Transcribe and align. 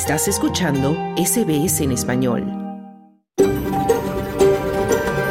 Estás 0.00 0.28
escuchando 0.28 0.96
SBS 1.16 1.80
en 1.80 1.90
español. 1.90 2.44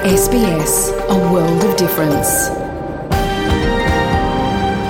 SBS, 0.03 0.93
a 1.07 1.15
world 1.31 1.63
of 1.63 1.77
difference. 1.77 2.51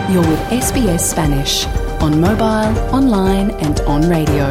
You're 0.09 0.25
with 0.27 0.63
SBS 0.63 1.11
Spanish 1.11 1.67
on 2.01 2.19
mobile, 2.19 2.73
online 2.91 3.53
and 3.61 3.79
on 3.85 4.01
radio. 4.09 4.47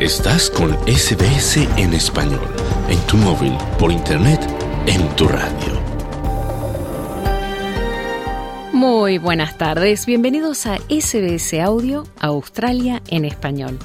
Estás 0.00 0.50
con 0.50 0.76
SBS 0.86 1.66
en 1.78 1.94
español, 1.94 2.46
en 2.90 2.98
tu 3.06 3.16
móvil, 3.16 3.56
por 3.78 3.90
internet, 3.90 4.40
en 4.86 5.08
tu 5.16 5.28
radio. 5.28 5.80
Muy 8.74 9.16
buenas 9.16 9.56
tardes, 9.56 10.04
bienvenidos 10.04 10.66
a 10.66 10.76
SBS 10.90 11.54
Audio 11.58 12.04
Australia 12.20 13.02
en 13.08 13.24
español. 13.24 13.78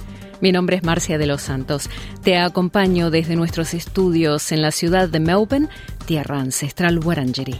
Mi 0.43 0.51
nombre 0.51 0.75
es 0.75 0.83
Marcia 0.83 1.17
de 1.17 1.25
los 1.25 1.41
Santos. 1.41 1.89
Te 2.21 2.35
acompaño 2.35 3.09
desde 3.09 3.37
nuestros 3.37 3.73
estudios 3.73 4.51
en 4.51 4.61
la 4.61 4.71
ciudad 4.71 5.07
de 5.07 5.21
Melbourne, 5.21 5.69
tierra 6.05 6.41
ancestral 6.41 6.99
Wurundjeri. 6.99 7.55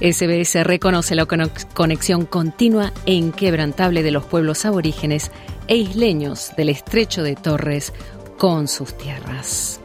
SBS 0.00 0.64
reconoce 0.64 1.14
la 1.14 1.26
conexión 1.26 2.26
continua 2.26 2.92
e 3.06 3.12
inquebrantable 3.12 4.02
de 4.02 4.10
los 4.10 4.24
pueblos 4.24 4.64
aborígenes 4.64 5.30
e 5.68 5.76
isleños 5.76 6.50
del 6.56 6.70
estrecho 6.70 7.22
de 7.22 7.36
Torres 7.36 7.92
con 8.36 8.66
sus 8.66 8.98
tierras. 8.98 9.80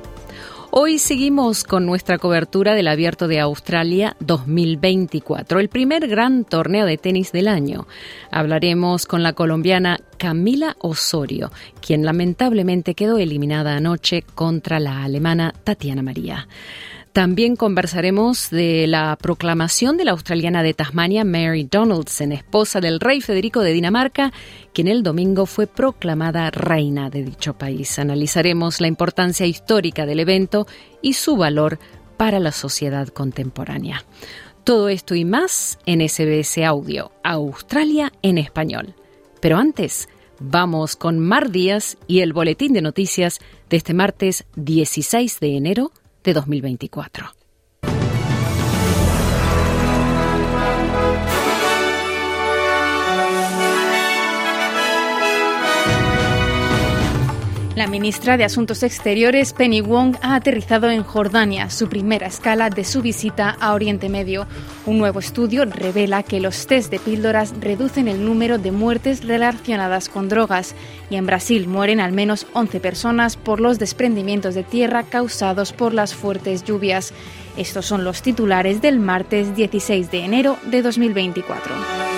Hoy 0.71 0.99
seguimos 0.99 1.63
con 1.63 1.87
nuestra 1.87 2.19
cobertura 2.19 2.75
del 2.75 2.89
Abierto 2.89 3.27
de 3.27 3.39
Australia 3.39 4.15
2024, 4.19 5.59
el 5.59 5.67
primer 5.67 6.07
gran 6.07 6.45
torneo 6.45 6.85
de 6.85 6.99
tenis 6.99 7.31
del 7.31 7.47
año. 7.47 7.87
Hablaremos 8.29 9.07
con 9.07 9.23
la 9.23 9.33
colombiana 9.33 9.97
Camila 10.19 10.75
Osorio, 10.77 11.51
quien 11.81 12.05
lamentablemente 12.05 12.93
quedó 12.93 13.17
eliminada 13.17 13.77
anoche 13.77 14.21
contra 14.21 14.79
la 14.79 15.03
alemana 15.03 15.55
Tatiana 15.63 16.03
María. 16.03 16.47
También 17.13 17.55
conversaremos 17.55 18.51
de 18.51 18.85
la 18.85 19.17
proclamación 19.19 19.97
de 19.97 20.05
la 20.05 20.11
australiana 20.11 20.61
de 20.61 20.75
Tasmania, 20.75 21.25
Mary 21.25 21.67
Donaldson, 21.69 22.31
esposa 22.31 22.81
del 22.81 22.99
rey 22.99 23.19
Federico 23.19 23.61
de 23.61 23.73
Dinamarca, 23.73 24.31
quien 24.73 24.87
el 24.87 25.01
domingo 25.01 25.47
fue 25.47 25.65
proclamada 25.65 26.51
reina 26.51 27.09
de 27.09 27.23
dicho 27.23 27.57
país. 27.57 27.97
Analizaremos 27.97 28.79
la 28.79 28.87
importancia 28.87 29.47
histórica 29.47 30.05
del 30.05 30.19
evento 30.19 30.67
y 31.01 31.13
su 31.13 31.35
valor 31.35 31.79
para 32.15 32.39
la 32.39 32.51
sociedad 32.51 33.07
contemporánea. 33.07 34.05
Todo 34.63 34.87
esto 34.87 35.15
y 35.15 35.25
más 35.25 35.79
en 35.87 36.07
SBS 36.07 36.59
Audio, 36.63 37.11
Australia 37.23 38.13
en 38.21 38.37
español. 38.37 38.93
Pero 39.41 39.57
antes, 39.57 40.09
vamos 40.39 40.95
con 40.95 41.17
Mar 41.17 41.49
Díaz 41.49 41.97
y 42.05 42.19
el 42.19 42.33
boletín 42.33 42.73
de 42.73 42.83
noticias 42.83 43.39
de 43.67 43.77
este 43.77 43.95
martes 43.95 44.45
16 44.57 45.39
de 45.39 45.57
enero 45.57 45.91
de 46.23 46.33
2024. 46.33 47.38
La 57.79 57.87
ministra 57.87 58.35
de 58.35 58.43
Asuntos 58.43 58.83
Exteriores, 58.83 59.53
Penny 59.53 59.79
Wong, 59.79 60.17
ha 60.21 60.35
aterrizado 60.35 60.89
en 60.89 61.01
Jordania, 61.01 61.69
su 61.69 61.87
primera 61.87 62.27
escala 62.27 62.69
de 62.69 62.83
su 62.83 63.01
visita 63.01 63.55
a 63.57 63.73
Oriente 63.73 64.09
Medio. 64.09 64.47
Un 64.85 64.97
nuevo 64.97 65.19
estudio 65.19 65.63
revela 65.63 66.23
que 66.23 66.41
los 66.41 66.67
test 66.67 66.91
de 66.91 66.99
píldoras 66.99 67.53
reducen 67.61 68.09
el 68.09 68.25
número 68.25 68.57
de 68.57 68.73
muertes 68.73 69.23
relacionadas 69.23 70.09
con 70.09 70.27
drogas 70.27 70.75
y 71.09 71.15
en 71.15 71.25
Brasil 71.25 71.69
mueren 71.69 72.01
al 72.01 72.11
menos 72.11 72.47
11 72.51 72.81
personas 72.81 73.37
por 73.37 73.61
los 73.61 73.79
desprendimientos 73.79 74.55
de 74.55 74.63
tierra 74.63 75.03
causados 75.03 75.71
por 75.71 75.93
las 75.93 76.13
fuertes 76.13 76.65
lluvias. 76.65 77.13
Estos 77.55 77.85
son 77.85 78.03
los 78.03 78.21
titulares 78.21 78.81
del 78.81 78.99
martes 78.99 79.55
16 79.55 80.11
de 80.11 80.25
enero 80.25 80.57
de 80.65 80.81
2024. 80.81 82.08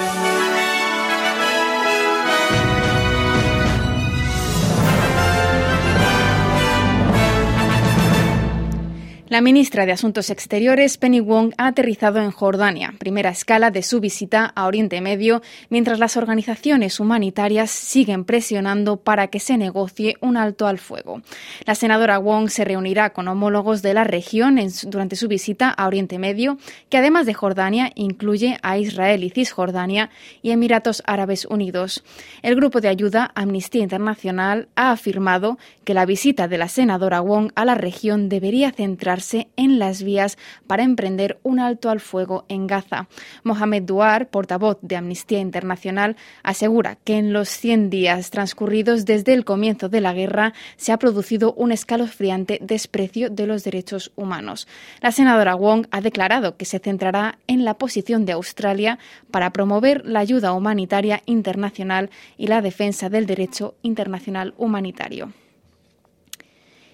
La 9.32 9.40
ministra 9.40 9.86
de 9.86 9.94
Asuntos 9.94 10.30
Exteriores, 10.30 10.98
Penny 10.98 11.22
Wong, 11.22 11.54
ha 11.58 11.68
aterrizado 11.68 12.20
en 12.20 12.32
Jordania, 12.32 12.94
primera 13.00 13.30
escala 13.30 13.72
de 13.72 13.82
su 13.82 14.02
visita 14.02 14.44
a 14.44 14.68
Oriente 14.68 15.00
Medio, 15.00 15.42
mientras 15.70 16.00
las 16.00 16.18
organizaciones 16.18 17.00
humanitarias 17.00 17.72
siguen 17.72 18.26
presionando 18.26 18.98
para 18.98 19.28
que 19.28 19.40
se 19.40 19.56
negocie 19.56 20.18
un 20.20 20.36
alto 20.36 20.68
al 20.68 20.80
fuego. 20.80 21.22
La 21.66 21.76
senadora 21.76 22.18
Wong 22.18 22.50
se 22.50 22.66
reunirá 22.66 23.12
con 23.12 23.30
homólogos 23.30 23.82
de 23.82 23.94
la 23.94 24.04
región 24.04 24.60
durante 24.88 25.16
su 25.16 25.30
visita 25.30 25.70
a 25.70 25.88
Oriente 25.88 26.20
Medio, 26.20 26.58
que 26.90 26.98
además 26.98 27.26
de 27.26 27.34
Jordania 27.34 27.94
incluye 27.96 28.58
a 28.64 28.78
Israel 28.80 29.24
y 29.24 29.30
Cisjordania 29.30 30.10
y 30.42 30.52
Emiratos 30.52 31.04
Árabes 31.06 31.46
Unidos. 31.46 32.04
El 32.42 32.58
grupo 32.58 32.82
de 32.82 32.90
ayuda 32.90 33.32
Amnistía 33.34 33.82
Internacional 33.82 34.68
ha 34.76 34.92
afirmado 34.92 35.58
que 35.86 35.94
la 35.94 36.06
visita 36.06 36.50
de 36.50 36.58
la 36.58 36.68
senadora 36.68 37.22
Wong 37.22 37.54
a 37.56 37.64
la 37.64 37.76
región 37.76 38.28
debería 38.28 38.74
centrarse 38.74 39.21
en 39.56 39.80
las 39.80 40.04
vías 40.04 40.38
para 40.68 40.84
emprender 40.84 41.40
un 41.44 41.60
alto 41.60 41.90
al 41.90 42.00
fuego 42.00 42.46
en 42.50 42.68
Gaza. 42.68 43.08
Mohamed 43.44 43.84
Duar, 43.84 44.30
portavoz 44.30 44.78
de 44.82 44.96
Amnistía 44.96 45.40
Internacional, 45.40 46.16
asegura 46.44 46.98
que 47.04 47.18
en 47.18 47.34
los 47.34 47.50
100 47.50 47.90
días 47.90 48.30
transcurridos 48.30 49.06
desde 49.06 49.34
el 49.34 49.46
comienzo 49.46 49.90
de 49.90 50.02
la 50.02 50.14
guerra 50.14 50.54
se 50.76 50.92
ha 50.92 50.98
producido 50.98 51.54
un 51.54 51.72
escalofriante 51.72 52.60
desprecio 52.62 53.30
de 53.30 53.48
los 53.48 53.64
derechos 53.64 54.12
humanos. 54.16 54.68
La 55.02 55.12
senadora 55.12 55.56
Wong 55.56 55.88
ha 55.92 56.02
declarado 56.02 56.58
que 56.58 56.66
se 56.66 56.80
centrará 56.80 57.38
en 57.48 57.66
la 57.66 57.76
posición 57.76 58.26
de 58.26 58.34
Australia 58.34 59.00
para 59.30 59.52
promover 59.52 60.06
la 60.06 60.20
ayuda 60.20 60.54
humanitaria 60.54 61.22
internacional 61.26 62.10
y 62.38 62.48
la 62.48 62.62
defensa 62.62 63.10
del 63.10 63.26
derecho 63.26 63.76
internacional 63.82 64.54
humanitario. 64.58 65.34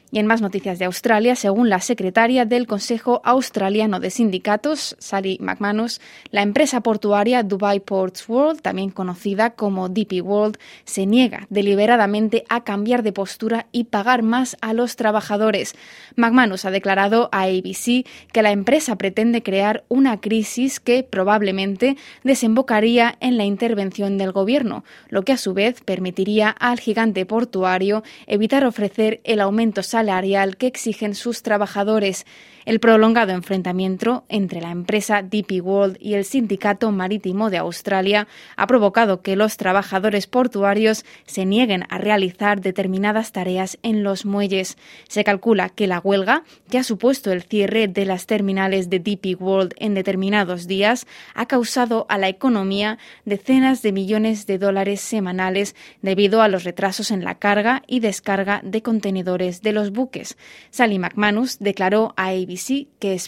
Y 0.10 0.20
en 0.20 0.26
más 0.28 0.42
noticias 0.42 0.80
de 0.80 0.86
Australia, 0.86 1.36
según 1.36 1.70
la 1.70 1.82
secretaria 1.82 2.46
del 2.46 2.66
Consejo 2.66 3.20
Australiano 3.26 4.00
de 4.00 4.10
Sindicatos, 4.10 4.96
Sally 5.00 5.38
McManus, 5.42 6.00
la 6.32 6.44
empresa 6.44 6.80
portuaria 6.80 7.44
Dubai 7.44 7.82
Ports 7.82 8.30
World, 8.30 8.62
también 8.62 8.90
conocida 8.90 9.50
como 9.50 9.90
DP 9.90 10.22
World, 10.24 10.58
se 10.86 11.06
niega 11.06 11.46
deliberadamente 11.50 12.46
a 12.48 12.64
cambiar 12.64 13.04
de 13.04 13.12
postura 13.12 13.68
y 13.74 13.86
pagar 13.86 14.24
más 14.24 14.56
a 14.62 14.72
los 14.72 14.96
trabajadores. 14.96 15.76
McManus 16.16 16.64
ha 16.64 16.72
declarado 16.72 17.28
a 17.34 17.42
ABC 17.42 18.06
que 18.32 18.42
la 18.42 18.52
empresa 18.52 18.96
pretende 18.96 19.44
crear 19.44 19.84
una 19.90 20.22
crisis 20.22 20.80
que 20.80 21.04
probablemente 21.04 21.98
desembocaría 22.24 23.18
en 23.20 23.36
la 23.36 23.44
intervención 23.44 24.18
del 24.18 24.32
gobierno, 24.32 24.86
lo 25.10 25.24
que 25.24 25.34
a 25.34 25.38
su 25.38 25.54
vez 25.54 25.82
permitiría 25.82 26.50
al 26.50 26.80
gigante 26.80 27.26
portuario 27.26 28.04
evitar 28.26 28.64
ofrecer 28.64 29.20
el 29.26 29.42
aumento 29.42 29.84
salarial 29.84 29.97
salarial 29.98 30.58
que 30.58 30.68
exigen 30.68 31.16
sus 31.16 31.42
trabajadores. 31.42 32.28
El 32.66 32.82
prolongado 32.82 33.32
enfrentamiento 33.32 34.26
entre 34.28 34.60
la 34.60 34.72
empresa 34.72 35.22
DP 35.22 35.62
World 35.64 35.98
y 36.02 36.16
el 36.16 36.26
Sindicato 36.26 36.92
Marítimo 36.92 37.50
de 37.50 37.58
Australia 37.60 38.28
ha 38.58 38.68
provocado 38.68 39.22
que 39.22 39.38
los 39.38 39.56
trabajadores 39.56 40.28
portuarios 40.28 41.06
se 41.26 41.46
nieguen 41.46 41.86
a 41.90 41.98
realizar 41.98 42.60
determinadas 42.60 43.32
tareas 43.32 43.80
en 43.84 44.04
los 44.04 44.26
muelles. 44.26 44.78
Se 45.08 45.24
calcula 45.24 45.70
que 45.70 45.88
la 45.88 46.00
huelga, 46.00 46.44
que 46.70 46.78
ha 46.78 46.84
supuesto 46.84 47.32
el 47.32 47.44
cierre 47.44 47.88
de 47.88 48.06
las 48.06 48.26
terminales 48.26 48.90
de 48.90 49.00
DP 49.00 49.42
World 49.42 49.74
en 49.78 49.94
determinados 49.94 50.68
días, 50.68 51.08
ha 51.36 51.46
causado 51.46 52.06
a 52.10 52.18
la 52.18 52.28
economía 52.28 52.98
decenas 53.24 53.82
de 53.82 53.94
millones 53.94 54.46
de 54.46 54.58
dólares 54.58 55.00
semanales 55.00 55.74
debido 56.02 56.42
a 56.42 56.50
los 56.50 56.66
retrasos 56.66 57.12
en 57.12 57.24
la 57.24 57.36
carga 57.36 57.82
y 57.88 58.02
descarga 58.02 58.60
de 58.62 58.82
contenedores 58.82 59.62
de 59.62 59.72
los 59.72 59.87
buques. 59.92 60.38
Sally 60.70 61.00
McManus 61.00 61.60
declaró 61.60 62.14
a 62.18 62.30
ABC 62.30 62.88
que, 63.00 63.20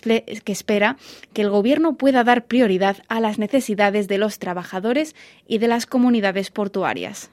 que 0.44 0.52
espera 0.52 0.98
que 1.34 1.42
el 1.42 1.50
Gobierno 1.50 1.96
pueda 1.96 2.24
dar 2.24 2.46
prioridad 2.46 2.98
a 3.08 3.20
las 3.20 3.40
necesidades 3.40 4.08
de 4.08 4.18
los 4.18 4.40
trabajadores 4.40 5.16
y 5.48 5.58
de 5.58 5.68
las 5.68 5.86
comunidades 5.86 6.52
portuarias. 6.52 7.32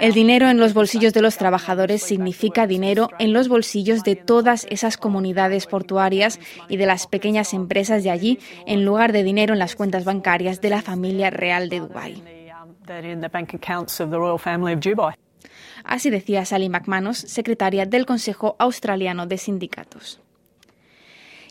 El 0.00 0.12
dinero 0.12 0.48
en 0.48 0.58
los 0.58 0.74
bolsillos 0.74 1.12
de 1.12 1.22
los 1.22 1.36
trabajadores 1.36 2.02
significa 2.02 2.66
dinero 2.66 3.10
en 3.18 3.32
los 3.32 3.48
bolsillos 3.48 4.04
de 4.04 4.16
todas 4.16 4.66
esas 4.70 4.96
comunidades 4.96 5.66
portuarias 5.66 6.38
y 6.68 6.76
de 6.76 6.86
las 6.86 7.06
pequeñas 7.06 7.52
empresas 7.54 8.04
de 8.04 8.10
allí, 8.10 8.38
en 8.66 8.84
lugar 8.84 9.12
de 9.12 9.22
dinero 9.22 9.54
en 9.54 9.58
las 9.58 9.76
cuentas 9.76 10.04
bancarias 10.04 10.60
de 10.60 10.70
la 10.70 10.82
familia 10.82 11.30
real 11.30 11.68
de 11.68 11.80
Dubái. 11.80 12.43
Así 15.84 16.10
decía 16.10 16.44
Sally 16.44 16.68
McManus, 16.68 17.18
secretaria 17.18 17.86
del 17.86 18.06
Consejo 18.06 18.56
Australiano 18.58 19.26
de 19.26 19.38
Sindicatos. 19.38 20.23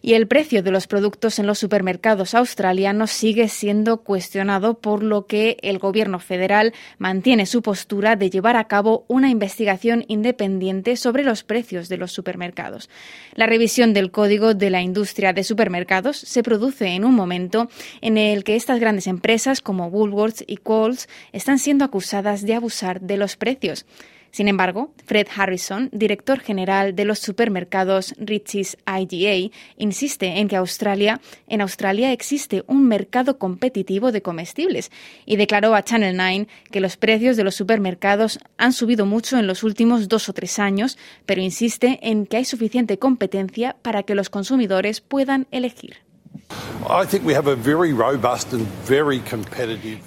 Y 0.05 0.15
el 0.15 0.27
precio 0.27 0.61
de 0.61 0.71
los 0.71 0.85
productos 0.85 1.39
en 1.39 1.47
los 1.47 1.59
supermercados 1.59 2.35
australianos 2.35 3.09
sigue 3.09 3.47
siendo 3.47 4.01
cuestionado, 4.01 4.73
por 4.73 5.01
lo 5.01 5.27
que 5.27 5.55
el 5.61 5.79
gobierno 5.79 6.19
federal 6.19 6.73
mantiene 6.97 7.45
su 7.45 7.61
postura 7.61 8.17
de 8.17 8.29
llevar 8.29 8.57
a 8.57 8.67
cabo 8.67 9.05
una 9.07 9.29
investigación 9.29 10.03
independiente 10.09 10.97
sobre 10.97 11.23
los 11.23 11.45
precios 11.45 11.88
de 11.88 11.95
los 11.95 12.11
supermercados. 12.11 12.89
La 13.33 13.45
revisión 13.45 13.94
del 13.94 14.11
Código 14.11 14.53
de 14.53 14.69
la 14.69 14.81
Industria 14.81 15.31
de 15.31 15.45
Supermercados 15.45 16.17
se 16.17 16.44
produce 16.44 16.88
en 16.88 17.05
un 17.05 17.15
momento 17.15 17.69
en 18.01 18.17
el 18.17 18.44
que 18.44 18.57
estas 18.57 18.81
grandes 18.81 19.07
empresas 19.07 19.61
como 19.61 19.88
Woolworths 19.88 20.44
y 20.45 20.57
Coles 20.57 21.07
están 21.31 21.59
siendo 21.59 21.85
acusadas 21.85 22.45
de 22.45 22.55
abusar 22.55 23.00
de 23.00 23.15
los 23.15 23.38
precios. 23.38 23.85
Sin 24.33 24.47
embargo, 24.47 24.91
Fred 25.06 25.27
Harrison, 25.35 25.89
director 25.91 26.39
general 26.39 26.95
de 26.95 27.06
los 27.06 27.19
supermercados 27.19 28.15
Richie's 28.18 28.77
IGA, 28.88 29.56
insiste 29.77 30.39
en 30.39 30.47
que 30.47 30.56
Australia, 30.56 31.21
en 31.47 31.62
Australia 31.62 32.12
existe 32.12 32.63
un 32.65 32.88
mercado 32.88 33.38
competitivo 33.38 34.12
de 34.12 34.24
comestibles 34.24 34.91
y 35.27 35.35
declaró 35.35 35.75
a 35.75 35.83
Channel 35.83 36.18
9 36.18 36.47
que 36.71 36.80
los 36.80 36.97
precios 36.97 37.38
de 37.38 37.44
los 37.44 37.53
supermercados 37.53 38.39
han 38.57 38.74
subido 38.74 39.06
mucho 39.06 39.38
en 39.38 39.45
los 39.45 39.62
últimos 39.62 40.09
dos 40.09 40.27
o 40.30 40.33
tres 40.33 40.57
años, 40.57 40.97
pero 41.27 41.39
insiste 41.39 42.00
en 42.01 42.25
que 42.25 42.38
hay 42.38 42.45
suficiente 42.45 42.97
competencia 42.97 43.75
para 43.83 44.01
que 44.01 44.15
los 44.15 44.31
consumidores 44.31 45.00
puedan 45.00 45.45
elegir. 45.51 45.97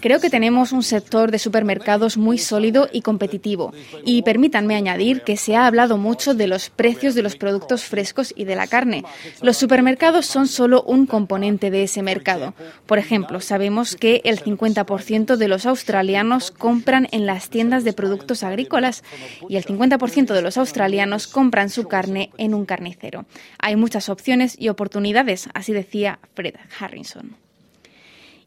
Creo 0.00 0.20
que 0.20 0.28
tenemos 0.28 0.72
un 0.72 0.82
sector 0.82 1.30
de 1.30 1.38
supermercados 1.38 2.18
muy 2.18 2.36
sólido 2.36 2.88
y 2.92 3.00
competitivo. 3.00 3.72
Y 4.04 4.22
permítanme 4.22 4.76
añadir 4.76 5.22
que 5.22 5.38
se 5.38 5.56
ha 5.56 5.66
hablado 5.66 5.96
mucho 5.96 6.34
de 6.34 6.46
los 6.46 6.68
precios 6.68 7.14
de 7.14 7.22
los 7.22 7.36
productos 7.36 7.84
frescos 7.84 8.34
y 8.36 8.44
de 8.44 8.56
la 8.56 8.66
carne. 8.66 9.04
Los 9.40 9.56
supermercados 9.56 10.26
son 10.26 10.48
solo 10.48 10.82
un 10.82 11.06
componente 11.06 11.70
de 11.70 11.84
ese 11.84 12.02
mercado. 12.02 12.52
Por 12.84 12.98
ejemplo, 12.98 13.40
sabemos 13.40 13.96
que 13.96 14.20
el 14.24 14.42
50% 14.42 15.36
de 15.36 15.48
los 15.48 15.64
australianos 15.64 16.50
compran 16.50 17.08
en 17.10 17.24
las 17.24 17.48
tiendas 17.48 17.84
de 17.84 17.94
productos 17.94 18.42
agrícolas 18.42 19.02
y 19.48 19.56
el 19.56 19.64
50% 19.64 20.34
de 20.34 20.42
los 20.42 20.58
australianos 20.58 21.26
compran 21.26 21.70
su 21.70 21.88
carne 21.88 22.30
en 22.36 22.52
un 22.52 22.66
carnicero. 22.66 23.24
Hay 23.58 23.76
muchas 23.76 24.10
opciones 24.10 24.56
y 24.58 24.68
oportunidades, 24.68 25.48
así 25.54 25.72
decía 25.72 26.15
Fred 26.34 26.54
Harrison. 26.78 27.36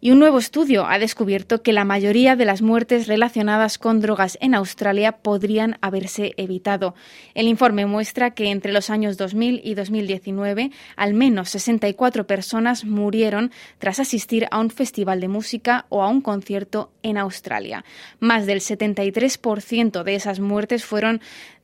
Y 0.01 0.11
un 0.11 0.19
nuevo 0.19 0.39
estudio 0.39 0.87
ha 0.87 0.97
descubierto 0.97 1.61
que 1.61 1.73
la 1.73 1.83
mayoría 1.83 2.37
de 2.37 2.45
las 2.45 2.61
muertes 2.61 3.07
relacionadas 3.07 3.77
con 3.77 3.99
drogas 3.99 4.37
en 4.39 4.55
Australia 4.55 5.17
podrían 5.17 5.77
haberse 5.81 6.33
evitado. 6.37 6.95
El 7.33 7.49
informe 7.49 7.85
muestra 7.85 8.31
que 8.31 8.49
entre 8.49 8.71
los 8.71 8.89
años 8.89 9.17
2000 9.17 9.59
y 9.61 9.73
2019 9.73 10.71
al 10.95 11.13
menos 11.15 11.49
64 11.49 12.25
personas 12.27 12.85
murieron 12.85 13.51
tras 13.77 13.99
asistir 13.99 14.47
a 14.51 14.59
un 14.61 14.69
festival 14.69 15.19
de 15.19 15.27
música 15.27 15.85
o 15.89 16.01
a 16.01 16.07
un 16.07 16.21
concierto 16.21 16.91
en 17.03 17.17
Australia. 17.17 17.83
Más 18.21 18.45
del 18.45 18.61
73% 18.61 20.03
de 20.03 20.15
esas 20.15 20.39
muertes 20.39 20.85
fueron 20.85 21.19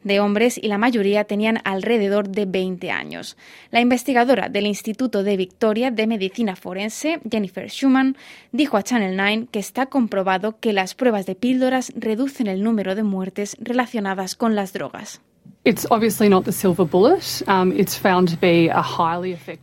de 0.06 0.22
hombres 0.22 0.57
y 0.57 0.69
la 0.69 0.78
mayoría 0.78 1.25
tenían 1.25 1.60
alrededor 1.66 2.30
de 2.30 2.46
20 2.46 2.92
años. 2.92 3.36
La 3.72 3.81
investigadora 3.81 4.48
del 4.48 4.68
Instituto 4.68 5.24
de 5.24 5.36
Victoria 5.36 5.92
de 5.92 6.07
Medicina 6.07 6.56
Forense, 6.56 7.19
Jennifer 7.30 7.69
Schumann, 7.69 8.16
dijo 8.54 8.78
a 8.78 8.84
Channel 8.84 9.18
9 9.18 9.48
que 9.52 9.60
está 9.60 9.88
comprobado 9.88 10.60
que 10.60 10.72
las 10.72 10.96
pruebas 10.96 11.25
de 11.25 11.36
píldoras 11.36 11.92
reducen 11.98 12.48
el 12.48 12.63
número 12.63 12.96
de 12.96 13.04
muertes 13.04 13.57
relacionadas 13.60 14.36
con 14.36 14.56
las 14.56 14.72
drogas. 14.72 15.22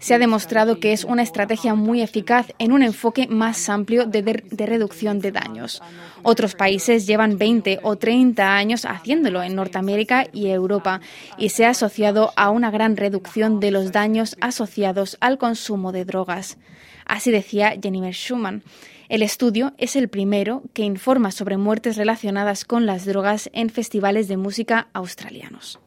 Se 0.00 0.14
ha 0.14 0.18
demostrado 0.18 0.80
que 0.80 0.92
es 0.92 1.04
una 1.04 1.22
estrategia 1.22 1.76
muy 1.76 2.02
eficaz 2.02 2.52
en 2.58 2.72
un 2.72 2.82
enfoque 2.82 3.28
más 3.28 3.68
amplio 3.68 4.04
de, 4.04 4.22
de, 4.22 4.66
reducción 4.66 5.20
de 5.20 5.30
daños. 5.30 5.80
Otros 6.24 6.56
países 6.56 7.06
llevan 7.06 7.38
20 7.38 7.78
o 7.84 7.94
30 7.94 8.56
años 8.56 8.84
haciéndolo 8.84 9.44
en 9.44 9.54
Norteamérica 9.54 10.26
y 10.32 10.48
Europa 10.48 11.00
y 11.38 11.50
se 11.50 11.66
ha 11.66 11.70
asociado 11.70 12.32
a 12.34 12.50
una 12.50 12.72
gran 12.72 12.96
reducción 12.96 13.60
de 13.60 13.70
los 13.70 13.92
daños 13.92 14.36
asociados 14.40 15.16
al 15.20 15.38
consumo 15.38 15.92
de 15.92 16.04
drogas. 16.04 16.58
Así 17.06 17.30
decía 17.30 17.74
Jennifer 17.80 18.12
Schumann. 18.12 18.64
El 19.12 19.20
estudio 19.20 19.74
es 19.76 19.94
el 19.94 20.08
primero 20.08 20.62
que 20.72 20.84
informa 20.84 21.32
sobre 21.32 21.58
muertes 21.58 21.98
relacionadas 21.98 22.64
con 22.64 22.86
las 22.86 23.04
drogas 23.04 23.50
en 23.52 23.68
festivales 23.68 24.26
de 24.26 24.38
música 24.38 24.88
australianos. 24.94 25.78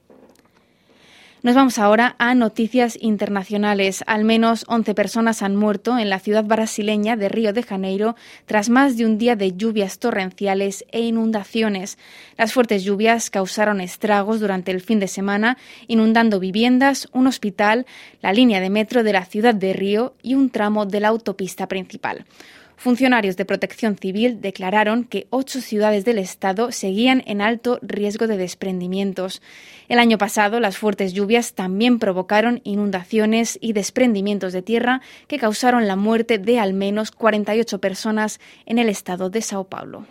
Nos 1.42 1.56
vamos 1.56 1.80
ahora 1.80 2.16
a 2.20 2.36
noticias 2.36 2.96
internacionales. 3.02 4.04
Al 4.06 4.26
menos 4.26 4.64
11 4.68 4.94
personas 4.94 5.42
han 5.42 5.56
muerto 5.56 5.98
en 5.98 6.12
la 6.12 6.20
ciudad 6.20 6.44
brasileña 6.44 7.16
de 7.16 7.30
Río 7.30 7.52
de 7.52 7.64
Janeiro 7.64 8.16
tras 8.46 8.70
más 8.70 8.96
de 8.96 9.08
un 9.08 9.18
día 9.18 9.36
de 9.36 9.54
lluvias 9.58 9.98
torrenciales 9.98 10.86
e 10.92 11.02
inundaciones. 11.02 11.98
Las 12.38 12.54
fuertes 12.54 12.84
lluvias 12.84 13.32
causaron 13.32 13.82
estragos 13.82 14.40
durante 14.40 14.70
el 14.70 14.82
fin 14.82 15.00
de 15.00 15.08
semana, 15.08 15.58
inundando 15.88 16.40
viviendas, 16.40 17.10
un 17.12 17.26
hospital, 17.26 17.88
la 18.22 18.34
línea 18.34 18.60
de 18.60 18.70
metro 18.70 19.02
de 19.02 19.14
la 19.14 19.26
ciudad 19.26 19.56
de 19.56 19.74
Río 19.74 20.14
y 20.22 20.36
un 20.36 20.52
tramo 20.52 20.86
de 20.86 21.00
la 21.00 21.08
autopista 21.08 21.68
principal. 21.68 22.28
Funcionarios 22.78 23.38
de 23.38 23.46
protección 23.46 23.98
civil 23.98 24.42
declararon 24.42 25.06
que 25.06 25.28
ocho 25.30 25.62
ciudades 25.62 26.06
del 26.06 26.18
estado 26.18 26.72
seguían 26.72 27.24
en 27.26 27.42
alto 27.42 27.80
riesgo 27.82 28.28
de 28.28 28.38
desprendimientos. 28.38 29.42
El 29.88 30.00
año 30.00 30.18
pasado, 30.18 30.60
las 30.60 30.78
fuertes 30.78 31.14
lluvias 31.14 31.54
también 31.54 32.00
provocaron 32.00 32.62
inundaciones 32.64 33.58
y 33.62 33.74
desprendimientos 33.74 34.54
de 34.54 34.62
tierra 34.62 35.02
que 35.28 35.40
causaron 35.40 35.88
la 35.88 35.96
muerte 35.96 36.38
de 36.38 36.60
al 36.60 36.74
menos 36.74 37.12
48 37.12 37.80
personas 37.80 38.40
en 38.66 38.78
el 38.78 38.90
estado 38.90 39.30
de 39.30 39.42
Sao 39.42 39.64
Paulo. 39.66 40.06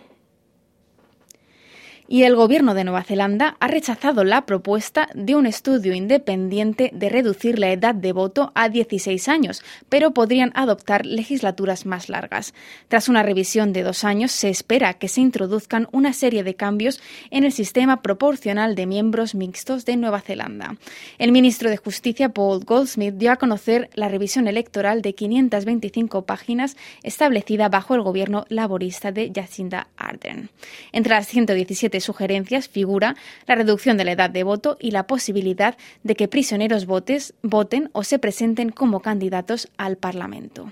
Y 2.07 2.21
el 2.23 2.35
gobierno 2.35 2.75
de 2.75 2.83
Nueva 2.83 3.03
Zelanda 3.03 3.57
ha 3.59 3.67
rechazado 3.67 4.23
la 4.23 4.45
propuesta 4.45 5.09
de 5.15 5.33
un 5.33 5.47
estudio 5.47 5.95
independiente 5.95 6.91
de 6.93 7.09
reducir 7.09 7.57
la 7.57 7.71
edad 7.71 7.95
de 7.95 8.11
voto 8.11 8.51
a 8.53 8.69
16 8.69 9.27
años, 9.27 9.63
pero 9.89 10.11
podrían 10.11 10.51
adoptar 10.53 11.03
legislaturas 11.03 11.87
más 11.87 12.07
largas. 12.07 12.53
Tras 12.89 13.09
una 13.09 13.23
revisión 13.23 13.73
de 13.73 13.81
dos 13.81 14.03
años, 14.03 14.31
se 14.31 14.49
espera 14.49 14.93
que 14.93 15.07
se 15.07 15.21
introduzcan 15.21 15.87
una 15.91 16.13
serie 16.13 16.43
de 16.43 16.53
cambios 16.53 17.01
en 17.31 17.43
el 17.43 17.51
sistema 17.51 18.03
proporcional 18.03 18.75
de 18.75 18.85
miembros 18.85 19.33
mixtos 19.33 19.83
de 19.85 19.97
Nueva 19.97 20.21
Zelanda. 20.21 20.77
El 21.17 21.31
ministro 21.31 21.71
de 21.71 21.77
Justicia, 21.77 22.29
Paul 22.29 22.63
Goldsmith, 22.65 23.15
dio 23.15 23.31
a 23.31 23.37
conocer 23.37 23.89
la 23.95 24.09
revisión 24.09 24.47
electoral 24.47 25.01
de 25.01 25.15
525 25.15 26.23
páginas 26.25 26.77
establecida 27.01 27.67
bajo 27.69 27.95
el 27.95 28.03
gobierno 28.03 28.45
laborista 28.49 29.11
de 29.11 29.31
Jacinda 29.33 29.87
Ardern. 29.97 30.49
Entre 30.91 31.13
las 31.13 31.27
117 31.27 31.94
sugerencias 31.99 32.67
figura 32.67 33.15
la 33.47 33.55
reducción 33.55 33.97
de 33.97 34.05
la 34.05 34.11
edad 34.13 34.29
de 34.29 34.43
voto 34.43 34.77
y 34.79 34.91
la 34.91 35.07
posibilidad 35.07 35.77
de 36.03 36.15
que 36.15 36.27
prisioneros 36.27 36.85
votes, 36.85 37.33
voten 37.41 37.89
o 37.93 38.03
se 38.03 38.19
presenten 38.19 38.69
como 38.69 39.01
candidatos 39.01 39.69
al 39.77 39.97
Parlamento. 39.97 40.71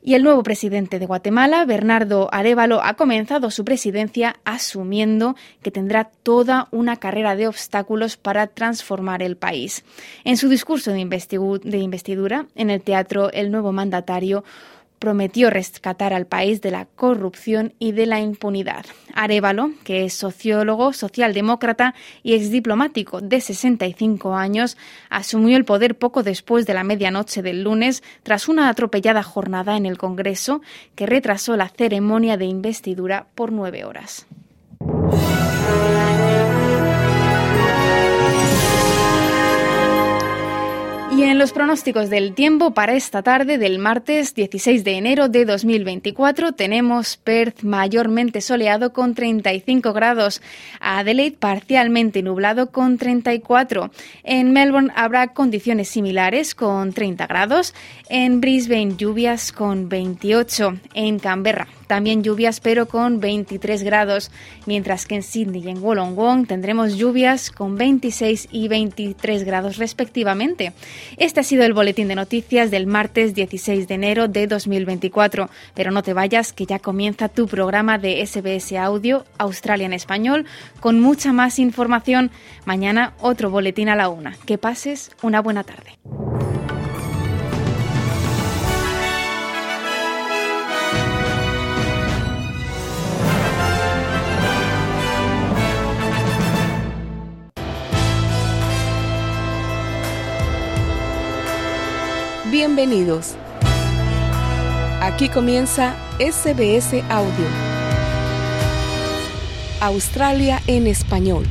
Y 0.00 0.14
el 0.14 0.22
nuevo 0.22 0.44
presidente 0.44 1.00
de 1.00 1.06
Guatemala, 1.06 1.64
Bernardo 1.64 2.28
Arevalo, 2.32 2.82
ha 2.82 2.94
comenzado 2.94 3.50
su 3.50 3.64
presidencia 3.64 4.36
asumiendo 4.44 5.34
que 5.60 5.72
tendrá 5.72 6.04
toda 6.22 6.68
una 6.70 6.96
carrera 6.96 7.34
de 7.34 7.48
obstáculos 7.48 8.16
para 8.16 8.46
transformar 8.46 9.22
el 9.22 9.36
país. 9.36 9.84
En 10.24 10.36
su 10.36 10.48
discurso 10.48 10.92
de 10.92 11.78
investidura 11.78 12.46
en 12.54 12.70
el 12.70 12.80
teatro 12.80 13.32
El 13.32 13.50
Nuevo 13.50 13.72
Mandatario, 13.72 14.44
prometió 14.98 15.50
rescatar 15.50 16.12
al 16.12 16.26
país 16.26 16.60
de 16.60 16.70
la 16.70 16.86
corrupción 16.86 17.74
y 17.78 17.92
de 17.92 18.06
la 18.06 18.20
impunidad. 18.20 18.84
Arevalo, 19.14 19.70
que 19.84 20.04
es 20.04 20.14
sociólogo, 20.14 20.92
socialdemócrata 20.92 21.94
y 22.22 22.34
exdiplomático 22.34 23.20
de 23.20 23.40
65 23.40 24.34
años, 24.34 24.76
asumió 25.10 25.56
el 25.56 25.64
poder 25.64 25.96
poco 25.96 26.22
después 26.22 26.66
de 26.66 26.74
la 26.74 26.84
medianoche 26.84 27.42
del 27.42 27.62
lunes 27.62 28.02
tras 28.22 28.48
una 28.48 28.68
atropellada 28.68 29.22
jornada 29.22 29.76
en 29.76 29.86
el 29.86 29.98
Congreso 29.98 30.62
que 30.94 31.06
retrasó 31.06 31.56
la 31.56 31.68
ceremonia 31.68 32.36
de 32.36 32.46
investidura 32.46 33.26
por 33.34 33.52
nueve 33.52 33.84
horas. 33.84 34.26
Y 41.18 41.24
en 41.24 41.36
los 41.36 41.50
pronósticos 41.50 42.10
del 42.10 42.32
tiempo 42.32 42.74
para 42.74 42.94
esta 42.94 43.24
tarde 43.24 43.58
del 43.58 43.80
martes 43.80 44.36
16 44.36 44.84
de 44.84 44.92
enero 44.92 45.28
de 45.28 45.44
2024 45.46 46.52
tenemos 46.52 47.16
Perth 47.16 47.64
mayormente 47.64 48.40
soleado 48.40 48.92
con 48.92 49.16
35 49.16 49.92
grados, 49.92 50.40
Adelaide 50.78 51.36
parcialmente 51.36 52.22
nublado 52.22 52.70
con 52.70 52.98
34, 52.98 53.90
en 54.22 54.52
Melbourne 54.52 54.92
habrá 54.94 55.32
condiciones 55.34 55.88
similares 55.88 56.54
con 56.54 56.92
30 56.92 57.26
grados, 57.26 57.74
en 58.08 58.40
Brisbane 58.40 58.94
lluvias 58.96 59.50
con 59.50 59.88
28, 59.88 60.78
en 60.94 61.18
Canberra 61.18 61.66
también 61.88 62.22
lluvias 62.22 62.60
pero 62.60 62.86
con 62.86 63.18
23 63.18 63.82
grados, 63.82 64.30
mientras 64.66 65.06
que 65.06 65.16
en 65.16 65.24
Sydney 65.24 65.64
y 65.64 65.70
en 65.70 65.82
Wollongong 65.82 66.46
tendremos 66.46 66.96
lluvias 66.96 67.50
con 67.50 67.76
26 67.76 68.48
y 68.52 68.68
23 68.68 69.42
grados 69.42 69.78
respectivamente. 69.78 70.72
Este 71.16 71.40
ha 71.40 71.42
sido 71.42 71.64
el 71.64 71.72
boletín 71.72 72.06
de 72.06 72.14
noticias 72.14 72.70
del 72.70 72.86
martes 72.86 73.34
16 73.34 73.88
de 73.88 73.94
enero 73.94 74.28
de 74.28 74.46
2024, 74.46 75.50
pero 75.74 75.90
no 75.90 76.04
te 76.04 76.12
vayas 76.12 76.52
que 76.52 76.66
ya 76.66 76.78
comienza 76.78 77.28
tu 77.28 77.48
programa 77.48 77.98
de 77.98 78.24
SBS 78.24 78.76
Audio 78.76 79.24
Australia 79.38 79.86
en 79.86 79.94
español 79.94 80.46
con 80.80 81.00
mucha 81.00 81.32
más 81.32 81.58
información. 81.58 82.30
Mañana 82.64 83.14
otro 83.20 83.50
boletín 83.50 83.88
a 83.88 83.96
la 83.96 84.08
una. 84.08 84.36
Que 84.46 84.58
pases 84.58 85.10
una 85.22 85.40
buena 85.40 85.64
tarde. 85.64 85.98
Bienvenidos. 102.60 103.36
Aquí 105.00 105.28
comienza 105.28 105.94
SBS 106.18 107.04
Audio. 107.08 107.46
Australia 109.80 110.60
en 110.66 110.88
español. 110.88 111.44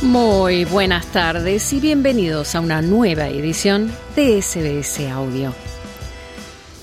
Muy 0.00 0.64
buenas 0.64 1.06
tardes 1.06 1.72
y 1.72 1.80
bienvenidos 1.80 2.54
a 2.54 2.60
una 2.60 2.82
nueva 2.82 3.26
edición 3.26 3.90
de 4.14 4.40
SBS 4.40 5.10
Audio. 5.10 5.65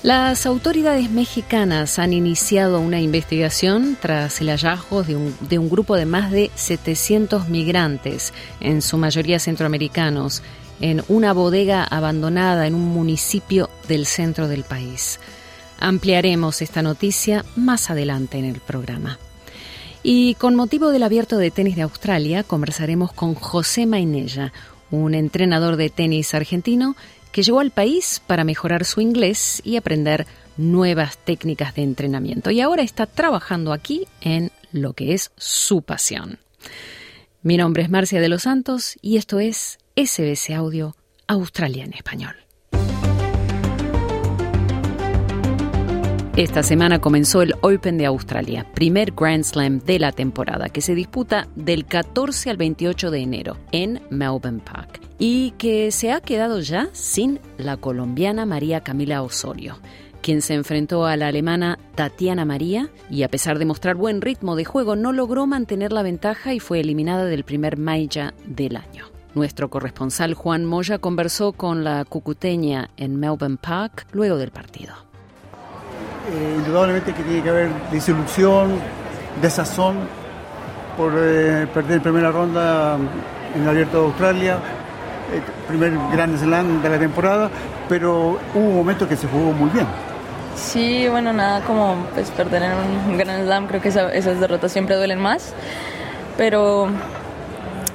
Las 0.04 0.44
autoridades 0.44 1.10
mexicanas 1.10 1.98
han 1.98 2.12
iniciado 2.12 2.78
una 2.78 3.00
investigación 3.00 3.96
tras 3.98 4.38
el 4.42 4.50
hallazgo 4.50 5.02
de 5.02 5.16
un, 5.16 5.70
grupo 5.70 5.96
de 5.96 6.04
más 6.04 6.30
de 6.30 6.50
700 6.54 7.48
migrantes, 7.48 8.34
en 8.60 8.82
su 8.82 8.98
mayoría 8.98 9.38
centroamericanos, 9.38 10.42
en 10.82 11.02
una 11.08 11.32
bodega 11.32 11.84
abandonada 11.84 12.66
en 12.66 12.74
un 12.74 12.84
municipio 12.84 13.70
del 13.88 14.04
centro 14.04 14.46
del 14.46 14.64
país. 14.64 15.20
Ampliaremos 15.80 16.60
esta 16.60 16.82
noticia 16.82 17.42
más 17.56 17.88
adelante 17.88 18.36
en 18.36 18.44
el 18.44 18.60
programa. 18.60 19.18
Y 20.02 20.34
con 20.34 20.54
motivo 20.54 20.90
del 20.90 21.04
abierto 21.04 21.38
de 21.38 21.50
tenis 21.50 21.76
de 21.76 21.82
Australia, 21.82 22.42
conversaremos 22.42 23.10
con 23.14 23.34
José 23.34 23.86
Mainella, 23.86 24.52
un 24.90 25.14
entrenador 25.14 25.76
de 25.76 25.88
tenis 25.88 26.34
argentino 26.34 26.94
que 27.34 27.42
llegó 27.42 27.58
al 27.58 27.72
país 27.72 28.22
para 28.28 28.44
mejorar 28.44 28.84
su 28.84 29.00
inglés 29.00 29.60
y 29.64 29.76
aprender 29.76 30.24
nuevas 30.56 31.18
técnicas 31.18 31.74
de 31.74 31.82
entrenamiento. 31.82 32.52
Y 32.52 32.60
ahora 32.60 32.84
está 32.84 33.06
trabajando 33.06 33.72
aquí 33.72 34.06
en 34.20 34.52
lo 34.70 34.92
que 34.92 35.14
es 35.14 35.32
su 35.36 35.82
pasión. 35.82 36.38
Mi 37.42 37.56
nombre 37.56 37.82
es 37.82 37.90
Marcia 37.90 38.20
de 38.20 38.28
los 38.28 38.42
Santos 38.42 38.96
y 39.02 39.16
esto 39.16 39.40
es 39.40 39.78
SBS 39.96 40.50
Audio 40.50 40.94
Australia 41.26 41.82
en 41.82 41.94
Español. 41.94 42.43
Esta 46.36 46.64
semana 46.64 47.00
comenzó 47.00 47.42
el 47.42 47.54
Open 47.60 47.96
de 47.96 48.06
Australia, 48.06 48.66
primer 48.74 49.12
Grand 49.12 49.44
Slam 49.44 49.78
de 49.78 50.00
la 50.00 50.10
temporada, 50.10 50.68
que 50.68 50.80
se 50.80 50.96
disputa 50.96 51.46
del 51.54 51.86
14 51.86 52.50
al 52.50 52.56
28 52.56 53.12
de 53.12 53.20
enero 53.20 53.56
en 53.70 54.02
Melbourne 54.10 54.60
Park 54.60 55.00
y 55.16 55.52
que 55.52 55.92
se 55.92 56.10
ha 56.10 56.20
quedado 56.20 56.58
ya 56.58 56.88
sin 56.90 57.38
la 57.56 57.76
colombiana 57.76 58.46
María 58.46 58.80
Camila 58.80 59.22
Osorio 59.22 59.76
quien 60.22 60.42
se 60.42 60.54
enfrentó 60.54 61.04
a 61.04 61.16
la 61.16 61.28
alemana 61.28 61.78
Tatiana 61.94 62.44
María 62.46 62.88
y 63.10 63.22
a 63.22 63.28
pesar 63.28 63.58
de 63.58 63.66
mostrar 63.66 63.94
buen 63.94 64.20
ritmo 64.22 64.56
de 64.56 64.64
juego 64.64 64.96
no 64.96 65.12
logró 65.12 65.46
mantener 65.46 65.92
la 65.92 66.02
ventaja 66.02 66.54
y 66.54 66.60
fue 66.60 66.80
eliminada 66.80 67.26
del 67.26 67.44
primer 67.44 67.76
Maya 67.76 68.34
del 68.46 68.76
año. 68.76 69.04
Nuestro 69.34 69.68
corresponsal 69.68 70.32
Juan 70.32 70.64
Moya 70.64 70.98
conversó 70.98 71.52
con 71.52 71.84
la 71.84 72.06
cucuteña 72.06 72.88
en 72.96 73.20
Melbourne 73.20 73.58
Park 73.60 74.06
luego 74.12 74.38
del 74.38 74.50
partido 74.50 74.94
eh, 76.30 76.54
indudablemente 76.56 77.12
que 77.12 77.22
tiene 77.22 77.42
que 77.42 77.50
haber 77.50 77.70
desilusión, 77.90 78.78
desazón 79.42 79.96
por 80.96 81.12
eh, 81.16 81.66
perder 81.72 82.00
primera 82.00 82.30
ronda 82.30 82.96
en 83.54 83.62
el 83.62 83.68
Abierto 83.68 83.98
de 84.00 84.06
Australia, 84.06 84.58
el 85.32 85.42
primer 85.66 85.92
Grand 86.12 86.38
Slam 86.38 86.82
de 86.82 86.88
la 86.88 86.98
temporada, 86.98 87.50
pero 87.88 88.38
hubo 88.54 88.68
un 88.68 88.76
momento 88.76 89.08
que 89.08 89.16
se 89.16 89.26
jugó 89.26 89.52
muy 89.52 89.70
bien. 89.70 89.86
Sí, 90.56 91.08
bueno, 91.08 91.32
nada 91.32 91.60
como 91.62 91.96
pues, 92.14 92.30
perder 92.30 92.62
en 92.62 92.72
un 93.10 93.18
Grand 93.18 93.44
Slam, 93.44 93.66
creo 93.66 93.80
que 93.80 93.88
esas 93.88 94.40
derrotas 94.40 94.72
siempre 94.72 94.96
duelen 94.96 95.20
más, 95.20 95.52
pero 96.36 96.88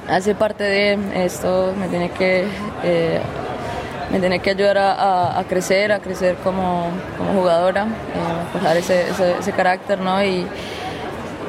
hace 0.08 0.34
parte 0.34 0.64
de 0.64 1.24
esto, 1.24 1.72
me 1.78 1.88
tiene 1.88 2.10
que 2.10 2.46
eh, 2.82 3.20
me 4.10 4.18
tiene 4.18 4.40
que 4.40 4.50
ayudar 4.50 4.78
a, 4.78 5.44
crecer, 5.48 5.92
a 5.92 6.00
crecer 6.00 6.36
como, 6.42 6.88
jugadora, 7.34 7.86
eh, 7.86 8.66
a 8.66 8.74
ese, 8.76 9.06
ese, 9.38 9.52
carácter, 9.52 10.00
¿no? 10.00 10.22
Y, 10.22 10.46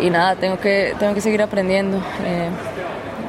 nada, 0.10 0.36
tengo 0.36 0.60
que, 0.60 0.96
tengo 1.00 1.14
que 1.14 1.22
seguir 1.22 1.42
aprendiendo. 1.42 1.98
Eh, 2.26 2.50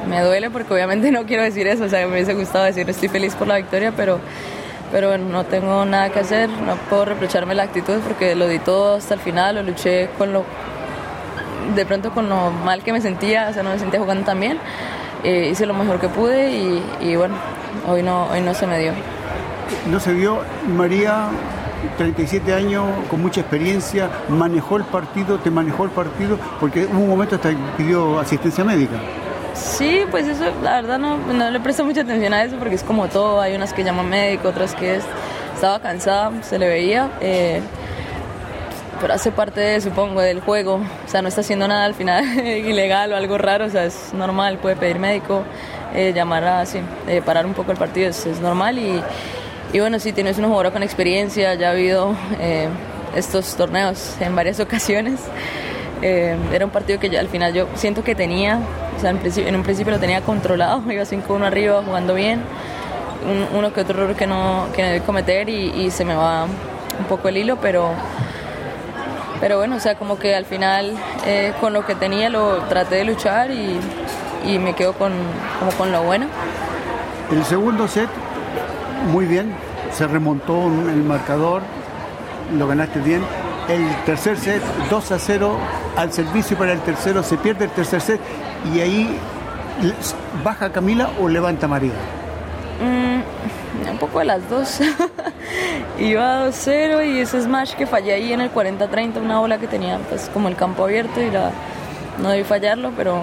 me 0.07 0.21
duele 0.21 0.49
porque 0.49 0.73
obviamente 0.73 1.11
no 1.11 1.25
quiero 1.25 1.43
decir 1.43 1.65
eso, 1.67 1.85
o 1.85 1.89
sea, 1.89 2.05
me 2.05 2.13
hubiese 2.13 2.33
gustado 2.33 2.65
decir 2.65 2.89
estoy 2.89 3.09
feliz 3.09 3.35
por 3.35 3.47
la 3.47 3.57
victoria, 3.57 3.93
pero, 3.95 4.19
pero 4.91 5.09
bueno, 5.09 5.25
no 5.29 5.45
tengo 5.45 5.85
nada 5.85 6.09
que 6.09 6.19
hacer, 6.19 6.49
no 6.49 6.75
puedo 6.89 7.05
reprocharme 7.05 7.55
la 7.55 7.63
actitud 7.63 7.99
porque 8.07 8.35
lo 8.35 8.47
di 8.47 8.59
todo 8.59 8.95
hasta 8.95 9.13
el 9.13 9.21
final, 9.21 9.55
lo 9.55 9.63
luché 9.63 10.09
con 10.17 10.33
lo, 10.33 10.43
de 11.73 11.85
pronto 11.85 12.11
con 12.11 12.27
lo 12.27 12.51
mal 12.51 12.83
que 12.83 12.91
me 12.91 13.01
sentía, 13.01 13.47
o 13.49 13.53
sea, 13.53 13.63
no 13.63 13.69
me 13.69 13.79
sentía 13.79 13.99
jugando 13.99 14.25
tan 14.25 14.39
bien, 14.39 14.59
eh, 15.23 15.47
hice 15.51 15.65
lo 15.65 15.73
mejor 15.73 16.01
que 16.01 16.09
pude 16.09 16.51
y, 16.51 16.83
y 16.99 17.15
bueno, 17.15 17.35
hoy 17.87 18.03
no, 18.03 18.27
hoy 18.27 18.41
no 18.41 18.53
se 18.53 18.67
me 18.67 18.77
dio 18.79 18.91
no 19.89 19.99
se 19.99 20.13
dio. 20.13 20.39
María, 20.67 21.29
37 21.97 22.53
años, 22.53 22.85
con 23.09 23.21
mucha 23.21 23.41
experiencia, 23.41 24.09
manejó 24.29 24.77
el 24.77 24.83
partido, 24.83 25.39
te 25.39 25.51
manejó 25.51 25.85
el 25.85 25.91
partido, 25.91 26.37
porque 26.59 26.85
hubo 26.85 26.99
un 26.99 27.09
momento 27.09 27.35
hasta 27.35 27.51
pidió 27.77 28.19
asistencia 28.19 28.63
médica. 28.63 28.97
Sí, 29.53 30.01
pues 30.09 30.27
eso, 30.27 30.45
la 30.63 30.81
verdad 30.81 30.97
no, 30.97 31.17
no 31.17 31.51
le 31.51 31.59
presto 31.59 31.85
mucha 31.85 32.01
atención 32.01 32.33
a 32.33 32.43
eso 32.43 32.55
porque 32.57 32.75
es 32.75 32.83
como 32.83 33.07
todo, 33.07 33.39
hay 33.39 33.55
unas 33.55 33.71
que 33.73 33.83
llaman 33.83 34.09
médico, 34.09 34.49
otras 34.49 34.73
que 34.73 34.99
estaba 35.53 35.79
cansada, 35.79 36.31
se 36.41 36.57
le 36.57 36.67
veía, 36.67 37.11
eh, 37.21 37.61
pero 38.99 39.13
hace 39.13 39.31
parte, 39.31 39.79
supongo, 39.79 40.21
del 40.21 40.41
juego, 40.41 40.75
o 40.75 41.07
sea, 41.07 41.21
no 41.21 41.27
está 41.27 41.41
haciendo 41.41 41.67
nada 41.67 41.85
al 41.85 41.93
final 41.93 42.25
ilegal 42.45 43.13
o 43.13 43.15
algo 43.15 43.37
raro, 43.37 43.65
o 43.65 43.69
sea, 43.69 43.85
es 43.85 44.13
normal, 44.13 44.57
puede 44.57 44.75
pedir 44.75 44.97
médico, 44.97 45.43
eh, 45.93 46.13
llamar 46.15 46.43
a, 46.45 46.65
sí, 46.65 46.79
eh, 47.07 47.21
parar 47.23 47.45
un 47.45 47.53
poco 47.53 47.71
el 47.71 47.77
partido, 47.77 48.09
es, 48.09 48.25
es 48.25 48.39
normal 48.39 48.79
y 48.79 49.03
y 49.73 49.79
bueno, 49.79 49.99
sí, 49.99 50.13
tienes 50.13 50.37
una 50.37 50.47
jugadora 50.47 50.69
con 50.69 50.83
experiencia, 50.83 51.55
ya 51.55 51.69
ha 51.69 51.71
habido 51.71 52.15
eh, 52.39 52.69
estos 53.15 53.55
torneos 53.55 54.15
en 54.21 54.35
varias 54.35 54.59
ocasiones. 54.61 55.19
Eh, 56.03 56.37
era 56.53 56.65
un 56.65 56.71
partido 56.71 56.99
que 56.99 57.17
al 57.17 57.27
final 57.27 57.53
yo 57.53 57.67
siento 57.73 58.03
que 58.03 58.13
tenía, 58.13 58.59
o 58.95 59.01
sea, 59.01 59.09
en, 59.09 59.55
un 59.55 59.63
principio 59.63 59.91
lo 59.91 59.99
tenía 59.99 60.21
controlado, 60.21 60.83
iba 60.91 61.03
5-1 61.03 61.43
arriba, 61.43 61.81
jugando 61.83 62.13
bien. 62.13 62.41
uno 63.55 63.73
que 63.73 63.81
otro 63.81 64.03
error 64.03 64.15
que 64.15 64.27
no, 64.27 64.67
que 64.75 64.83
debí 64.83 64.99
cometer 64.99 65.49
y, 65.49 65.89
se 65.89 66.05
me 66.05 66.13
va 66.13 66.43
un 66.43 67.05
poco 67.09 67.29
el 67.29 67.37
hilo, 67.37 67.57
pero, 67.59 67.89
pero 69.41 69.57
bueno, 69.57 69.77
o 69.77 69.79
sea, 69.79 69.95
como 69.95 70.19
que 70.19 70.35
al 70.35 70.45
final 70.45 70.93
eh, 71.25 71.51
con 71.59 71.73
lo 71.73 71.83
que 71.83 71.95
tenía 71.95 72.29
lo 72.29 72.57
traté 72.69 72.97
de 72.97 73.05
luchar 73.05 73.49
y, 73.49 73.79
y 74.45 74.59
me 74.59 74.75
quedo 74.75 74.93
con, 74.93 75.13
como 75.57 75.71
con 75.71 75.91
lo 75.91 76.03
bueno. 76.03 76.27
El 77.31 77.43
segundo 77.43 77.87
set 77.87 78.09
muy 79.11 79.25
bien, 79.25 79.53
se 79.93 80.07
remontó 80.07 80.65
el 80.65 81.03
marcador, 81.03 81.61
lo 82.57 82.67
ganaste 82.67 82.99
bien. 82.99 83.23
El 83.69 83.87
tercer 84.05 84.37
set, 84.37 84.61
2 84.89 85.11
a 85.11 85.19
0 85.19 85.57
al 85.95 86.11
servicio 86.11 86.57
para 86.57 86.73
el 86.73 86.79
tercero, 86.81 87.23
se 87.23 87.37
pierde 87.37 87.65
el 87.65 87.71
tercer 87.71 88.01
set 88.01 88.19
y 88.73 88.79
ahí 88.79 89.17
baja 90.43 90.71
Camila 90.71 91.09
o 91.19 91.29
levanta 91.29 91.67
María. 91.67 91.93
Mm, 92.81 93.89
un 93.89 93.97
poco 93.97 94.19
de 94.19 94.25
las 94.25 94.49
dos. 94.49 94.79
Iba 95.99 96.47
2-0 96.47 97.05
y 97.05 97.19
ese 97.19 97.41
smash 97.41 97.73
que 97.73 97.85
fallé 97.85 98.13
ahí 98.13 98.33
en 98.33 98.41
el 98.41 98.51
40-30, 98.51 99.21
una 99.21 99.39
bola 99.39 99.59
que 99.59 99.67
tenía 99.67 99.99
pues 100.09 100.29
como 100.33 100.47
el 100.47 100.55
campo 100.55 100.83
abierto 100.83 101.21
y 101.21 101.29
la, 101.29 101.51
no 102.21 102.29
debí 102.29 102.43
fallarlo, 102.43 102.91
pero 102.97 103.21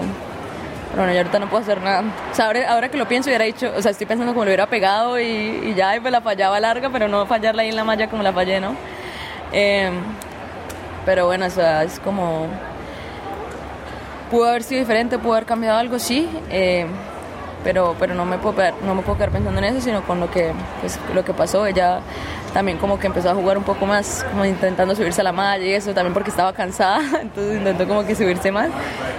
bueno, 0.95 1.11
yo 1.13 1.19
ahorita 1.19 1.39
no 1.39 1.49
puedo 1.49 1.63
hacer 1.63 1.81
nada. 1.81 2.03
O 2.31 2.35
sea, 2.35 2.51
ahora, 2.69 2.89
que 2.89 2.97
lo 2.97 3.07
pienso, 3.07 3.29
hubiera 3.29 3.45
dicho, 3.45 3.71
o 3.75 3.81
sea, 3.81 3.91
estoy 3.91 4.07
pensando 4.07 4.33
como 4.33 4.43
lo 4.43 4.49
hubiera 4.49 4.67
pegado 4.67 5.19
y, 5.19 5.73
ya, 5.75 5.95
y 5.95 5.99
pues 5.99 6.11
la 6.11 6.21
fallaba 6.21 6.59
larga, 6.59 6.89
pero 6.89 7.07
no 7.07 7.25
fallarla 7.25 7.61
ahí 7.61 7.69
en 7.69 7.75
la 7.75 7.83
malla 7.83 8.09
como 8.09 8.23
la 8.23 8.33
fallé, 8.33 8.59
¿no? 8.59 8.75
Em, 9.53 9.93
pero 11.05 11.25
bueno, 11.27 11.45
o 11.45 11.49
sea, 11.49 11.83
es 11.83 11.99
como. 11.99 12.47
Pudo 14.29 14.47
haber 14.47 14.63
sido 14.63 14.79
diferente, 14.79 15.17
pudo 15.17 15.33
haber 15.33 15.45
cambiado 15.45 15.77
algo, 15.77 15.99
sí. 15.99 16.29
Em, 16.49 16.89
pero, 17.63 17.95
pero 17.99 18.13
no, 18.15 18.25
me 18.25 18.37
puedo 18.37 18.55
quedar, 18.55 18.73
no 18.85 18.95
me 18.95 19.01
puedo 19.01 19.17
quedar 19.17 19.31
pensando 19.31 19.59
en 19.59 19.65
eso, 19.65 19.81
sino 19.81 20.01
con 20.03 20.19
lo 20.19 20.29
que, 20.29 20.51
pues, 20.79 20.99
lo 21.13 21.23
que 21.23 21.33
pasó. 21.33 21.65
Ella 21.65 22.01
también 22.53 22.77
como 22.77 22.99
que 22.99 23.07
empezó 23.07 23.29
a 23.29 23.35
jugar 23.35 23.57
un 23.57 23.63
poco 23.63 23.85
más, 23.85 24.25
como 24.31 24.45
intentando 24.45 24.95
subirse 24.95 25.21
a 25.21 25.23
la 25.23 25.31
malla 25.31 25.63
y 25.63 25.73
eso, 25.73 25.93
también 25.93 26.13
porque 26.13 26.29
estaba 26.29 26.53
cansada, 26.53 27.01
entonces 27.21 27.57
intentó 27.57 27.87
como 27.87 28.05
que 28.05 28.15
subirse 28.15 28.51
más. 28.51 28.69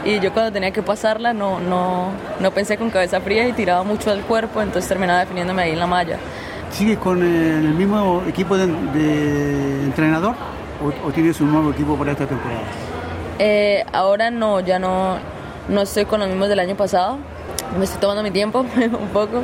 Y 0.05 0.21
yo 0.21 0.33
cuando 0.33 0.53
tenía 0.53 0.71
que 0.71 0.83
pasarla 0.83 1.33
no, 1.33 1.61
no, 1.61 2.11
no 2.41 2.51
pensé 2.51 2.77
con 2.77 2.91
cabeza 2.91 3.21
fría 3.21 3.49
y 3.49 3.53
tiraba 3.53 3.83
mucho 3.85 4.11
al 4.11 4.23
cuerpo, 4.23 4.61
entonces 4.61 4.89
terminaba 4.89 5.21
definiéndome 5.21 5.63
ahí 5.63 5.73
en 5.73 5.79
la 5.79 5.87
malla. 5.87 6.19
¿Sigues 6.73 6.99
con 6.99 7.23
el 7.23 7.75
mismo 7.75 8.23
equipo 8.27 8.57
de, 8.57 8.65
entrenador 9.85 10.35
o, 11.05 11.11
tienes 11.13 11.41
un 11.41 11.53
nuevo 11.53 11.71
equipo 11.71 11.97
para 11.97 12.13
esta 12.13 12.27
temporada? 12.27 12.63
Eh, 13.39 13.85
ahora 13.93 14.31
no, 14.31 14.61
ya 14.61 14.79
no, 14.79 15.19
no 15.69 15.83
estoy 15.83 16.07
con 16.07 16.21
los 16.21 16.29
mismos 16.29 16.49
del 16.49 16.61
año 16.61 16.75
pasado. 16.75 17.19
Me 17.79 17.85
estoy 17.85 18.01
tomando 18.01 18.23
mi 18.23 18.31
tiempo 18.31 18.61
un 18.77 19.09
poco. 19.09 19.43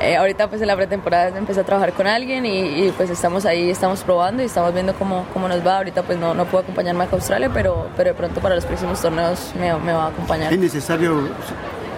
Eh, 0.00 0.16
ahorita 0.16 0.48
pues 0.48 0.62
en 0.62 0.68
la 0.68 0.76
pretemporada 0.76 1.36
empecé 1.36 1.60
a 1.60 1.64
trabajar 1.64 1.92
con 1.92 2.06
alguien 2.06 2.46
y, 2.46 2.90
pues 2.96 3.10
estamos 3.10 3.44
ahí, 3.44 3.68
estamos 3.68 4.02
probando 4.02 4.42
y 4.42 4.46
estamos 4.46 4.72
viendo 4.72 4.94
cómo, 4.94 5.26
cómo 5.34 5.46
nos 5.46 5.64
va. 5.66 5.76
Ahorita 5.76 6.02
pues 6.02 6.18
no, 6.18 6.32
no 6.32 6.46
puedo 6.46 6.62
acompañarme 6.62 7.04
a 7.04 7.08
Australia, 7.12 7.50
pero, 7.52 7.88
pero 7.96 8.10
de 8.10 8.14
pronto 8.14 8.40
para 8.40 8.54
los 8.54 8.64
próximos 8.64 9.00
torneos 9.00 9.52
me, 9.60 9.74
me 9.74 9.92
va 9.92 10.04
a 10.04 10.08
acompañar. 10.08 10.52
¿Es 10.52 10.58
necesario 10.58 11.28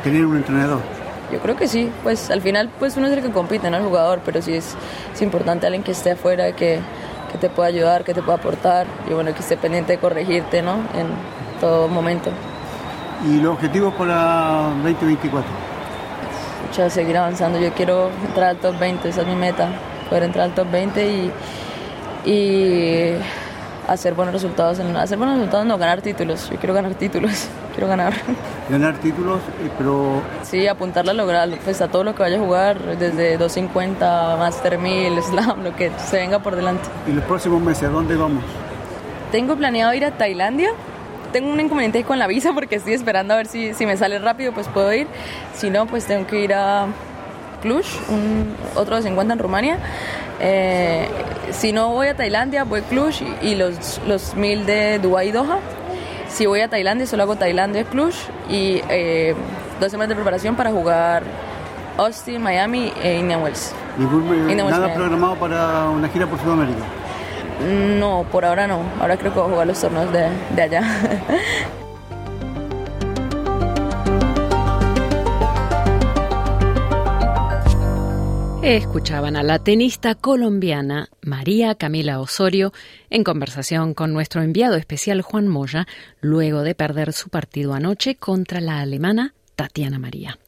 tener 0.03 0.27
un 0.27 0.37
entrenador? 0.37 0.81
Yo 1.33 1.39
creo 1.39 1.57
que 1.57 1.69
sí, 1.69 1.91
pues 2.03 2.31
al 2.31 2.43
final 2.43 2.71
pues 2.79 2.97
uno 2.97 3.07
es 3.07 3.13
el 3.13 3.23
que 3.23 3.31
compite, 3.31 3.71
no 3.71 3.77
el 3.77 3.85
jugador, 3.85 4.21
pero 4.25 4.43
sí 4.43 4.55
es, 4.55 4.75
es 5.15 5.23
importante 5.23 5.67
alguien 5.67 5.85
que 5.85 5.93
esté 5.93 6.11
afuera, 6.11 6.53
que, 6.57 6.81
que 7.31 7.39
te 7.39 7.49
pueda 7.49 7.69
ayudar, 7.69 8.03
que 8.03 8.15
te 8.15 8.21
pueda 8.21 8.37
aportar 8.37 8.87
y 9.09 9.15
bueno, 9.15 9.33
que 9.33 9.41
esté 9.41 9.57
pendiente 9.57 9.93
de 9.93 9.99
corregirte, 9.99 10.61
¿no? 10.61 10.75
En 10.95 11.07
todo 11.61 11.87
momento. 11.87 12.31
¿Y 13.25 13.41
los 13.41 13.55
objetivos 13.55 13.95
para 13.95 14.73
2024? 14.83 15.49
Mucho, 16.67 16.91
seguir 16.91 17.17
avanzando. 17.17 17.61
Yo 17.61 17.73
quiero 17.73 18.11
entrar 18.27 18.51
al 18.51 18.57
top 18.57 18.79
20, 18.79 19.09
esa 19.09 19.21
es 19.21 19.27
mi 19.27 19.37
meta, 19.37 19.69
poder 20.09 20.25
entrar 20.25 20.47
al 20.47 20.55
top 20.55 20.71
20 20.71 21.07
y, 21.07 21.33
y 22.29 23.15
hacer 23.87 24.15
buenos 24.15 24.35
resultados. 24.35 24.79
En, 24.81 24.97
hacer 24.97 25.19
buenos 25.19 25.37
resultados, 25.37 25.67
no 25.67 25.79
ganar 25.79 26.03
títulos. 26.03 26.51
Yo 26.51 26.57
quiero 26.57 26.75
ganar 26.75 26.95
títulos, 26.95 27.49
quiero 27.75 27.89
ganar. 27.89 28.13
Ganar 28.69 28.97
títulos, 28.99 29.39
eh, 29.39 29.71
pero... 29.79 30.21
Sí, 30.43 30.67
apuntarle 30.67 31.13
a 31.13 31.15
lograr, 31.15 31.49
pues 31.63 31.81
a 31.81 31.89
todo 31.89 32.03
lo 32.03 32.15
que 32.15 32.23
vaya 32.23 32.39
a 32.39 32.41
jugar, 32.41 32.99
desde 32.99 33.37
250, 33.37 34.37
Master 34.37 34.79
1000, 34.79 35.23
Slam, 35.23 35.63
lo 35.63 35.77
que 35.77 35.93
se 35.99 36.17
venga 36.17 36.41
por 36.41 36.57
delante. 36.57 36.89
¿Y 37.07 37.13
los 37.13 37.25
próximos 37.25 37.63
meses, 37.63 37.85
a 37.85 37.89
dónde 37.89 38.17
vamos? 38.17 38.43
Tengo 39.31 39.57
planeado 39.57 39.95
ir 39.95 40.05
a 40.05 40.11
Tailandia. 40.11 40.71
Tengo 41.33 41.51
un 41.51 41.61
inconveniente 41.61 42.05
con 42.05 42.19
la 42.19 42.27
visa 42.27 42.53
porque 42.53 42.77
estoy 42.77 42.93
esperando 42.95 43.35
a 43.35 43.39
ver 43.39 43.47
si, 43.47 43.75
si 43.75 43.87
me 43.87 43.97
sale 43.97 44.19
rápido, 44.19 44.53
pues 44.53 44.69
puedo 44.69 44.93
ir. 44.93 45.07
Si 45.55 45.71
no, 45.71 45.87
pues 45.87 46.07
tengo 46.07 46.27
que 46.27 46.41
ir 46.41 46.53
a 46.55 46.87
Cluj, 47.63 47.87
un, 48.11 48.55
otro 48.75 48.97
de 48.97 49.03
50 49.03 49.33
en 49.33 49.39
Rumania. 49.39 49.79
Eh, 50.41 51.09
si 51.51 51.73
no 51.73 51.91
voy 51.91 52.09
a 52.09 52.17
Tailandia, 52.17 52.65
voy 52.65 52.81
a 52.81 52.83
Cluj 52.83 53.23
y, 53.41 53.55
los, 53.55 54.01
los 54.07 54.35
mil 54.35 54.67
de 54.67 54.99
Dubái 54.99 55.29
y 55.29 55.33
Doha. 55.33 55.59
Si 56.29 56.47
voy 56.47 56.61
a 56.61 56.69
Tailandia, 56.69 57.07
solo 57.07 57.23
hago 57.23 57.37
Tailandia, 57.37 57.85
Cluj 57.85 58.15
y 58.51 58.83
eh, 58.89 59.35
dos 59.81 59.91
semanas 59.91 60.11
de 60.11 60.15
preparación 60.17 60.57
para 60.57 60.71
jugar 60.71 61.23
Austin, 61.97 62.43
Miami 62.43 62.93
e 63.03 63.19
Indian 63.19 63.43
Wells. 63.43 63.75
¿Nada 63.99 64.95
programado 64.95 65.37
para 65.37 65.89
una 65.91 66.09
gira 66.09 66.27
por 66.27 66.41
Sudamérica? 66.41 67.02
No, 67.99 68.27
por 68.31 68.45
ahora 68.45 68.67
no. 68.67 68.83
Ahora 69.01 69.17
creo 69.17 69.33
que 69.33 69.39
voy 69.39 69.49
a 69.49 69.53
jugar 69.53 69.67
los 69.67 69.81
torneos 69.81 70.13
de, 70.13 70.29
de 70.55 70.63
allá. 70.63 70.83
Escuchaban 78.63 79.35
a 79.35 79.43
la 79.43 79.59
tenista 79.59 80.15
colombiana 80.15 81.09
María 81.21 81.75
Camila 81.75 82.21
Osorio 82.21 82.73
en 83.11 83.25
conversación 83.25 83.93
con 83.93 84.13
nuestro 84.13 84.41
enviado 84.41 84.77
especial 84.77 85.21
Juan 85.21 85.49
Moya 85.49 85.89
luego 86.21 86.63
de 86.63 86.77
perder 86.77 87.13
su 87.13 87.29
partido 87.29 87.75
anoche 87.75 88.15
contra 88.15 88.61
la 88.61 88.79
alemana 88.79 89.35
Tatiana 89.57 89.99
María. 89.99 90.39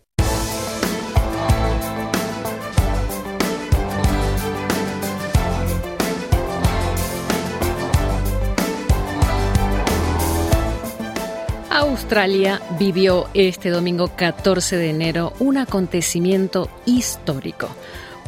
Australia 11.74 12.62
vivió 12.78 13.26
este 13.34 13.70
domingo 13.70 14.12
14 14.14 14.76
de 14.76 14.90
enero 14.90 15.32
un 15.40 15.56
acontecimiento 15.56 16.70
histórico. 16.86 17.68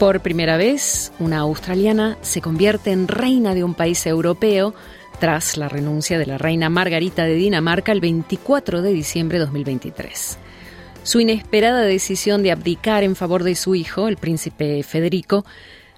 Por 0.01 0.19
primera 0.19 0.57
vez, 0.57 1.13
una 1.21 1.39
australiana 1.39 2.19
se 2.23 2.41
convierte 2.41 2.91
en 2.91 3.07
reina 3.07 3.55
de 3.55 3.63
un 3.63 3.75
país 3.75 4.05
europeo 4.05 4.75
tras 5.21 5.57
la 5.57 5.69
renuncia 5.69 6.19
de 6.19 6.27
la 6.27 6.39
reina 6.39 6.71
Margarita 6.71 7.23
de 7.23 7.35
Dinamarca 7.35 7.93
el 7.93 8.01
24 8.01 8.83
de 8.83 8.93
diciembre 8.93 9.39
de 9.39 9.45
2023. 9.45 10.39
Su 11.05 11.21
inesperada 11.21 11.83
decisión 11.83 12.43
de 12.43 12.51
abdicar 12.51 13.05
en 13.05 13.15
favor 13.15 13.45
de 13.45 13.55
su 13.55 13.77
hijo, 13.77 14.09
el 14.09 14.17
príncipe 14.17 14.83
Federico, 14.83 15.45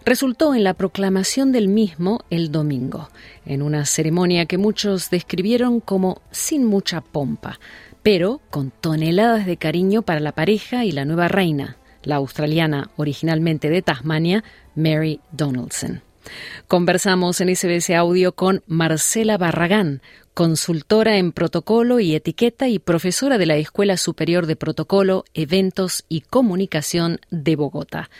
resultó 0.05 0.55
en 0.55 0.65
la 0.65 0.75
proclamación 0.75 1.53
del 1.53 1.69
mismo 1.69 2.25
el 2.31 2.51
domingo, 2.51 3.09
en 3.45 3.63
una 3.63 3.85
ceremonia 3.85 4.47
que 4.47 4.59
muchos 4.59 5.11
describieron 5.11 5.81
como 5.81 6.23
sin 6.31 6.65
mucha 6.65 7.01
pompa, 7.01 7.59
pero 8.03 8.41
con 8.51 8.71
toneladas 8.71 9.47
de 9.47 9.57
cariño 9.57 10.03
para 10.03 10.21
la 10.21 10.33
pareja 10.33 10.85
y 10.85 10.93
la 10.93 11.05
nueva 11.05 11.29
reina, 11.29 11.77
la 12.03 12.17
australiana 12.17 12.91
originalmente 12.97 13.71
de 13.71 13.83
Tasmania, 13.83 14.45
Mary 14.75 15.21
Donaldson. 15.33 16.03
Conversamos 16.67 17.41
en 17.41 17.55
SBS 17.55 17.91
Audio 17.91 18.35
con 18.35 18.63
Marcela 18.67 19.39
Barragán, 19.39 20.03
consultora 20.35 21.17
en 21.17 21.33
protocolo 21.33 22.01
y 22.01 22.15
etiqueta 22.15 22.69
y 22.69 22.79
profesora 22.79 23.39
de 23.39 23.47
la 23.47 23.57
Escuela 23.57 23.97
Superior 23.97 24.47
de 24.47 24.57
Protocolo, 24.57 25.25
Eventos 25.35 26.05
y 26.09 26.21
Comunicación 26.21 27.21
de 27.31 27.57
Bogotá. 27.57 28.11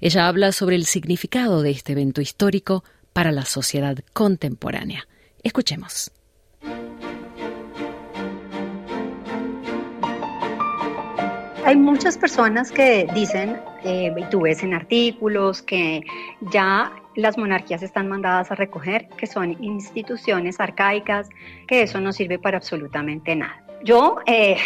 Ella 0.00 0.28
habla 0.28 0.52
sobre 0.52 0.76
el 0.76 0.84
significado 0.84 1.62
de 1.62 1.70
este 1.70 1.92
evento 1.92 2.20
histórico 2.20 2.84
para 3.12 3.32
la 3.32 3.44
sociedad 3.44 3.98
contemporánea. 4.12 5.08
Escuchemos. 5.42 6.12
Hay 11.64 11.76
muchas 11.76 12.16
personas 12.16 12.70
que 12.70 13.06
dicen, 13.12 13.60
eh, 13.84 14.14
y 14.16 14.24
tú 14.30 14.42
ves 14.42 14.62
en 14.62 14.72
artículos, 14.72 15.60
que 15.60 16.02
ya 16.52 16.92
las 17.14 17.36
monarquías 17.36 17.82
están 17.82 18.08
mandadas 18.08 18.50
a 18.50 18.54
recoger, 18.54 19.08
que 19.18 19.26
son 19.26 19.62
instituciones 19.62 20.60
arcaicas, 20.60 21.28
que 21.66 21.82
eso 21.82 22.00
no 22.00 22.12
sirve 22.12 22.38
para 22.38 22.56
absolutamente 22.56 23.36
nada. 23.36 23.67
Yo 23.82 24.16
eh, 24.26 24.56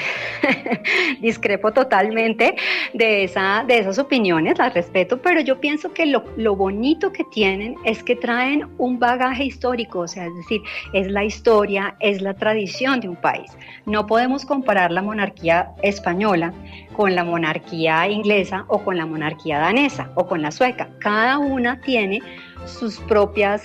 discrepo 1.21 1.73
totalmente 1.73 2.57
de, 2.95 3.25
esa, 3.25 3.65
de 3.67 3.79
esas 3.79 3.99
opiniones, 3.99 4.59
las 4.59 4.73
respeto, 4.73 5.21
pero 5.21 5.41
yo 5.41 5.61
pienso 5.61 5.93
que 5.93 6.07
lo, 6.07 6.25
lo, 6.37 6.57
bonito 6.57 7.13
que 7.13 7.25
tienen 7.25 7.75
es 7.85 8.03
que 8.03 8.17
traen 8.17 8.69
un 8.79 8.99
bagaje 8.99 9.45
histórico, 9.45 10.01
o 10.01 10.09
sea, 10.09 10.27
es 10.27 10.35
decir, 10.37 10.63
es 10.95 11.09
la 11.09 11.25
historia, 11.25 11.95
es 12.01 12.23
la 12.23 12.35
tradición 12.35 13.01
de 13.01 13.09
un 13.09 13.17
país. 13.17 13.51
No 13.85 14.07
podemos 14.07 14.47
comparar 14.47 14.91
la 14.91 15.03
monarquía 15.03 15.73
española 15.83 16.55
con 16.97 17.15
la 17.15 17.25
monarquía 17.25 18.09
inglesa 18.09 18.65
o 18.69 18.83
con 18.83 18.97
la 18.97 19.07
monarquía 19.07 19.59
danesa 19.59 20.11
o 20.15 20.27
con 20.27 20.43
la 20.43 20.51
sueca. 20.51 20.89
Cada 21.01 21.39
una 21.39 21.81
tiene 21.81 22.21
sus 22.67 22.99
propias, 23.01 23.65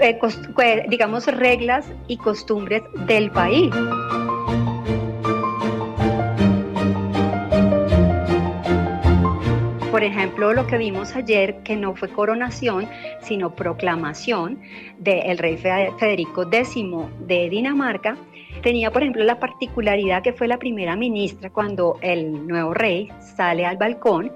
eh, 0.00 0.18
digamos, 0.88 1.26
reglas 1.26 1.86
y 2.06 2.16
costumbres 2.16 2.82
del 3.06 3.30
país. 3.30 3.72
Por 9.94 10.02
ejemplo, 10.02 10.52
lo 10.54 10.66
que 10.66 10.76
vimos 10.76 11.14
ayer, 11.14 11.62
que 11.62 11.76
no 11.76 11.94
fue 11.94 12.08
coronación, 12.08 12.88
sino 13.20 13.54
proclamación 13.54 14.60
del 14.98 15.38
rey 15.38 15.56
Federico 15.56 16.42
X 16.50 16.74
de 17.20 17.48
Dinamarca, 17.48 18.16
tenía, 18.60 18.90
por 18.90 19.02
ejemplo, 19.02 19.22
la 19.22 19.38
particularidad 19.38 20.20
que 20.20 20.32
fue 20.32 20.48
la 20.48 20.58
primera 20.58 20.96
ministra 20.96 21.50
cuando 21.50 22.00
el 22.00 22.44
nuevo 22.44 22.74
rey 22.74 23.08
sale 23.36 23.66
al 23.66 23.76
balcón 23.76 24.32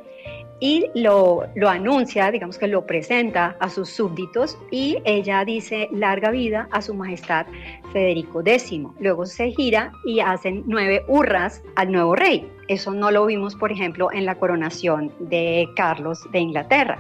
y 0.61 0.87
lo, 0.94 1.49
lo, 1.57 1.68
anuncia, 1.68 2.31
digamos 2.31 2.57
que 2.57 2.68
lo 2.68 2.87
presenta 2.87 3.57
a 3.59 3.68
sus 3.68 3.90
súbditos 3.90 4.57
y 4.71 4.99
ella 5.05 5.44
dice 5.44 5.88
larga 5.90 6.31
vida 6.31 6.68
a 6.71 6.83
su 6.83 6.94
majestad 6.94 7.47
Federico 7.92 8.40
X. 8.44 8.81
Luego 9.01 9.27
se 9.27 9.51
gira 9.51 9.92
y 10.05 10.20
hacen 10.20 10.64
nueve 10.66 11.05
hurras 11.09 11.62
al 11.77 11.92
nuevo 11.92 12.14
rey. 12.14 12.51
Eso 12.68 12.92
no 12.92 13.11
lo 13.11 13.27
vimos, 13.27 13.55
por 13.55 13.72
ejemplo, 13.72 14.12
en 14.12 14.27
la 14.27 14.37
coronación 14.37 15.12
de 15.18 15.68
Carlos 15.74 16.20
de 16.33 16.40
Inglaterra. 16.40 16.98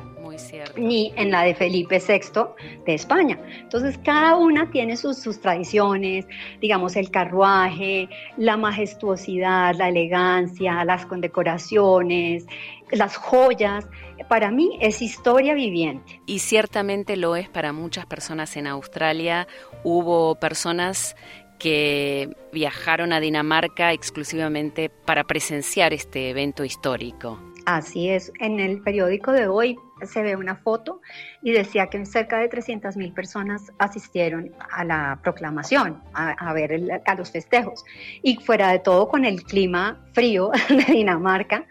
Ni 0.76 1.12
en 1.16 1.30
la 1.30 1.42
de 1.42 1.54
Felipe 1.54 2.00
VI 2.06 2.40
de 2.86 2.94
España. 2.94 3.38
Entonces, 3.60 3.98
cada 4.04 4.36
una 4.36 4.70
tiene 4.70 4.96
sus, 4.96 5.18
sus 5.18 5.40
tradiciones, 5.40 6.26
digamos, 6.60 6.96
el 6.96 7.10
carruaje, 7.10 8.08
la 8.36 8.56
majestuosidad, 8.56 9.74
la 9.74 9.88
elegancia, 9.88 10.84
las 10.84 11.06
condecoraciones, 11.06 12.46
las 12.90 13.16
joyas. 13.16 13.86
Para 14.28 14.50
mí 14.50 14.78
es 14.80 15.02
historia 15.02 15.54
viviente. 15.54 16.20
Y 16.26 16.40
ciertamente 16.40 17.16
lo 17.16 17.36
es 17.36 17.48
para 17.48 17.72
muchas 17.72 18.06
personas 18.06 18.56
en 18.56 18.66
Australia. 18.66 19.46
Hubo 19.84 20.34
personas 20.36 21.16
que 21.58 22.30
viajaron 22.52 23.12
a 23.12 23.20
Dinamarca 23.20 23.92
exclusivamente 23.92 24.90
para 24.90 25.24
presenciar 25.24 25.92
este 25.92 26.30
evento 26.30 26.64
histórico. 26.64 27.38
Así 27.66 28.08
es, 28.08 28.32
en 28.40 28.60
el 28.60 28.80
periódico 28.80 29.32
de 29.32 29.46
hoy 29.48 29.78
se 30.06 30.22
ve 30.22 30.36
una 30.36 30.56
foto 30.56 31.00
y 31.42 31.52
decía 31.52 31.88
que 31.88 32.04
cerca 32.06 32.38
de 32.38 32.48
300 32.48 32.96
mil 32.96 33.12
personas 33.12 33.72
asistieron 33.78 34.52
a 34.70 34.84
la 34.84 35.18
proclamación, 35.22 36.02
a, 36.12 36.52
ver 36.52 37.00
a 37.04 37.14
los 37.14 37.30
festejos. 37.30 37.84
Y 38.22 38.36
fuera 38.36 38.70
de 38.72 38.78
todo, 38.78 39.08
con 39.08 39.24
el 39.24 39.42
clima 39.42 40.04
frío 40.12 40.50
de 40.68 40.92
Dinamarca, 40.92 41.66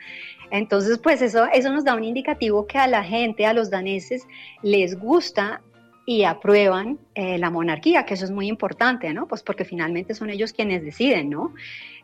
entonces, 0.49 0.97
pues 0.99 1.21
eso, 1.21 1.45
eso 1.51 1.71
nos 1.71 1.83
da 1.83 1.95
un 1.95 2.03
indicativo 2.03 2.67
que 2.67 2.77
a 2.77 2.87
la 2.87 3.03
gente, 3.03 3.45
a 3.45 3.53
los 3.53 3.69
daneses, 3.69 4.25
les 4.61 4.97
gusta 4.97 5.61
y 6.05 6.23
aprueban 6.23 6.99
eh, 7.15 7.37
la 7.37 7.49
monarquía, 7.49 8.05
que 8.05 8.13
eso 8.13 8.23
es 8.23 8.31
muy 8.31 8.47
importante, 8.47 9.13
¿no? 9.13 9.27
Pues 9.27 9.43
porque 9.43 9.65
finalmente 9.65 10.13
son 10.13 10.29
ellos 10.29 10.53
quienes 10.53 10.81
deciden, 10.81 11.29
¿no? 11.29 11.53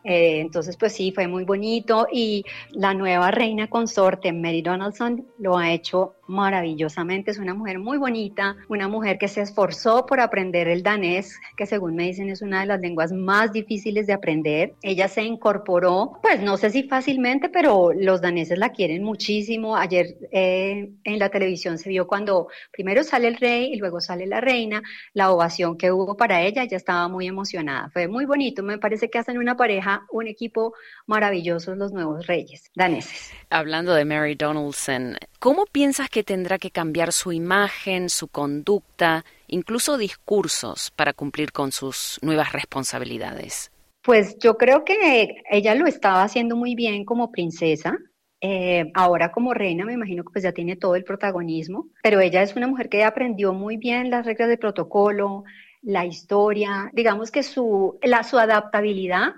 Eh, 0.04 0.40
entonces, 0.40 0.76
pues 0.76 0.92
sí, 0.92 1.12
fue 1.12 1.26
muy 1.26 1.44
bonito 1.44 2.06
y 2.12 2.44
la 2.72 2.92
nueva 2.92 3.30
reina 3.30 3.68
consorte, 3.68 4.32
Mary 4.32 4.60
Donaldson, 4.60 5.26
lo 5.38 5.56
ha 5.56 5.72
hecho 5.72 6.14
maravillosamente. 6.26 7.30
Es 7.30 7.38
una 7.38 7.54
mujer 7.54 7.78
muy 7.78 7.98
bonita, 7.98 8.56
una 8.68 8.88
mujer 8.88 9.18
que 9.18 9.28
se 9.28 9.42
esforzó 9.42 10.06
por 10.06 10.20
aprender 10.20 10.68
el 10.68 10.82
danés, 10.82 11.40
que 11.56 11.66
según 11.66 11.94
me 11.94 12.04
dicen 12.04 12.30
es 12.30 12.42
una 12.42 12.60
de 12.60 12.66
las 12.66 12.80
lenguas 12.80 13.12
más 13.12 13.52
difíciles 13.52 14.06
de 14.06 14.12
aprender. 14.12 14.74
Ella 14.82 15.08
se 15.08 15.22
incorporó, 15.22 16.18
pues 16.22 16.40
no 16.40 16.56
sé 16.56 16.70
si 16.70 16.84
fácilmente, 16.84 17.48
pero 17.48 17.92
los 17.92 18.20
daneses 18.20 18.58
la 18.58 18.70
quieren 18.70 19.02
muchísimo. 19.02 19.76
Ayer 19.76 20.16
eh, 20.32 20.90
en 21.04 21.18
la 21.18 21.28
televisión 21.28 21.78
se 21.78 21.88
vio 21.88 22.06
cuando 22.06 22.48
primero 22.72 23.02
sale 23.02 23.28
el 23.28 23.36
rey 23.36 23.72
y 23.72 23.76
luego 23.76 24.00
sale 24.00 24.26
la 24.26 24.40
reina, 24.40 24.82
la 25.12 25.30
ovación 25.30 25.76
que 25.76 25.92
hubo 25.92 26.16
para 26.16 26.42
ella, 26.42 26.62
ella 26.62 26.76
estaba 26.76 27.08
muy 27.08 27.26
emocionada. 27.26 27.90
Fue 27.92 28.08
muy 28.08 28.24
bonito, 28.24 28.62
me 28.62 28.78
parece 28.78 29.08
que 29.10 29.18
hacen 29.18 29.38
una 29.38 29.56
pareja 29.56 30.06
un 30.10 30.26
equipo 30.26 30.74
maravilloso 31.06 31.74
los 31.74 31.92
nuevos 31.92 32.26
reyes 32.26 32.70
daneses. 32.74 33.32
Hablando 33.50 33.94
de 33.94 34.04
Mary 34.04 34.34
Donaldson, 34.34 35.16
¿cómo 35.38 35.66
piensas 35.66 36.08
que 36.14 36.22
tendrá 36.22 36.58
que 36.58 36.70
cambiar 36.70 37.12
su 37.12 37.32
imagen, 37.32 38.08
su 38.08 38.28
conducta, 38.28 39.24
incluso 39.48 39.98
discursos 39.98 40.92
para 40.92 41.12
cumplir 41.12 41.50
con 41.50 41.72
sus 41.72 42.20
nuevas 42.22 42.52
responsabilidades? 42.52 43.72
Pues 44.00 44.38
yo 44.38 44.56
creo 44.56 44.84
que 44.84 45.42
ella 45.50 45.74
lo 45.74 45.88
estaba 45.88 46.22
haciendo 46.22 46.54
muy 46.54 46.76
bien 46.76 47.04
como 47.04 47.32
princesa, 47.32 47.98
eh, 48.40 48.92
ahora 48.94 49.32
como 49.32 49.54
reina 49.54 49.84
me 49.84 49.94
imagino 49.94 50.22
que 50.22 50.30
pues 50.30 50.44
ya 50.44 50.52
tiene 50.52 50.76
todo 50.76 50.94
el 50.94 51.02
protagonismo, 51.02 51.88
pero 52.00 52.20
ella 52.20 52.42
es 52.42 52.54
una 52.54 52.68
mujer 52.68 52.88
que 52.88 53.02
aprendió 53.02 53.52
muy 53.52 53.76
bien 53.76 54.08
las 54.08 54.24
reglas 54.24 54.48
de 54.48 54.58
protocolo, 54.58 55.42
la 55.82 56.06
historia, 56.06 56.92
digamos 56.92 57.32
que 57.32 57.42
su, 57.42 57.98
la, 58.04 58.22
su 58.22 58.38
adaptabilidad 58.38 59.32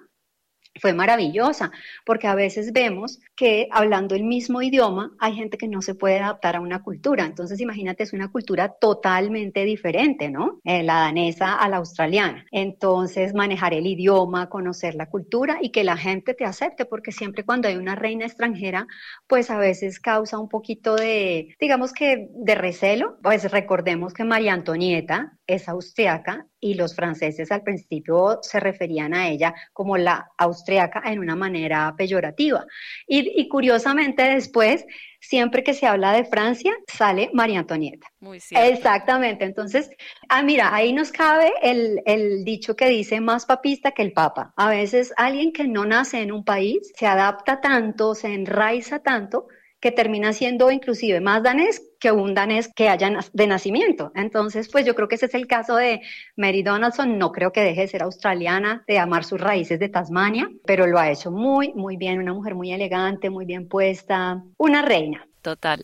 fue 0.78 0.92
maravillosa, 0.92 1.70
porque 2.04 2.26
a 2.26 2.34
veces 2.34 2.74
vemos 2.74 3.18
que 3.36 3.68
hablando 3.70 4.14
el 4.14 4.24
mismo 4.24 4.62
idioma 4.62 5.12
hay 5.18 5.34
gente 5.34 5.58
que 5.58 5.68
no 5.68 5.82
se 5.82 5.94
puede 5.94 6.18
adaptar 6.18 6.56
a 6.56 6.60
una 6.60 6.82
cultura. 6.82 7.24
Entonces, 7.24 7.60
imagínate, 7.60 8.02
es 8.02 8.12
una 8.12 8.32
cultura 8.32 8.74
totalmente 8.80 9.64
diferente, 9.64 10.30
¿no? 10.30 10.60
Eh, 10.64 10.82
la 10.82 10.94
danesa 10.94 11.54
a 11.54 11.68
la 11.68 11.76
australiana. 11.76 12.46
Entonces, 12.50 13.34
manejar 13.34 13.74
el 13.74 13.86
idioma, 13.86 14.48
conocer 14.48 14.94
la 14.94 15.10
cultura 15.10 15.58
y 15.60 15.70
que 15.70 15.84
la 15.84 15.96
gente 15.96 16.34
te 16.34 16.44
acepte, 16.44 16.86
porque 16.86 17.12
siempre 17.12 17.44
cuando 17.44 17.68
hay 17.68 17.76
una 17.76 17.94
reina 17.94 18.24
extranjera, 18.24 18.86
pues 19.26 19.50
a 19.50 19.58
veces 19.58 20.00
causa 20.00 20.38
un 20.38 20.48
poquito 20.48 20.96
de, 20.96 21.54
digamos 21.60 21.92
que, 21.92 22.28
de 22.32 22.54
recelo. 22.54 23.18
Pues 23.22 23.50
recordemos 23.50 24.14
que 24.14 24.24
María 24.24 24.54
Antonieta 24.54 25.36
es 25.46 25.68
austriaca 25.68 26.46
y 26.60 26.74
los 26.74 26.94
franceses 26.96 27.52
al 27.52 27.62
principio 27.62 28.40
se 28.42 28.58
referían 28.58 29.14
a 29.14 29.28
ella 29.28 29.54
como 29.72 29.96
la 29.96 30.30
austriaca 30.36 31.02
en 31.06 31.18
una 31.18 31.36
manera 31.36 31.94
peyorativa. 31.96 32.66
Y, 33.06 33.25
curiosamente 33.48 34.22
después, 34.22 34.84
siempre 35.20 35.62
que 35.62 35.74
se 35.74 35.86
habla 35.86 36.12
de 36.12 36.24
Francia, 36.24 36.72
sale 36.86 37.30
María 37.32 37.60
Antonieta. 37.60 38.06
Muy 38.20 38.40
cierto. 38.40 38.66
Exactamente. 38.68 39.44
Entonces, 39.44 39.90
ah, 40.28 40.42
mira, 40.42 40.74
ahí 40.74 40.92
nos 40.92 41.12
cabe 41.12 41.52
el, 41.62 42.02
el 42.06 42.44
dicho 42.44 42.76
que 42.76 42.88
dice 42.88 43.20
más 43.20 43.46
papista 43.46 43.92
que 43.92 44.02
el 44.02 44.12
papa. 44.12 44.52
A 44.56 44.68
veces 44.68 45.12
alguien 45.16 45.52
que 45.52 45.66
no 45.66 45.84
nace 45.84 46.20
en 46.20 46.32
un 46.32 46.44
país 46.44 46.92
se 46.96 47.06
adapta 47.06 47.60
tanto, 47.60 48.14
se 48.14 48.34
enraiza 48.34 49.00
tanto, 49.00 49.48
que 49.80 49.92
termina 49.92 50.32
siendo 50.32 50.70
inclusive 50.70 51.20
más 51.20 51.42
danés 51.42 51.82
que 52.00 52.12
un 52.12 52.34
danés 52.34 52.70
que 52.74 52.88
haya 52.88 53.10
de 53.32 53.46
nacimiento. 53.46 54.12
Entonces, 54.14 54.68
pues 54.70 54.84
yo 54.84 54.94
creo 54.94 55.08
que 55.08 55.16
ese 55.16 55.26
es 55.26 55.34
el 55.34 55.46
caso 55.46 55.76
de 55.76 56.00
Mary 56.36 56.62
Donaldson. 56.62 57.18
No 57.18 57.32
creo 57.32 57.52
que 57.52 57.62
deje 57.62 57.82
de 57.82 57.88
ser 57.88 58.02
australiana, 58.02 58.84
de 58.86 58.98
amar 58.98 59.24
sus 59.24 59.40
raíces 59.40 59.78
de 59.78 59.88
Tasmania, 59.88 60.50
pero 60.64 60.86
lo 60.86 60.98
ha 60.98 61.10
hecho 61.10 61.30
muy, 61.30 61.72
muy 61.74 61.96
bien. 61.96 62.18
Una 62.18 62.34
mujer 62.34 62.54
muy 62.54 62.72
elegante, 62.72 63.30
muy 63.30 63.44
bien 63.44 63.68
puesta, 63.68 64.42
una 64.56 64.82
reina. 64.82 65.26
Total. 65.42 65.82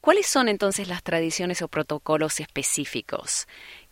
¿Cuáles 0.00 0.26
son 0.26 0.48
entonces 0.48 0.88
las 0.88 1.02
tradiciones 1.02 1.62
o 1.62 1.68
protocolos 1.68 2.40
específicos 2.40 3.46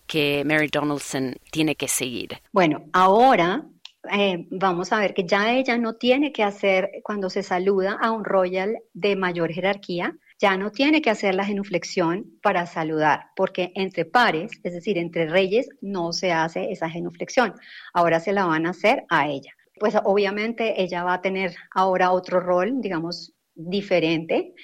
que 0.06 0.44
Mary 0.44 0.68
Donaldson 0.68 1.36
tiene 1.50 1.74
que 1.74 1.88
seguir? 1.88 2.38
Bueno, 2.52 2.84
ahora 2.92 3.64
eh, 4.12 4.46
vamos 4.50 4.92
a 4.92 5.00
ver 5.00 5.14
que 5.14 5.24
ya 5.24 5.52
ella 5.52 5.78
no 5.78 5.94
tiene 5.94 6.32
que 6.32 6.42
hacer, 6.42 6.90
cuando 7.02 7.30
se 7.30 7.42
saluda 7.42 7.98
a 8.00 8.10
un 8.10 8.24
royal 8.24 8.78
de 8.92 9.16
mayor 9.16 9.52
jerarquía, 9.52 10.16
ya 10.38 10.56
no 10.56 10.70
tiene 10.70 11.00
que 11.00 11.10
hacer 11.10 11.34
la 11.34 11.44
genuflexión 11.44 12.38
para 12.42 12.66
saludar, 12.66 13.26
porque 13.34 13.72
entre 13.74 14.04
pares, 14.04 14.52
es 14.62 14.72
decir, 14.74 14.98
entre 14.98 15.28
reyes, 15.28 15.68
no 15.80 16.12
se 16.12 16.32
hace 16.32 16.70
esa 16.70 16.90
genuflexión. 16.90 17.54
Ahora 17.94 18.20
se 18.20 18.32
la 18.32 18.44
van 18.44 18.66
a 18.66 18.70
hacer 18.70 19.04
a 19.08 19.28
ella. 19.28 19.52
Pues 19.78 19.94
obviamente 20.04 20.82
ella 20.82 21.04
va 21.04 21.14
a 21.14 21.22
tener 21.22 21.54
ahora 21.74 22.12
otro 22.12 22.40
rol, 22.40 22.80
digamos, 22.80 23.34
diferente 23.54 24.54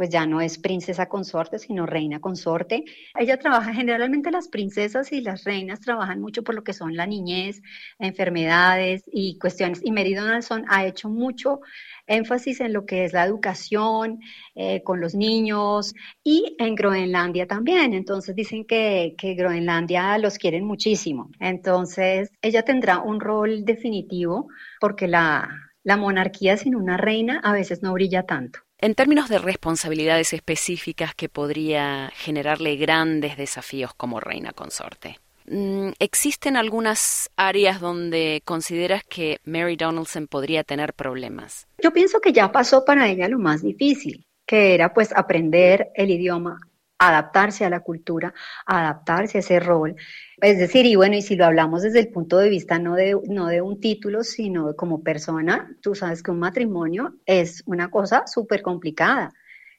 pues 0.00 0.08
ya 0.08 0.24
no 0.24 0.40
es 0.40 0.56
princesa 0.56 1.10
consorte, 1.10 1.58
sino 1.58 1.84
reina 1.84 2.20
consorte. 2.20 2.86
Ella 3.14 3.36
trabaja, 3.36 3.74
generalmente 3.74 4.30
las 4.30 4.48
princesas 4.48 5.12
y 5.12 5.20
las 5.20 5.44
reinas 5.44 5.80
trabajan 5.80 6.22
mucho 6.22 6.42
por 6.42 6.54
lo 6.54 6.64
que 6.64 6.72
son 6.72 6.96
la 6.96 7.04
niñez, 7.04 7.60
enfermedades 7.98 9.02
y 9.12 9.38
cuestiones. 9.38 9.82
Y 9.84 9.92
Mary 9.92 10.14
Donaldson 10.14 10.64
ha 10.68 10.86
hecho 10.86 11.10
mucho 11.10 11.60
énfasis 12.06 12.62
en 12.62 12.72
lo 12.72 12.86
que 12.86 13.04
es 13.04 13.12
la 13.12 13.26
educación 13.26 14.20
eh, 14.54 14.82
con 14.84 15.02
los 15.02 15.14
niños 15.14 15.92
y 16.24 16.56
en 16.58 16.76
Groenlandia 16.76 17.46
también. 17.46 17.92
Entonces 17.92 18.34
dicen 18.34 18.64
que, 18.64 19.14
que 19.18 19.34
Groenlandia 19.34 20.16
los 20.16 20.38
quieren 20.38 20.64
muchísimo. 20.64 21.28
Entonces 21.40 22.30
ella 22.40 22.62
tendrá 22.62 23.00
un 23.00 23.20
rol 23.20 23.66
definitivo 23.66 24.48
porque 24.80 25.06
la, 25.08 25.46
la 25.82 25.98
monarquía 25.98 26.56
sin 26.56 26.74
una 26.74 26.96
reina 26.96 27.38
a 27.44 27.52
veces 27.52 27.82
no 27.82 27.92
brilla 27.92 28.22
tanto. 28.22 28.60
En 28.82 28.94
términos 28.94 29.28
de 29.28 29.38
responsabilidades 29.38 30.32
específicas 30.32 31.14
que 31.14 31.28
podría 31.28 32.10
generarle 32.14 32.76
grandes 32.76 33.36
desafíos 33.36 33.92
como 33.92 34.20
reina 34.20 34.52
consorte. 34.52 35.18
Mm, 35.46 35.90
¿Existen 35.98 36.56
algunas 36.56 37.28
áreas 37.36 37.78
donde 37.80 38.40
consideras 38.46 39.04
que 39.04 39.40
Mary 39.44 39.76
Donaldson 39.76 40.28
podría 40.28 40.64
tener 40.64 40.94
problemas? 40.94 41.66
Yo 41.82 41.92
pienso 41.92 42.20
que 42.20 42.32
ya 42.32 42.52
pasó 42.52 42.84
para 42.86 43.06
ella 43.08 43.28
lo 43.28 43.38
más 43.38 43.62
difícil, 43.62 44.24
que 44.46 44.74
era 44.74 44.94
pues 44.94 45.12
aprender 45.14 45.90
el 45.94 46.10
idioma, 46.10 46.58
adaptarse 47.00 47.64
a 47.64 47.70
la 47.70 47.80
cultura, 47.80 48.32
adaptarse 48.66 49.38
a 49.38 49.40
ese 49.40 49.58
rol. 49.58 49.96
Es 50.36 50.58
decir, 50.58 50.84
y 50.84 50.96
bueno, 50.96 51.16
y 51.16 51.22
si 51.22 51.34
lo 51.34 51.46
hablamos 51.46 51.82
desde 51.82 52.00
el 52.00 52.08
punto 52.08 52.36
de 52.36 52.50
vista 52.50 52.78
no 52.78 52.94
de, 52.94 53.18
no 53.28 53.46
de 53.46 53.62
un 53.62 53.80
título, 53.80 54.22
sino 54.22 54.76
como 54.76 55.02
persona, 55.02 55.74
tú 55.80 55.94
sabes 55.94 56.22
que 56.22 56.30
un 56.30 56.38
matrimonio 56.38 57.16
es 57.24 57.62
una 57.66 57.90
cosa 57.90 58.26
súper 58.26 58.60
complicada. 58.60 59.32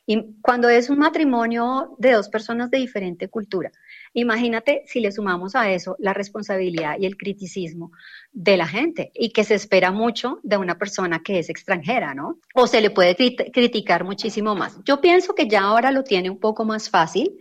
Y 0.08 0.42
cuando 0.42 0.68
es 0.68 0.90
un 0.90 0.98
matrimonio 0.98 1.96
de 2.00 2.14
dos 2.14 2.28
personas 2.28 2.72
de 2.72 2.80
diferente 2.80 3.30
cultura, 3.30 3.72
imagínate 4.13 4.84
si 4.86 5.00
le 5.00 5.12
sumamos 5.12 5.56
a 5.56 5.71
eso 5.71 5.95
la 6.00 6.13
responsabilidad 6.13 6.97
y 7.00 7.06
el 7.06 7.17
criticismo 7.17 7.91
de 8.32 8.58
la 8.58 8.67
gente 8.67 9.12
y 9.13 9.32
que 9.32 9.43
se 9.43 9.56
espera 9.56 9.91
mucho 9.91 10.39
de 10.43 10.58
una 10.58 10.78
persona 10.78 11.21
que 11.24 11.39
es 11.39 11.50
extranjera, 11.50 12.13
¿no? 12.13 12.39
O 12.54 12.67
se 12.67 12.82
le 12.82 12.89
puede 12.89 13.15
criticar 13.15 14.04
muchísimo 14.04 14.56
más. 14.56 14.78
Yo 14.84 15.02
pienso 15.02 15.36
que 15.36 15.47
ya 15.47 15.62
ahora 15.62 15.91
lo 15.91 16.04
tiene 16.04 16.30
un 16.30 16.39
poco 16.39 16.65
más 16.65 16.89
fácil, 16.89 17.38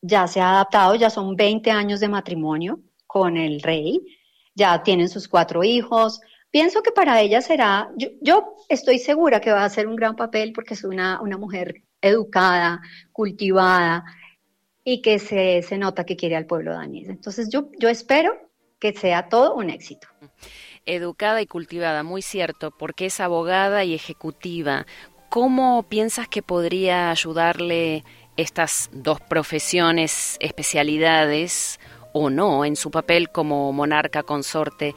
ya 0.00 0.26
se 0.26 0.40
ha 0.40 0.50
adaptado, 0.52 0.94
ya 0.94 1.10
son 1.10 1.36
20 1.36 1.70
años 1.70 2.00
de 2.00 2.08
matrimonio 2.08 2.80
con 3.06 3.36
el 3.36 3.60
rey, 3.60 4.00
ya 4.54 4.82
tienen 4.82 5.08
sus 5.08 5.28
cuatro 5.28 5.64
hijos, 5.64 6.20
Pienso 6.50 6.82
que 6.82 6.90
para 6.90 7.20
ella 7.20 7.40
será, 7.42 7.92
yo, 7.96 8.56
estoy 8.68 8.98
segura 8.98 9.40
que 9.40 9.52
va 9.52 9.62
a 9.62 9.66
hacer 9.66 9.86
un 9.86 9.94
gran 9.94 10.16
papel 10.16 10.52
porque 10.52 10.74
es 10.74 10.82
una, 10.82 11.20
una 11.22 11.38
mujer 11.38 11.84
educada, 12.00 12.80
cultivada 13.12 14.04
y 14.84 15.02
que 15.02 15.18
se, 15.18 15.62
se 15.62 15.78
nota 15.78 16.04
que 16.04 16.16
quiere 16.16 16.36
al 16.36 16.46
pueblo 16.46 16.72
danés. 16.72 17.08
Entonces 17.08 17.48
yo, 17.50 17.68
yo 17.78 17.88
espero 17.88 18.32
que 18.78 18.92
sea 18.92 19.28
todo 19.28 19.54
un 19.54 19.70
éxito. 19.70 20.08
Educada 20.86 21.42
y 21.42 21.46
cultivada, 21.46 22.02
muy 22.02 22.22
cierto, 22.22 22.70
porque 22.70 23.06
es 23.06 23.20
abogada 23.20 23.84
y 23.84 23.94
ejecutiva. 23.94 24.86
¿Cómo 25.28 25.84
piensas 25.84 26.26
que 26.26 26.42
podría 26.42 27.10
ayudarle 27.10 28.04
estas 28.36 28.88
dos 28.92 29.20
profesiones, 29.20 30.36
especialidades 30.40 31.78
o 32.12 32.30
no, 32.30 32.64
en 32.64 32.74
su 32.74 32.90
papel 32.90 33.30
como 33.30 33.72
monarca 33.72 34.22
consorte? 34.22 34.94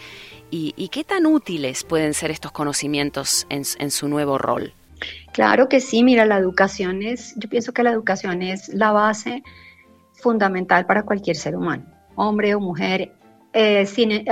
¿Y, 0.50 0.88
qué 0.90 1.04
tan 1.04 1.26
útiles 1.26 1.84
pueden 1.84 2.14
ser 2.14 2.32
estos 2.32 2.52
conocimientos 2.52 3.48
en, 3.50 3.64
en 3.80 3.92
su 3.92 4.08
nuevo 4.08 4.38
rol? 4.38 4.74
Claro 5.34 5.68
que 5.68 5.80
sí, 5.80 6.04
mira, 6.04 6.26
la 6.26 6.38
educación 6.38 7.02
es, 7.02 7.34
yo 7.38 7.50
pienso 7.50 7.74
que 7.74 7.84
la 7.84 7.92
educación 7.92 8.44
es 8.44 8.70
la 8.70 8.92
base 8.92 9.44
fundamental 10.24 10.86
para 10.86 11.04
cualquier 11.04 11.36
ser 11.36 11.56
humano, 11.56 11.86
hombre 12.16 12.56
o 12.56 12.60
mujer. 12.60 13.12
Eh, 13.56 13.86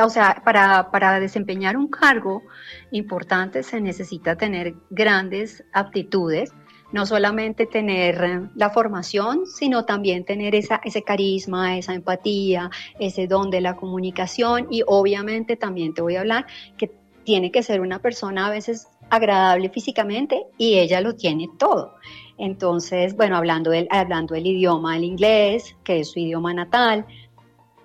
o 0.04 0.10
sea, 0.10 0.42
para, 0.44 0.90
para, 0.90 1.20
desempeñar 1.20 1.78
un 1.78 1.90
cargo 1.90 2.42
importante 2.90 3.62
se 3.62 3.80
necesita 3.80 4.36
tener 4.36 4.74
grandes 4.90 5.64
aptitudes, 5.74 6.52
no 6.92 7.06
solamente 7.06 7.68
tener 7.68 8.50
la 8.56 8.72
formación, 8.72 9.46
sino 9.46 9.86
también 9.86 10.26
tener 10.26 10.56
esa, 10.56 10.82
ese 10.84 11.04
carisma, 11.04 11.78
esa 11.78 11.94
empatía, 11.94 12.72
ese 13.00 13.28
don 13.28 13.52
de 13.52 13.62
la 13.62 13.76
comunicación 13.76 14.68
y 14.72 14.82
obviamente 14.88 15.56
también 15.56 15.94
te 15.94 16.02
voy 16.02 16.16
a 16.16 16.22
hablar 16.22 16.48
que 16.78 16.92
tiene 17.24 17.52
que 17.52 17.62
ser 17.62 17.82
una 17.82 18.00
persona 18.00 18.48
a 18.48 18.50
veces 18.50 18.88
agradable 19.12 19.70
físicamente 19.70 20.48
y 20.58 20.80
ella 20.80 21.02
lo 21.02 21.14
tiene 21.16 21.50
todo. 21.60 21.96
Entonces, 22.38 23.16
bueno, 23.16 23.38
hablando 23.38 23.70
del, 23.70 23.88
hablando 23.92 24.34
el 24.34 24.48
idioma, 24.48 24.98
el 24.98 25.04
inglés, 25.04 25.76
que 25.84 26.00
es 26.00 26.12
su 26.12 26.20
idioma 26.20 26.54
natal, 26.54 27.06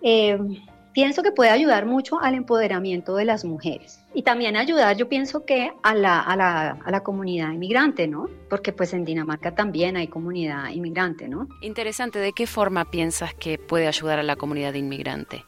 eh, 0.00 0.38
pienso 0.94 1.22
que 1.22 1.30
puede 1.30 1.50
ayudar 1.50 1.84
mucho 1.84 2.18
al 2.22 2.34
empoderamiento 2.34 3.16
de 3.16 3.26
las 3.26 3.44
mujeres 3.44 4.00
y 4.14 4.22
también 4.22 4.56
ayudar, 4.56 4.96
yo 4.96 5.10
pienso 5.10 5.44
que 5.44 5.70
a 5.82 5.94
la, 5.94 6.20
a 6.20 6.36
la, 6.36 6.78
a 6.82 6.90
la 6.90 7.02
comunidad 7.02 7.52
inmigrante, 7.52 8.08
¿no? 8.08 8.30
Porque 8.48 8.72
pues 8.72 8.94
en 8.94 9.04
Dinamarca 9.04 9.54
también 9.54 9.98
hay 9.98 10.06
comunidad 10.06 10.70
inmigrante, 10.70 11.28
¿no? 11.28 11.48
Interesante, 11.60 12.18
¿de 12.18 12.32
qué 12.32 12.46
forma 12.46 12.86
piensas 12.86 13.34
que 13.34 13.58
puede 13.58 13.88
ayudar 13.88 14.18
a 14.20 14.22
la 14.22 14.36
comunidad 14.36 14.72
inmigrante? 14.72 15.44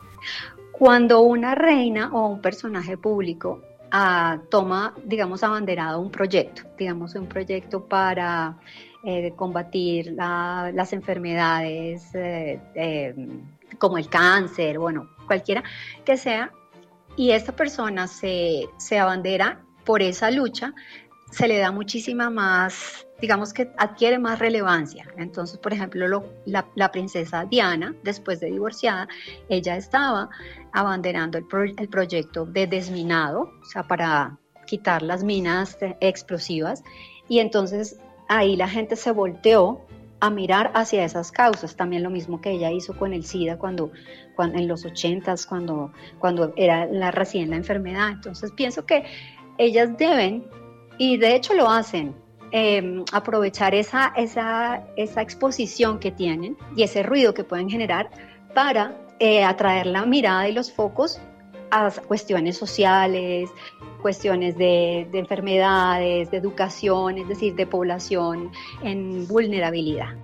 Cuando 0.72 1.20
una 1.22 1.54
reina 1.54 2.10
o 2.12 2.28
un 2.28 2.42
personaje 2.42 2.98
público 2.98 3.62
toma, 4.50 4.94
digamos, 5.04 5.42
abanderado 5.42 6.00
un 6.00 6.10
proyecto, 6.10 6.62
digamos, 6.78 7.14
un 7.14 7.26
proyecto 7.26 7.84
para 7.84 8.56
eh, 9.04 9.32
combatir 9.36 10.12
las 10.12 10.92
enfermedades 10.92 12.14
eh, 12.14 12.60
eh, 12.74 13.14
como 13.78 13.98
el 13.98 14.08
cáncer, 14.08 14.78
bueno, 14.78 15.10
cualquiera 15.26 15.62
que 16.04 16.16
sea, 16.16 16.52
y 17.16 17.30
esta 17.30 17.52
persona 17.52 18.06
se, 18.06 18.68
se 18.76 18.98
abandera 18.98 19.60
por 19.84 20.02
esa 20.02 20.30
lucha, 20.30 20.74
se 21.30 21.46
le 21.46 21.58
da 21.58 21.70
muchísima 21.70 22.30
más, 22.30 23.06
digamos 23.20 23.52
que 23.52 23.70
adquiere 23.76 24.18
más 24.18 24.38
relevancia. 24.38 25.06
Entonces, 25.16 25.58
por 25.58 25.72
ejemplo, 25.72 26.24
la, 26.46 26.92
princesa 26.92 27.44
Diana, 27.44 27.94
después 28.02 28.40
de 28.40 28.50
divorciada, 28.50 29.08
ella 29.48 29.76
estaba 29.76 30.30
abanderando 30.78 31.38
el, 31.38 31.46
el, 31.76 31.88
proyecto 31.88 32.46
de 32.46 32.66
desminado, 32.68 33.50
o 33.60 33.64
sea, 33.64 33.82
para 33.82 34.38
quitar 34.64 35.02
las 35.02 35.24
minas 35.24 35.76
explosivas. 36.00 36.84
Y 37.28 37.40
entonces 37.40 37.98
ahí 38.28 38.54
la 38.54 38.68
gente 38.68 38.94
se 38.94 39.10
volteó 39.10 39.84
a 40.20 40.30
mirar 40.30 40.70
hacia 40.74 41.04
esas 41.04 41.32
causas, 41.32 41.74
también 41.74 42.02
lo 42.02 42.10
mismo 42.10 42.40
que 42.40 42.52
ella 42.52 42.70
hizo 42.70 42.96
con 42.96 43.12
el 43.12 43.24
SIDA 43.24 43.58
cuando, 43.58 43.90
cuando 44.36 44.58
en 44.58 44.68
los 44.68 44.84
ochentas, 44.84 45.46
cuando, 45.46 45.92
cuando 46.20 46.52
era 46.56 46.86
la, 46.86 47.10
recién 47.10 47.50
la 47.50 47.56
enfermedad. 47.56 48.10
Entonces 48.10 48.52
pienso 48.52 48.86
que 48.86 49.04
ellas 49.58 49.96
deben 49.96 50.44
y 50.96 51.16
de 51.16 51.34
hecho 51.34 51.54
lo 51.54 51.68
hacen, 51.68 52.14
em, 52.52 53.04
aprovechar 53.12 53.74
esa, 53.74 54.12
esa, 54.16 54.84
esa, 54.96 55.22
exposición 55.22 55.98
que 55.98 56.10
tienen 56.10 56.56
y 56.76 56.82
ese 56.82 57.02
ruido 57.02 57.34
que 57.34 57.44
pueden 57.44 57.68
generar 57.68 58.10
para 58.54 59.07
eh, 59.18 59.44
atraer 59.44 59.86
la 59.86 60.04
mirada 60.06 60.48
y 60.48 60.52
los 60.52 60.72
focos 60.72 61.20
a 61.70 61.90
cuestiones 62.06 62.56
sociales, 62.56 63.50
cuestiones 64.00 64.56
de, 64.56 65.06
de 65.12 65.18
enfermedades, 65.18 66.30
de 66.30 66.36
educación, 66.36 67.18
es 67.18 67.28
decir, 67.28 67.54
de 67.54 67.66
población 67.66 68.50
en 68.82 69.26
vulnerabilidad. 69.28 70.14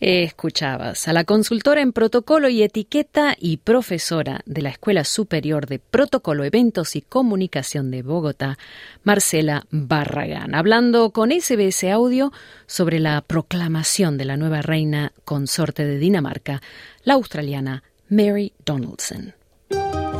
Escuchabas 0.00 1.08
a 1.08 1.12
la 1.12 1.24
consultora 1.24 1.82
en 1.82 1.92
protocolo 1.92 2.48
y 2.48 2.62
etiqueta 2.62 3.36
y 3.38 3.58
profesora 3.58 4.40
de 4.46 4.62
la 4.62 4.70
Escuela 4.70 5.04
Superior 5.04 5.66
de 5.66 5.78
Protocolo, 5.78 6.42
Eventos 6.44 6.96
y 6.96 7.02
Comunicación 7.02 7.90
de 7.90 8.02
Bogotá, 8.02 8.56
Marcela 9.04 9.66
Barragán, 9.70 10.54
hablando 10.54 11.10
con 11.10 11.30
SBS 11.30 11.84
Audio 11.92 12.32
sobre 12.66 12.98
la 12.98 13.20
proclamación 13.20 14.16
de 14.16 14.24
la 14.24 14.38
nueva 14.38 14.62
reina 14.62 15.12
consorte 15.26 15.84
de 15.84 15.98
Dinamarca, 15.98 16.62
la 17.04 17.14
australiana 17.14 17.82
Mary 18.08 18.54
Donaldson. 18.64 19.34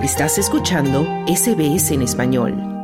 Estás 0.03 0.37
escuchando 0.37 1.07
SBS 1.27 1.93
en 1.93 2.03
español. 2.03 2.80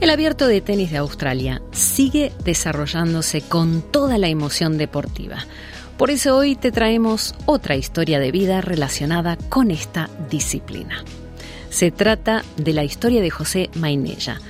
El 0.00 0.08
abierto 0.08 0.46
de 0.46 0.62
tenis 0.62 0.90
de 0.90 0.96
Australia 0.96 1.60
sigue 1.72 2.32
desarrollándose 2.42 3.42
con 3.42 3.82
toda 3.82 4.16
la 4.16 4.28
emoción 4.28 4.78
deportiva. 4.78 5.44
Por 5.98 6.10
eso 6.10 6.38
hoy 6.38 6.56
te 6.56 6.72
traemos 6.72 7.34
otra 7.44 7.76
historia 7.76 8.18
de 8.18 8.32
vida 8.32 8.62
relacionada 8.62 9.36
con 9.36 9.70
esta 9.70 10.08
disciplina. 10.30 11.04
Se 11.68 11.90
trata 11.90 12.42
de 12.56 12.72
la 12.72 12.82
historia 12.82 13.20
de 13.20 13.28
José 13.28 13.68
Mainella, 13.74 14.40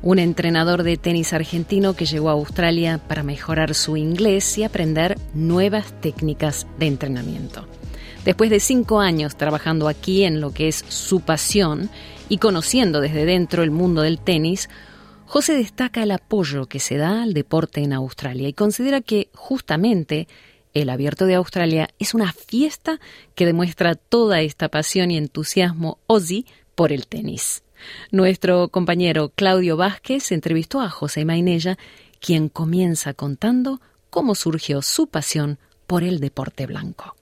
un 0.00 0.20
entrenador 0.20 0.84
de 0.84 0.96
tenis 0.96 1.32
argentino 1.32 1.94
que 1.94 2.06
llegó 2.06 2.28
a 2.28 2.34
Australia 2.34 3.00
para 3.08 3.24
mejorar 3.24 3.74
su 3.74 3.96
inglés 3.96 4.58
y 4.58 4.62
aprender 4.62 5.18
nuevas 5.34 5.92
técnicas 6.00 6.68
de 6.78 6.86
entrenamiento. 6.86 7.66
Después 8.24 8.48
de 8.48 8.60
cinco 8.60 9.00
años 9.00 9.36
trabajando 9.36 9.88
aquí 9.88 10.22
en 10.22 10.40
lo 10.40 10.52
que 10.52 10.68
es 10.68 10.84
su 10.88 11.20
pasión 11.20 11.90
y 12.28 12.38
conociendo 12.38 13.00
desde 13.00 13.24
dentro 13.24 13.64
el 13.64 13.72
mundo 13.72 14.02
del 14.02 14.20
tenis, 14.20 14.68
José 15.32 15.56
destaca 15.56 16.02
el 16.02 16.10
apoyo 16.10 16.66
que 16.66 16.80
se 16.80 16.96
da 16.96 17.22
al 17.22 17.34
deporte 17.34 17.84
en 17.84 17.92
Australia 17.92 18.48
y 18.48 18.52
considera 18.52 19.00
que 19.00 19.28
justamente 19.32 20.26
el 20.74 20.90
Abierto 20.90 21.24
de 21.24 21.36
Australia 21.36 21.86
es 22.00 22.14
una 22.14 22.32
fiesta 22.32 22.98
que 23.36 23.46
demuestra 23.46 23.94
toda 23.94 24.40
esta 24.40 24.68
pasión 24.68 25.12
y 25.12 25.16
entusiasmo 25.16 25.98
Ozzy 26.08 26.46
por 26.74 26.90
el 26.90 27.06
tenis. 27.06 27.64
Nuestro 28.10 28.70
compañero 28.70 29.28
Claudio 29.32 29.76
Vázquez 29.76 30.32
entrevistó 30.32 30.80
a 30.80 30.88
José 30.88 31.24
Mainella, 31.24 31.76
quien 32.20 32.48
comienza 32.48 33.14
contando 33.14 33.78
cómo 34.10 34.34
surgió 34.34 34.82
su 34.82 35.08
pasión 35.08 35.58
por 35.86 36.02
el 36.02 36.18
deporte 36.18 36.66
blanco. 36.66 37.14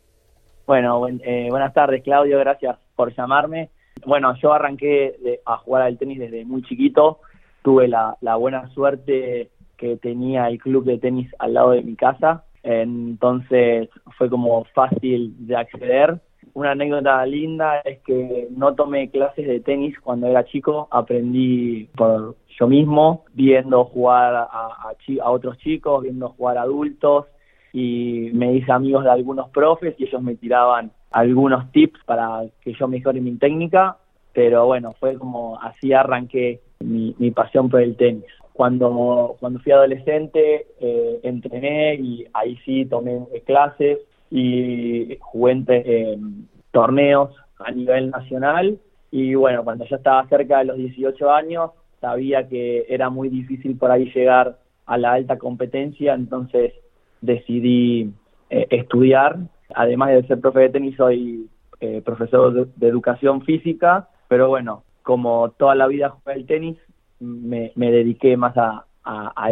Bueno, 0.66 1.07
eh, 1.09 1.49
buenas 1.51 1.75
tardes 1.75 2.03
Claudio, 2.03 2.38
gracias 2.38 2.79
por 2.97 3.14
llamarme. 3.14 3.68
Bueno, 4.07 4.35
yo 4.40 4.55
arranqué 4.55 5.40
a 5.44 5.59
jugar 5.59 5.83
al 5.83 5.99
tenis 5.99 6.21
desde 6.21 6.47
muy 6.47 6.62
chiquito 6.62 7.21
tuve 7.62 7.88
la, 7.88 8.16
buena 8.37 8.68
suerte 8.71 9.51
que 9.77 9.97
tenía 9.97 10.49
el 10.49 10.59
club 10.59 10.85
de 10.85 10.99
tenis 10.99 11.31
al 11.38 11.55
lado 11.55 11.71
de 11.71 11.83
mi 11.83 11.94
casa, 11.94 12.44
entonces 12.62 13.88
fue 14.16 14.29
como 14.29 14.64
fácil 14.75 15.35
de 15.47 15.57
acceder. 15.57 16.21
Una 16.55 16.73
anécdota 16.73 17.25
linda 17.27 17.81
es 17.81 18.01
que 18.01 18.49
no 18.51 18.75
tomé 18.75 19.11
clases 19.11 19.47
de 19.47 19.61
tenis 19.61 19.99
cuando 20.01 20.27
era 20.27 20.44
chico, 20.44 20.88
aprendí 20.90 21.88
por 21.97 22.37
yo 22.59 22.66
mismo, 22.66 23.25
viendo 23.35 23.85
jugar 23.85 24.35
a, 24.35 24.42
a, 24.42 24.92
a 25.23 25.31
otros 25.31 25.59
chicos, 25.59 26.03
viendo 26.03 26.31
jugar 26.31 26.59
a 26.59 26.62
adultos. 26.62 27.27
Y 27.73 28.31
me 28.33 28.55
hice 28.55 28.73
amigos 28.73 29.05
de 29.05 29.11
algunos 29.11 29.51
profes 29.51 29.94
y 29.99 30.05
ellos 30.05 30.23
me 30.23 30.35
tiraban 30.35 30.90
algunos 31.11 31.71
tips 31.73 32.01
para 32.05 32.42
que 32.61 32.73
yo 32.75 32.88
mejore 32.88 33.21
mi 33.21 33.37
técnica, 33.37 33.97
pero 34.33 34.66
bueno, 34.66 34.94
fue 34.99 35.16
como 35.16 35.59
así 35.61 35.92
arranqué 35.92 36.61
mi, 36.81 37.31
pasión 37.31 37.69
por 37.69 37.83
el 37.83 37.97
tenis. 37.97 38.25
Cuando, 38.53 39.37
cuando 39.38 39.61
fui 39.61 39.73
adolescente 39.73 40.67
eh, 40.81 41.21
entrené 41.23 41.95
y 41.95 42.27
ahí 42.35 42.57
sí 42.64 42.87
tomé 42.87 43.21
clases 43.47 43.99
y 44.31 45.17
jugué 45.21 45.53
en 45.53 46.49
torneos 46.73 47.31
a 47.61 47.71
nivel 47.71 48.11
nacional 48.11 48.79
Y 49.11 49.35
bueno, 49.35 49.64
cuando 49.64 49.85
ya 49.87 49.97
estaba 49.97 50.29
cerca 50.29 50.59
de 50.59 50.67
los 50.67 50.77
18 50.77 51.31
años, 51.31 51.71
sabía 52.01 52.49
que 52.49 52.85
era 52.88 53.11
muy 53.11 53.29
difícil 53.29 53.77
por 53.77 53.91
ahí 53.91 54.11
llegar 54.14 54.59
a 54.87 54.99
la 54.99 55.12
alta 55.12 55.38
competencia, 55.38 56.14
entonces 56.14 56.73
decidí 57.21 58.12
eh, 58.51 58.67
estudiar. 58.71 59.38
Además 59.75 60.11
de 60.11 60.27
ser 60.27 60.41
profe 60.41 60.61
de 60.61 60.69
tenis, 60.71 60.97
soy 60.97 61.49
eh, 61.81 62.03
profesor 62.05 62.67
de, 62.67 62.88
educación 62.88 63.43
física, 63.43 64.09
pero 64.29 64.49
bueno, 64.49 64.83
como 65.09 65.53
toda 65.53 65.75
la 65.75 65.87
vida 65.87 66.11
jugué 66.11 66.35
el 66.35 66.44
tenis, 66.44 66.77
me, 67.18 67.73
dediqué 67.75 68.37
más 68.37 68.55
a, 68.59 68.85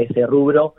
ese 0.00 0.26
rubro 0.26 0.74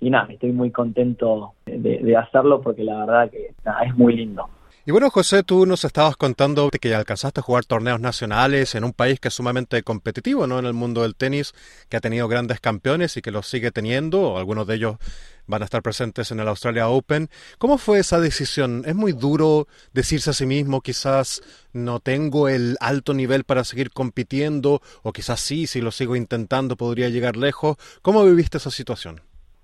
y 0.00 0.08
nada, 0.08 0.32
estoy 0.32 0.52
muy 0.52 0.70
contento 0.70 1.52
de, 1.66 2.16
hacerlo 2.16 2.62
porque 2.62 2.82
la 2.82 3.00
verdad 3.00 3.30
que 3.30 3.52
es 3.84 3.94
muy 3.94 4.16
lindo. 4.16 4.48
Y 4.86 4.90
bueno, 4.90 5.10
José, 5.10 5.42
tú 5.42 5.66
nos 5.66 5.84
estabas 5.84 6.16
contando 6.16 6.70
que 6.70 6.94
alcanzaste 6.94 7.40
a 7.40 7.42
jugar 7.42 7.66
torneos 7.66 8.00
nacionales 8.00 8.74
en 8.74 8.84
un 8.84 8.94
país 8.94 9.20
que 9.20 9.28
es 9.28 9.34
sumamente 9.34 9.82
competitivo, 9.82 10.46
¿no? 10.46 10.58
En 10.58 10.64
el 10.64 10.72
mundo 10.72 11.02
del 11.02 11.14
tenis, 11.14 11.52
que 11.90 11.98
ha 11.98 12.00
tenido 12.00 12.26
grandes 12.26 12.58
campeones 12.58 13.18
y 13.18 13.20
que 13.20 13.32
los 13.32 13.46
sigue 13.46 13.70
teniendo. 13.70 14.38
Algunos 14.38 14.66
de 14.66 14.76
ellos 14.76 14.96
van 15.46 15.62
a 15.62 15.64
estar 15.64 15.82
presentes 15.82 16.30
en 16.30 16.40
el 16.40 16.48
Australia 16.48 16.88
Open. 16.88 17.28
¿Cómo 17.58 17.78
fue 17.78 17.98
esa 17.98 18.20
decisión? 18.20 18.82
¿Es 18.86 18.94
muy 18.94 19.12
duro 19.12 19.66
decirse 19.92 20.30
a 20.30 20.32
sí 20.32 20.46
mismo, 20.46 20.80
quizás 20.80 21.42
no 21.72 22.00
tengo 22.00 22.48
el 22.48 22.76
alto 22.80 23.14
nivel 23.14 23.44
para 23.44 23.64
seguir 23.64 23.90
compitiendo, 23.90 24.80
o 25.02 25.12
quizás 25.12 25.40
sí, 25.40 25.66
si 25.66 25.80
lo 25.80 25.90
sigo 25.90 26.16
intentando 26.16 26.76
podría 26.76 27.08
llegar 27.08 27.36
lejos? 27.36 27.76
¿Cómo 28.02 28.24
viviste 28.24 28.58
esa 28.58 28.70
situación? 28.70 29.20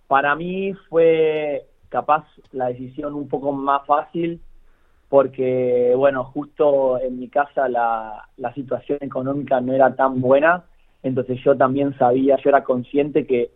Para 0.06 0.34
mí 0.34 0.72
fue 0.88 1.66
capaz 1.88 2.26
la 2.52 2.68
decisión 2.68 3.14
un 3.14 3.28
poco 3.28 3.52
más 3.52 3.86
fácil 3.86 4.40
porque, 5.08 5.94
bueno, 5.96 6.24
justo 6.24 7.00
en 7.00 7.18
mi 7.18 7.28
casa 7.28 7.68
la, 7.68 8.28
la 8.36 8.52
situación 8.52 8.98
económica 9.00 9.60
no 9.60 9.72
era 9.72 9.94
tan 9.96 10.20
buena, 10.20 10.64
entonces 11.02 11.38
yo 11.42 11.56
también 11.56 11.96
sabía, 11.96 12.36
yo 12.42 12.50
era 12.50 12.62
consciente 12.62 13.26
que 13.26 13.50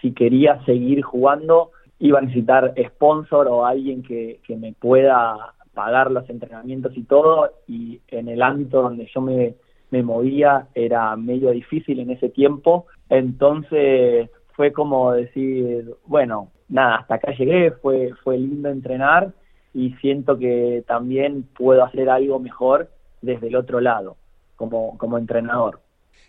si 0.00 0.12
quería 0.12 0.64
seguir 0.64 1.02
jugando 1.02 1.70
iba 1.98 2.18
a 2.18 2.22
necesitar 2.22 2.74
sponsor 2.94 3.46
o 3.48 3.64
alguien 3.64 4.02
que, 4.02 4.40
que 4.44 4.56
me 4.56 4.72
pueda 4.72 5.54
pagar 5.72 6.10
los 6.10 6.28
entrenamientos 6.28 6.96
y 6.96 7.04
todo, 7.04 7.50
y 7.66 8.00
en 8.08 8.28
el 8.28 8.42
ámbito 8.42 8.82
donde 8.82 9.08
yo 9.14 9.20
me, 9.20 9.54
me 9.90 10.02
movía 10.02 10.66
era 10.74 11.14
medio 11.16 11.50
difícil 11.50 12.00
en 12.00 12.10
ese 12.10 12.28
tiempo, 12.28 12.86
entonces 13.08 14.30
fue 14.54 14.72
como 14.72 15.12
decir, 15.12 15.94
bueno, 16.06 16.48
nada, 16.68 16.96
hasta 16.96 17.14
acá 17.14 17.32
llegué, 17.32 17.70
fue, 17.70 18.10
fue 18.22 18.36
lindo 18.36 18.68
entrenar, 18.68 19.32
y 19.74 19.92
siento 19.94 20.38
que 20.38 20.84
también 20.86 21.44
puedo 21.56 21.84
hacer 21.84 22.10
algo 22.10 22.38
mejor 22.38 22.90
desde 23.22 23.48
el 23.48 23.56
otro 23.56 23.80
lado, 23.80 24.16
como, 24.56 24.98
como 24.98 25.18
entrenador. 25.18 25.80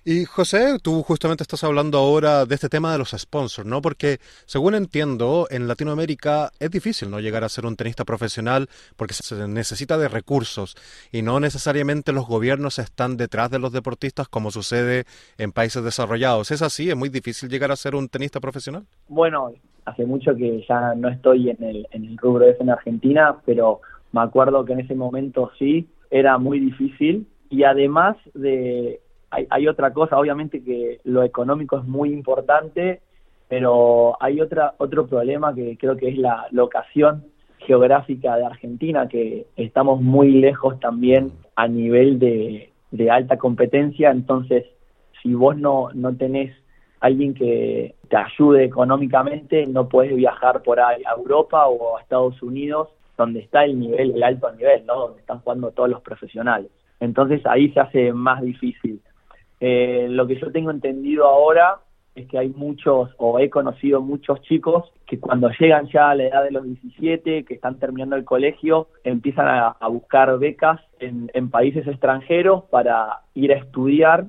Y 0.05 0.25
José, 0.25 0.79
tú 0.81 1.01
justamente 1.01 1.43
estás 1.43 1.63
hablando 1.63 1.97
ahora 1.97 2.45
de 2.45 2.55
este 2.55 2.67
tema 2.67 2.91
de 2.91 2.97
los 2.97 3.11
sponsors, 3.11 3.67
¿no? 3.67 3.81
Porque 3.81 4.17
según 4.45 4.75
entiendo, 4.75 5.47
en 5.49 5.67
Latinoamérica 5.67 6.51
es 6.59 6.69
difícil 6.71 7.09
no 7.09 7.21
llegar 7.21 7.45
a 7.45 7.49
ser 7.49 7.65
un 7.65 7.77
tenista 7.77 8.03
profesional 8.03 8.67
porque 8.97 9.13
se 9.13 9.47
necesita 9.47 9.97
de 9.97 10.09
recursos 10.09 10.75
y 11.11 11.21
no 11.21 11.39
necesariamente 11.39 12.11
los 12.11 12.27
gobiernos 12.27 12.79
están 12.79 13.15
detrás 13.15 13.49
de 13.49 13.59
los 13.59 13.71
deportistas 13.71 14.27
como 14.27 14.51
sucede 14.51 15.05
en 15.37 15.53
países 15.53 15.83
desarrollados. 15.83 16.51
¿Es 16.51 16.61
así? 16.61 16.89
¿Es 16.89 16.97
muy 16.97 17.09
difícil 17.09 17.49
llegar 17.49 17.71
a 17.71 17.77
ser 17.77 17.95
un 17.95 18.09
tenista 18.09 18.41
profesional? 18.41 18.83
Bueno, 19.07 19.53
hace 19.85 20.05
mucho 20.05 20.35
que 20.35 20.65
ya 20.67 20.95
no 20.95 21.07
estoy 21.09 21.49
en 21.49 21.63
el, 21.63 21.87
en 21.91 22.05
el 22.05 22.17
rubro 22.17 22.45
ese 22.45 22.63
en 22.63 22.69
Argentina, 22.69 23.37
pero 23.45 23.79
me 24.11 24.21
acuerdo 24.21 24.65
que 24.65 24.73
en 24.73 24.81
ese 24.81 24.95
momento 24.95 25.51
sí, 25.57 25.87
era 26.11 26.37
muy 26.37 26.59
difícil 26.59 27.25
y 27.49 27.63
además 27.63 28.15
de 28.33 29.01
hay, 29.49 29.67
otra 29.67 29.91
cosa, 29.93 30.17
obviamente 30.17 30.63
que 30.63 30.99
lo 31.03 31.23
económico 31.23 31.77
es 31.77 31.85
muy 31.85 32.11
importante, 32.11 33.01
pero 33.47 34.15
hay 34.19 34.41
otra, 34.41 34.75
otro 34.77 35.07
problema 35.07 35.53
que 35.53 35.77
creo 35.77 35.97
que 35.97 36.09
es 36.09 36.17
la 36.17 36.47
locación 36.51 37.25
geográfica 37.59 38.35
de 38.35 38.45
Argentina, 38.45 39.07
que 39.07 39.47
estamos 39.55 40.01
muy 40.01 40.31
lejos 40.31 40.79
también 40.79 41.31
a 41.55 41.67
nivel 41.67 42.19
de, 42.19 42.69
alta 43.09 43.37
competencia, 43.37 44.11
entonces 44.11 44.65
si 45.21 45.33
vos 45.33 45.57
no, 45.57 45.89
no 45.93 46.15
tenés 46.15 46.55
alguien 46.99 47.33
que 47.33 47.95
te 48.09 48.17
ayude 48.17 48.63
económicamente, 48.63 49.65
no 49.67 49.89
puedes 49.89 50.15
viajar 50.15 50.61
por 50.63 50.79
ahí 50.79 51.01
a 51.05 51.17
Europa 51.17 51.67
o 51.67 51.97
a 51.97 52.01
Estados 52.01 52.41
Unidos, 52.41 52.89
donde 53.17 53.41
está 53.41 53.65
el 53.65 53.79
nivel, 53.79 54.15
el 54.15 54.23
alto 54.23 54.51
nivel, 54.51 54.85
¿no? 54.85 55.07
Donde 55.07 55.19
están 55.19 55.39
jugando 55.39 55.71
todos 55.71 55.89
los 55.89 56.01
profesionales. 56.01 56.71
Entonces 56.99 57.41
ahí 57.45 57.69
se 57.71 57.79
hace 57.81 58.13
más 58.13 58.41
difícil. 58.41 59.01
Eh, 59.65 60.07
lo 60.09 60.27
que 60.27 60.35
yo 60.35 60.51
tengo 60.51 60.71
entendido 60.71 61.25
ahora 61.25 61.77
es 62.15 62.27
que 62.27 62.37
hay 62.37 62.49
muchos, 62.49 63.11
o 63.17 63.39
he 63.39 63.49
conocido 63.49 64.01
muchos 64.01 64.41
chicos 64.41 64.91
que 65.07 65.21
cuando 65.21 65.49
llegan 65.57 65.87
ya 65.87 66.09
a 66.09 66.15
la 66.15 66.25
edad 66.25 66.43
de 66.43 66.51
los 66.51 66.65
17, 66.65 67.45
que 67.45 67.53
están 67.53 67.79
terminando 67.79 68.17
el 68.17 68.25
colegio, 68.25 68.89
empiezan 69.05 69.47
a, 69.47 69.87
buscar 69.87 70.37
becas 70.37 70.81
en, 70.99 71.49
países 71.49 71.87
extranjeros 71.87 72.65
para 72.65 73.21
ir 73.35 73.53
a 73.53 73.55
estudiar 73.55 74.25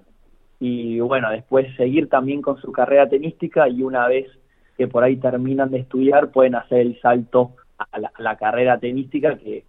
y 0.60 1.00
bueno, 1.00 1.28
después 1.32 1.66
seguir 1.74 2.08
también 2.08 2.40
con 2.40 2.60
su 2.60 2.70
carrera 2.70 3.08
tenística 3.08 3.68
y 3.68 3.82
una 3.82 4.06
vez 4.06 4.28
que 4.78 4.86
por 4.86 5.02
ahí 5.02 5.16
terminan 5.16 5.72
de 5.72 5.78
estudiar 5.78 6.30
pueden 6.30 6.54
hacer 6.54 6.78
el 6.78 7.00
salto 7.00 7.56
a 7.76 7.98
la, 8.18 8.36
carrera 8.36 8.78
tenística 8.78 9.36
que 9.36 9.64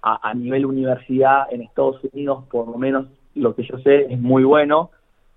a, 0.00 0.30
a 0.30 0.32
nivel 0.32 0.64
universidad 0.64 1.52
en 1.52 1.60
Estados 1.60 2.00
Unidos 2.10 2.44
por 2.50 2.66
lo 2.68 2.78
menos 2.78 3.08
lo 3.34 3.54
que 3.54 3.64
yo 3.64 3.78
sé 3.80 4.06
es 4.10 4.18
muy 4.18 4.44
bueno 4.44 4.90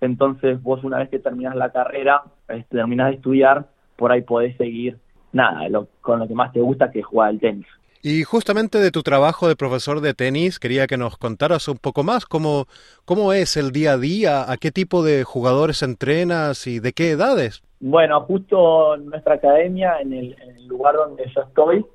entonces 0.04 0.62
vos 0.62 0.84
una 0.84 0.98
vez 0.98 1.08
que 1.08 1.18
terminas 1.18 1.54
la 1.56 1.70
carrera, 1.70 2.22
terminas 2.68 3.08
de 3.08 3.16
estudiar, 3.16 3.66
por 3.96 4.12
ahí 4.12 4.22
podés 4.22 4.56
seguir, 4.56 4.98
nada, 5.32 5.68
con 6.00 6.18
lo 6.18 6.28
que 6.28 6.34
más 6.34 6.52
te 6.52 6.60
gusta 6.60 6.90
que 6.90 7.00
es 7.00 7.06
jugar 7.06 7.30
al 7.30 7.40
tenis. 7.40 7.66
Y 8.06 8.22
justamente 8.22 8.78
de 8.78 8.90
tu 8.90 9.02
trabajo 9.02 9.48
de 9.48 9.56
profesor 9.56 10.02
de 10.02 10.12
tenis, 10.12 10.58
quería 10.58 10.86
que 10.86 10.98
nos 10.98 11.16
contaras 11.16 11.68
un 11.68 11.78
poco 11.78 12.02
más 12.02 12.26
cómo, 12.26 12.66
cómo 13.06 13.32
es 13.32 13.56
el 13.56 13.72
día 13.72 13.92
a 13.92 13.98
día, 13.98 14.50
a 14.52 14.58
qué 14.58 14.70
tipo 14.70 15.02
de 15.02 15.24
jugadores 15.24 15.82
entrenas 15.82 16.66
y 16.66 16.80
de 16.80 16.92
qué 16.92 17.12
edades. 17.12 17.62
Bueno, 17.80 18.20
justo 18.22 18.96
en 18.96 19.06
nuestra 19.06 19.36
academia, 19.36 20.00
en 20.02 20.12
el, 20.12 20.36
lugar 20.68 20.96
donde 20.96 21.24
yo 21.34 21.42
estoy, 21.42 21.86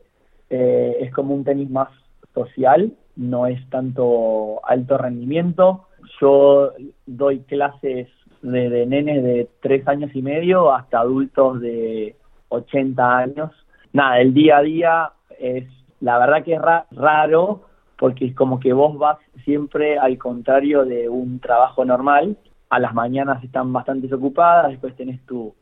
eh, 0.49 0.97
es 1.01 1.13
como 1.13 1.35
un 1.35 1.43
tenis 1.43 1.69
más 1.69 1.89
social, 2.33 2.91
no 3.15 3.45
es 3.45 3.59
tanto 3.69 4.65
alto 4.65 4.97
rendimiento, 4.97 5.88
yo 6.19 6.71
doy 7.05 7.39
clases 7.41 8.07
de, 8.41 8.69
de 8.69 8.85
nenes 8.85 9.23
de 9.23 9.49
tres 9.61 9.87
años 9.87 10.11
y 10.13 10.21
medio 10.21 10.73
hasta 10.73 10.99
adultos 10.99 11.59
de 11.61 12.15
80 12.49 13.17
años. 13.17 13.51
Nada, 13.93 14.19
el 14.19 14.33
día 14.33 14.57
a 14.57 14.61
día 14.61 15.11
es, 15.39 15.67
la 15.99 16.17
verdad 16.19 16.43
que 16.43 16.53
es 16.53 16.61
raro 16.91 17.61
porque 17.97 18.25
es 18.25 18.35
como 18.35 18.59
que 18.59 18.71
vos 18.73 18.97
vas 18.97 19.17
siempre 19.43 19.97
al 19.97 20.17
contrario 20.17 20.85
de 20.85 21.09
un 21.09 21.39
trabajo 21.39 21.83
normal. 21.83 22.37
A 22.69 22.79
las 22.79 22.93
mañanas 22.93 23.43
están 23.43 23.73
bastante 23.73 24.13
ocupadas, 24.13 24.69
después 24.69 24.95
tenés 24.95 25.25
tu, 25.25 25.53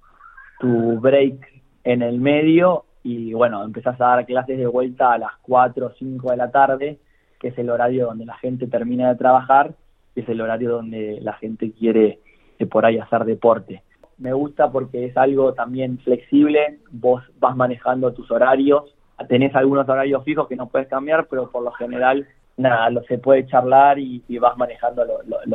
tu 0.59 0.99
break 0.99 1.63
en 1.83 2.01
el 2.01 2.19
medio 2.19 2.85
y 3.01 3.33
bueno, 3.33 3.63
empezás 3.63 3.99
a 4.01 4.07
dar 4.07 4.25
clases 4.25 4.57
de 4.57 4.67
vuelta 4.67 5.13
a 5.13 5.17
las 5.17 5.31
4 5.43 5.85
o 5.87 5.91
5 5.91 6.31
de 6.31 6.37
la 6.37 6.51
tarde, 6.51 6.99
que 7.39 7.47
es 7.49 7.57
el 7.57 7.69
horario 7.69 8.07
donde 8.07 8.25
la 8.25 8.37
gente 8.37 8.67
termina 8.67 9.07
de 9.07 9.15
trabajar 9.15 9.73
es 10.21 10.29
el 10.29 10.41
horario 10.41 10.71
donde 10.71 11.19
la 11.21 11.33
gente 11.33 11.71
quiere 11.71 12.19
eh, 12.59 12.65
por 12.65 12.85
ahí 12.85 12.97
hacer 12.97 13.25
deporte. 13.25 13.83
Me 14.17 14.33
gusta 14.33 14.71
porque 14.71 15.05
es 15.05 15.17
algo 15.17 15.53
también 15.53 15.99
flexible, 15.99 16.79
vos 16.91 17.23
vas 17.39 17.55
manejando 17.55 18.13
tus 18.13 18.31
horarios, 18.31 18.95
tenés 19.27 19.55
algunos 19.55 19.87
horarios 19.87 20.23
fijos 20.23 20.47
que 20.47 20.55
no 20.55 20.67
puedes 20.67 20.87
cambiar, 20.87 21.27
pero 21.27 21.49
por 21.49 21.63
lo 21.63 21.71
general, 21.71 22.27
nada, 22.55 22.89
lo 22.89 23.03
se 23.03 23.17
puede 23.17 23.45
charlar 23.45 23.99
y, 23.99 24.23
vas 24.39 24.57
manejando 24.57 25.05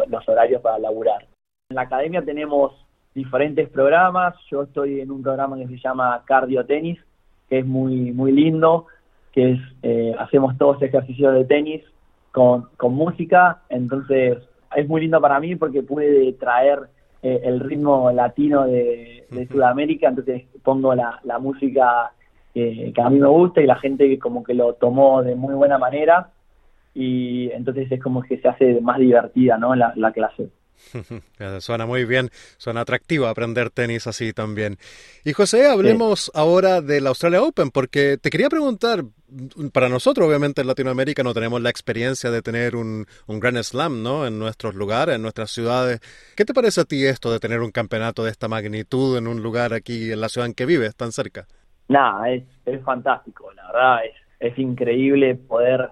los 0.06 0.28
horarios 0.28 0.62
para 0.62 0.78
laburar. 0.78 1.26
En 1.70 1.76
la 1.76 1.82
academia 1.82 2.22
tenemos 2.22 2.72
diferentes 3.14 3.68
programas, 3.68 4.34
yo 4.50 4.62
estoy 4.62 5.00
en 5.00 5.10
un 5.10 5.22
programa 5.22 5.56
que 5.56 5.66
se 5.66 5.78
llama 5.78 6.22
Cardio 6.24 6.64
Tenis, 6.64 6.98
que 7.48 7.58
es 7.60 7.66
muy, 7.66 8.12
muy 8.12 8.32
lindo, 8.32 8.86
que 9.32 9.52
es, 9.52 9.60
eh, 9.82 10.14
hacemos 10.18 10.56
todos 10.56 10.80
ejercicios 10.82 11.34
de 11.34 11.44
tenis 11.44 11.84
con, 12.30 12.68
con 12.76 12.94
música, 12.94 13.62
entonces 13.68 14.38
es 14.76 14.88
muy 14.88 15.02
lindo 15.02 15.20
para 15.20 15.40
mí 15.40 15.56
porque 15.56 15.82
pude 15.82 16.32
traer 16.34 16.80
eh, 17.22 17.40
el 17.44 17.60
ritmo 17.60 18.10
latino 18.10 18.66
de, 18.66 19.18
Sudamérica, 19.50 20.08
entonces 20.08 20.44
pongo 20.62 20.94
la, 20.94 21.38
música 21.40 22.12
que 22.52 22.92
a 23.02 23.08
mí 23.08 23.18
me 23.18 23.28
gusta 23.28 23.62
y 23.62 23.66
la 23.66 23.76
gente 23.76 24.18
como 24.18 24.44
que 24.44 24.52
lo 24.52 24.74
tomó 24.74 25.22
de 25.22 25.34
muy 25.34 25.54
buena 25.54 25.78
manera 25.78 26.28
y 26.94 27.50
entonces 27.52 27.90
es 27.90 28.02
como 28.02 28.22
que 28.22 28.38
se 28.38 28.48
hace 28.48 28.80
más 28.80 28.98
divertida 28.98 29.56
¿no? 29.56 29.74
la, 29.74 30.12
clase. 30.12 30.50
Suena 31.60 31.86
muy 31.86 32.04
bien, 32.04 32.30
suena 32.56 32.82
atractivo 32.82 33.26
aprender 33.26 33.70
tenis 33.70 34.06
así 34.06 34.32
también. 34.32 34.78
Y 35.24 35.32
José, 35.32 35.66
hablemos 35.66 36.30
ahora 36.34 36.80
del 36.80 37.06
Australia 37.06 37.42
Open, 37.42 37.70
porque 37.70 38.18
te 38.18 38.30
quería 38.30 38.48
preguntar, 38.48 39.04
para 39.72 39.88
nosotros 39.88 40.26
obviamente 40.26 40.60
en 40.60 40.66
Latinoamérica 40.66 41.22
no 41.22 41.32
tenemos 41.32 41.60
la 41.62 41.70
experiencia 41.70 42.30
de 42.30 42.42
tener 42.42 42.76
un, 42.76 43.06
un 43.26 43.40
Grand 43.40 43.62
Slam 43.62 44.02
¿no? 44.02 44.26
en 44.26 44.38
nuestros 44.38 44.74
lugares, 44.74 45.16
en 45.16 45.22
nuestras 45.22 45.50
ciudades. 45.50 46.00
¿Qué 46.36 46.44
te 46.44 46.54
parece 46.54 46.82
a 46.82 46.84
ti 46.84 47.04
esto 47.04 47.32
de 47.32 47.38
tener 47.38 47.60
un 47.60 47.70
campeonato 47.70 48.24
de 48.24 48.30
esta 48.30 48.48
magnitud 48.48 49.16
en 49.16 49.26
un 49.26 49.42
lugar 49.42 49.72
aquí 49.72 50.12
en 50.12 50.20
la 50.20 50.28
ciudad 50.28 50.46
en 50.46 50.54
que 50.54 50.66
vives, 50.66 50.94
tan 50.96 51.12
cerca? 51.12 51.46
Nada, 51.88 52.30
es, 52.30 52.44
es 52.66 52.82
fantástico, 52.82 53.52
la 53.52 53.66
verdad, 53.66 53.98
es, 54.04 54.52
es 54.52 54.58
increíble 54.58 55.34
poder 55.34 55.90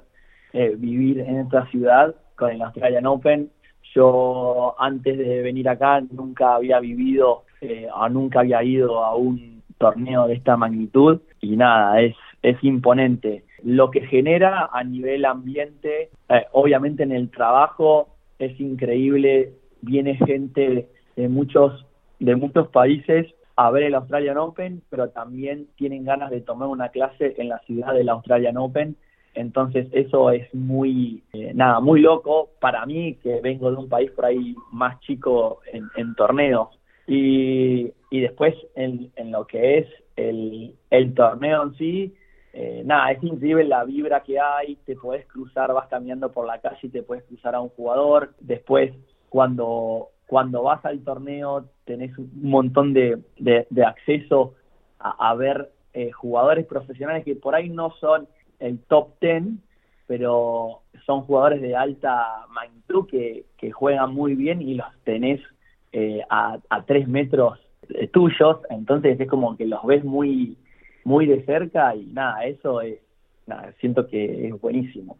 eh, 0.52 0.74
vivir 0.76 1.20
en 1.20 1.38
esta 1.38 1.66
ciudad 1.70 2.14
con 2.36 2.50
el 2.50 2.62
Australian 2.62 3.06
Open 3.06 3.50
yo 3.94 4.74
antes 4.78 5.18
de 5.18 5.42
venir 5.42 5.68
acá 5.68 6.00
nunca 6.00 6.54
había 6.54 6.80
vivido 6.80 7.44
eh, 7.60 7.88
o 7.94 8.08
nunca 8.08 8.40
había 8.40 8.62
ido 8.62 9.04
a 9.04 9.14
un 9.14 9.62
torneo 9.78 10.26
de 10.26 10.34
esta 10.34 10.56
magnitud 10.56 11.20
y 11.40 11.56
nada, 11.56 12.00
es, 12.00 12.14
es 12.42 12.62
imponente. 12.62 13.44
Lo 13.62 13.90
que 13.90 14.02
genera 14.06 14.68
a 14.72 14.84
nivel 14.84 15.24
ambiente, 15.24 16.10
eh, 16.28 16.46
obviamente 16.52 17.02
en 17.02 17.12
el 17.12 17.30
trabajo 17.30 18.08
es 18.38 18.58
increíble, 18.60 19.52
viene 19.82 20.16
gente 20.16 20.88
de 21.16 21.28
muchos, 21.28 21.86
de 22.18 22.36
muchos 22.36 22.68
países 22.68 23.26
a 23.56 23.70
ver 23.70 23.82
el 23.82 23.94
Australian 23.94 24.38
Open, 24.38 24.82
pero 24.88 25.10
también 25.10 25.66
tienen 25.76 26.04
ganas 26.04 26.30
de 26.30 26.40
tomar 26.40 26.68
una 26.68 26.88
clase 26.88 27.34
en 27.36 27.50
la 27.50 27.58
ciudad 27.60 27.92
del 27.92 28.08
Australian 28.08 28.56
Open 28.56 28.96
entonces 29.34 29.88
eso 29.92 30.30
es 30.30 30.52
muy, 30.54 31.22
eh, 31.32 31.52
nada, 31.54 31.80
muy 31.80 32.00
loco 32.00 32.50
para 32.60 32.84
mí 32.86 33.14
que 33.22 33.40
vengo 33.40 33.70
de 33.70 33.76
un 33.76 33.88
país 33.88 34.10
por 34.10 34.26
ahí 34.26 34.54
más 34.72 35.00
chico 35.00 35.60
en, 35.72 36.14
torneos. 36.14 36.68
Y, 37.06 37.92
y 38.10 38.20
después 38.20 38.54
en, 38.74 39.10
en, 39.16 39.32
lo 39.32 39.46
que 39.46 39.78
es 39.78 39.86
el, 40.16 40.74
el 40.90 41.14
torneo 41.14 41.64
en 41.64 41.74
sí, 41.74 42.14
eh, 42.52 42.82
nada, 42.84 43.12
es 43.12 43.22
increíble 43.22 43.64
la 43.64 43.84
vibra 43.84 44.22
que 44.22 44.40
hay, 44.40 44.76
te 44.84 44.96
puedes 44.96 45.26
cruzar, 45.26 45.72
vas 45.72 45.88
caminando 45.88 46.32
por 46.32 46.46
la 46.46 46.60
calle 46.60 46.78
y 46.82 46.88
te 46.88 47.02
puedes 47.02 47.24
cruzar 47.24 47.54
a 47.54 47.60
un 47.60 47.68
jugador. 47.70 48.34
Después, 48.40 48.92
cuando, 49.28 50.08
cuando 50.26 50.62
vas 50.62 50.84
al 50.84 51.00
torneo, 51.04 51.66
tenés 51.84 52.16
un 52.18 52.30
montón 52.42 52.92
de, 52.92 53.22
de, 53.38 53.84
acceso 53.84 54.54
a, 54.98 55.34
ver 55.34 55.70
eh, 55.94 56.10
jugadores 56.10 56.66
profesionales 56.66 57.24
que 57.24 57.36
por 57.36 57.54
ahí 57.54 57.70
no 57.70 57.90
son 58.00 58.28
el 58.60 58.78
top 58.80 59.18
ten, 59.18 59.60
pero 60.06 60.82
son 61.06 61.22
jugadores 61.22 61.60
de 61.60 61.76
alta 61.76 62.46
magnitud 62.50 63.06
que, 63.06 63.44
juegan 63.72 64.14
muy 64.14 64.34
bien 64.34 64.62
y 64.62 64.74
los 64.74 64.86
tenés 65.04 65.40
eh, 65.92 66.22
a, 66.30 66.58
a 66.70 66.84
tres 66.84 67.08
metros 67.08 67.58
tuyos, 68.12 68.58
entonces 68.70 69.18
es 69.20 69.28
como 69.28 69.56
que 69.56 69.66
los 69.66 69.84
ves 69.84 70.04
muy, 70.04 70.56
muy 71.04 71.26
de 71.26 71.44
cerca 71.44 71.94
y 71.94 72.06
nada, 72.06 72.44
eso 72.44 72.80
es, 72.80 72.98
siento 73.80 74.06
que 74.06 74.48
es 74.48 74.60
buenísimo. 74.60 75.18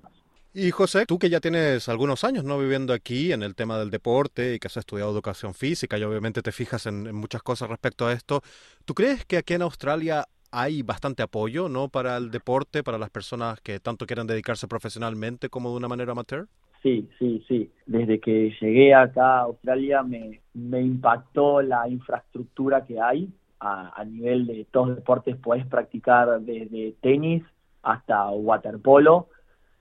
Y 0.53 0.73
José, 0.73 1.07
tú 1.07 1.19
que 1.19 1.31
ya 1.31 1.39
tienes 1.39 1.89
algunos 1.89 2.25
años 2.25 2.43
no 2.43 2.59
viviendo 2.59 2.93
aquí 2.93 3.33
en 3.33 3.45
el 3.45 3.55
tema 3.55 3.79
del 3.79 3.91
deporte 3.91 4.55
y 4.55 4.59
que 4.59 4.67
has 4.67 4.77
estudiado 4.77 5.13
educación 5.13 5.55
física 5.55 5.97
y 5.97 6.03
obviamente 6.03 6.43
te 6.43 6.51
fijas 6.51 6.87
en 6.87 7.15
muchas 7.15 7.43
cosas 7.43 7.69
respecto 7.69 8.07
a 8.07 8.13
esto, 8.13 8.43
¿tú 8.85 8.95
crees 8.95 9.25
que 9.25 9.37
aquí 9.37 9.55
en 9.55 9.63
Australia 9.63 10.27
hay 10.53 10.83
bastante 10.83 11.23
apoyo, 11.23 11.69
¿no? 11.69 11.89
Para 11.89 12.17
el 12.17 12.31
deporte, 12.31 12.83
para 12.83 12.99
las 12.99 13.11
personas 13.11 13.61
que 13.61 13.81
tanto 13.81 14.07
quieran 14.07 14.27
dedicarse 14.27 14.69
profesionalmente 14.69 15.49
como 15.49 15.71
de 15.71 15.77
una 15.77 15.89
manera 15.89 16.13
amateur. 16.13 16.47
Sí, 16.83 17.09
sí, 17.19 17.45
sí. 17.47 17.71
Desde 17.87 18.21
que 18.21 18.55
llegué 18.61 18.95
acá 18.95 19.39
a 19.39 19.43
Australia 19.43 20.03
me, 20.03 20.41
me 20.55 20.81
impactó 20.81 21.61
la 21.61 21.89
infraestructura 21.89 22.87
que 22.87 23.01
hay 23.01 23.29
a, 23.61 24.05
nivel 24.05 24.47
de 24.47 24.67
todos 24.71 24.89
los 24.89 24.97
deportes. 24.97 25.37
Puedes 25.37 25.67
practicar 25.67 26.41
desde 26.41 26.95
tenis 27.03 27.43
hasta 27.83 28.31
waterpolo. 28.31 29.29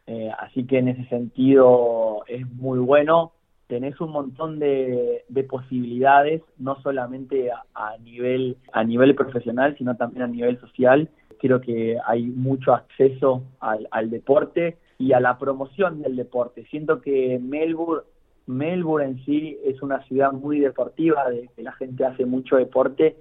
Eh, 0.07 0.32
así 0.39 0.65
que 0.65 0.80
en 0.80 0.89
ese 0.89 1.05
sentido 1.05 2.24
es 2.28 2.49
muy 2.51 2.80
bueno 2.80 3.32
tenés 3.70 4.01
un 4.01 4.11
montón 4.11 4.57
de, 4.57 5.24
posibilidades, 5.47 6.41
no 6.57 6.82
solamente 6.82 7.51
a, 7.51 7.97
nivel, 7.99 8.57
a 8.74 8.84
nivel 8.84 9.13
profesional, 9.15 9.76
sino 9.78 9.95
también 9.95 10.24
a 10.24 10.28
nivel 10.28 10.59
social. 10.59 11.07
Creo 11.39 11.61
que 11.61 11.97
hay 12.05 12.24
mucho 12.24 12.74
acceso 12.74 13.43
al, 13.59 14.09
deporte 14.09 14.78
y 14.97 15.13
a 15.13 15.20
la 15.20 15.38
promoción 15.38 16.01
del 16.01 16.15
deporte. 16.15 16.65
Siento 16.72 16.99
que 16.99 17.39
Melbourne, 17.39 18.03
Melbourne 18.47 19.05
en 19.05 19.26
sí 19.26 19.57
es 19.63 19.82
una 19.84 20.03
ciudad 20.05 20.34
muy 20.34 20.59
deportiva, 20.59 21.30
de 21.30 21.47
que 21.55 21.61
la 21.61 21.74
gente 21.74 22.03
hace 22.05 22.26
mucho 22.26 22.57
deporte 22.57 23.17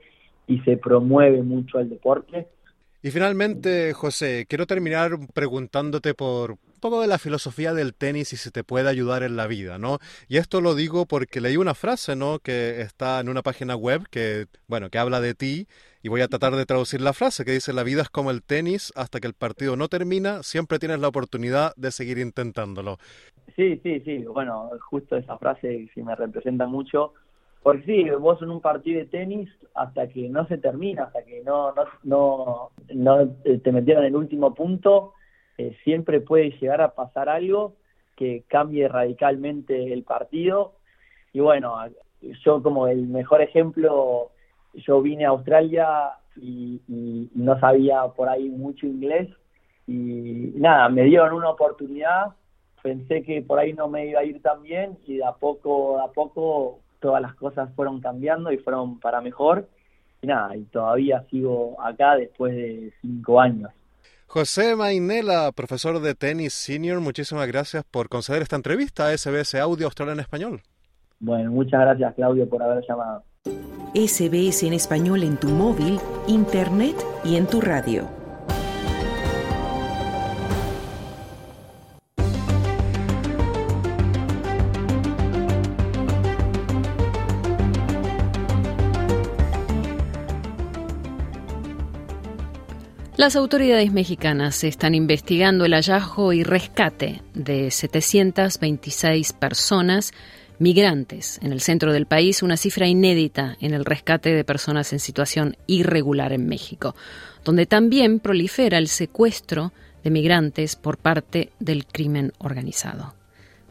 y 0.47 0.61
se 0.61 0.79
promueve 0.79 1.43
mucho 1.43 1.79
el 1.79 1.91
deporte. 1.91 2.49
Y 3.01 3.13
finalmente, 3.13 3.93
José, 3.93 4.47
quiero 4.49 4.67
terminar 4.67 5.13
preguntándote 5.33 6.15
por 6.15 6.53
un 6.53 6.81
poco 6.81 7.01
de 7.01 7.07
la 7.07 7.19
filosofía 7.19 7.73
del 7.73 7.95
tenis 7.95 8.33
y 8.33 8.37
si 8.37 8.51
te 8.51 8.65
puede 8.65 8.89
ayudar 8.89 9.23
en 9.23 9.37
la 9.37 9.47
vida, 9.47 9.79
¿no? 9.79 9.99
Y 10.27 10.39
esto 10.39 10.61
lo 10.61 10.75
digo 10.75 11.07
porque 11.07 11.41
leí 11.41 11.57
una 11.57 11.75
frase, 11.75 12.17
¿no? 12.17 12.41
Que 12.41 12.81
está 12.81 13.21
en 13.21 13.29
una 13.29 13.43
página 13.43 13.77
web 13.77 14.09
que, 14.11 14.47
bueno, 14.67 14.91
que 14.91 14.99
habla 14.99 15.21
de 15.21 15.35
ti 15.35 15.69
y 16.03 16.09
voy 16.09 16.23
a 16.23 16.29
tratar 16.29 16.57
de 16.57 16.67
traducir 16.67 17.01
la 17.01 17.13
frase 17.13 17.45
que 17.45 17.53
dice, 17.53 17.73
la 17.73 17.85
vida 17.85 18.03
es 18.03 18.09
como 18.09 18.33
el 18.33 18.43
tenis, 18.43 18.93
hasta 18.97 19.21
que 19.21 19.29
el 19.29 19.35
partido 19.35 19.77
no 19.77 19.87
termina, 19.87 20.43
siempre 20.43 20.81
tienes 20.81 20.99
la 20.99 21.09
oportunidad 21.09 21.75
de 21.77 21.93
seguir 21.93 22.19
intentándolo. 22.19 22.99
Sí, 23.55 23.81
sí, 23.85 24.01
sí, 24.05 24.25
bueno, 24.25 24.71
justo 24.91 25.17
esa 25.17 25.39
frase 25.39 25.89
sí 25.95 26.03
me 26.03 26.17
representa 26.17 26.67
mucho 26.67 27.15
porque 27.69 27.83
sí, 27.85 28.09
vos 28.19 28.41
en 28.41 28.49
un 28.49 28.63
partido 28.63 28.99
de 28.99 29.05
tenis, 29.05 29.51
hasta 29.75 30.09
que 30.09 30.27
no 30.31 30.47
se 30.47 30.57
termina, 30.57 31.03
hasta 31.03 31.23
que 31.23 31.43
no, 31.45 31.75
no, 32.03 32.71
no, 32.95 33.21
eh, 33.45 33.59
te 33.63 33.73
metieron 33.73 34.05
en 34.05 34.09
el 34.09 34.17
último 34.17 34.55
punto, 34.55 35.13
eh, 35.59 35.77
siempre 35.85 36.23
puede 36.23 36.53
llegar 36.53 36.81
a 36.81 36.95
pasar 36.95 37.29
algo 37.29 37.75
que 38.17 38.45
cambie 38.49 38.89
radicalmente 38.89 39.93
el 39.93 40.03
partido. 40.03 40.77
Y 41.35 41.41
bueno, 41.41 41.77
yo 42.43 42.63
como 42.63 42.87
el 42.87 43.07
mejor 43.07 43.43
ejemplo, 43.43 44.31
yo 44.73 45.03
vine 45.03 45.27
a 45.27 45.37
Australia 45.37 46.13
y, 46.37 46.81
no 47.35 47.61
sabía 47.61 48.03
por 48.17 48.31
ahí 48.31 48.49
mucho 48.49 48.87
inglés 48.87 49.29
y 49.87 50.55
nada, 50.55 50.89
me 50.89 51.03
dieron 51.03 51.35
una 51.35 51.51
oportunidad, 51.51 52.29
pensé 52.83 53.23
que 53.25 53.43
por 53.43 53.59
ahí 53.59 53.75
no 53.75 53.89
me 53.89 54.07
iba 54.07 54.21
a 54.21 54.25
ir 54.25 54.41
tan 54.41 54.63
bien 54.63 54.97
y 55.07 55.19
de 55.19 55.25
a 55.27 55.33
poco 55.33 56.01
a 56.01 56.11
poco 56.13 56.81
todas 57.01 57.23
las 57.23 57.35
cosas 57.35 57.71
fueron 57.75 58.01
cambiando 58.01 58.53
y 58.53 58.59
fueron 58.59 58.99
para 59.01 59.21
mejor. 59.21 59.69
Y 60.21 60.27
nada, 60.27 60.57
y 60.57 60.65
todavía 60.65 61.25
sigo 61.31 61.81
acá 61.81 62.17
después 62.17 62.55
de 62.55 62.93
cinco 63.01 63.41
años. 63.41 63.71
José 64.27 64.77
Mainela, 64.77 65.51
profesor 65.53 66.01
de 66.01 66.15
tenis 66.15 66.53
senior, 66.53 67.01
muchísimas 67.01 67.47
gracias 67.47 67.85
por 67.85 68.09
conceder 68.09 68.43
esta 68.43 68.57
entrevista 68.57 69.07
a 69.07 69.17
SBS 69.17 69.55
Audio 69.55 69.87
Australia 69.87 70.13
en 70.13 70.21
Español. 70.21 70.61
Bueno, 71.19 71.51
muchas 71.51 71.81
gracias 71.81 72.15
Claudio 72.15 72.49
por 72.49 72.63
haber 72.63 72.85
llamado. 72.87 73.25
SBS 73.95 74.65
en 74.65 74.75
español 74.75 75.23
en 75.23 75.39
tu 75.39 75.49
móvil, 75.49 75.99
internet 76.27 76.97
y 77.25 77.37
en 77.37 77.47
tu 77.47 77.61
radio. 77.61 78.18
Las 93.19 93.35
autoridades 93.35 93.93
mexicanas 93.93 94.63
están 94.63 94.95
investigando 94.95 95.65
el 95.65 95.75
hallazgo 95.75 96.33
y 96.33 96.45
rescate 96.45 97.21
de 97.35 97.73
726 97.73 99.33
personas 99.33 100.13
migrantes 100.61 101.41
en 101.43 101.51
el 101.51 101.61
centro 101.61 101.93
del 101.93 102.07
país, 102.07 102.45
una 102.45 102.57
cifra 102.57 102.87
inédita 102.87 103.57
en 103.61 103.75
el 103.75 103.85
rescate 103.85 104.33
de 104.33 104.45
personas 104.45 104.93
en 104.93 105.01
situación 105.01 105.57
irregular 105.67 106.33
en 106.33 106.47
México, 106.47 106.95
donde 107.45 107.67
también 107.67 108.21
prolifera 108.21 108.79
el 108.79 108.87
secuestro 108.87 109.73
de 110.05 110.11
migrantes 110.11 110.77
por 110.77 110.97
parte 110.97 111.51
del 111.59 111.87
crimen 111.87 112.33
organizado. 112.39 113.17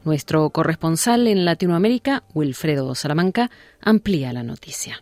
Nuestro 0.04 0.50
corresponsal 0.50 1.26
en 1.26 1.46
Latinoamérica, 1.46 2.24
Wilfredo 2.34 2.94
Salamanca, 2.96 3.50
amplía 3.80 4.34
la 4.34 4.44
noticia. 4.44 5.02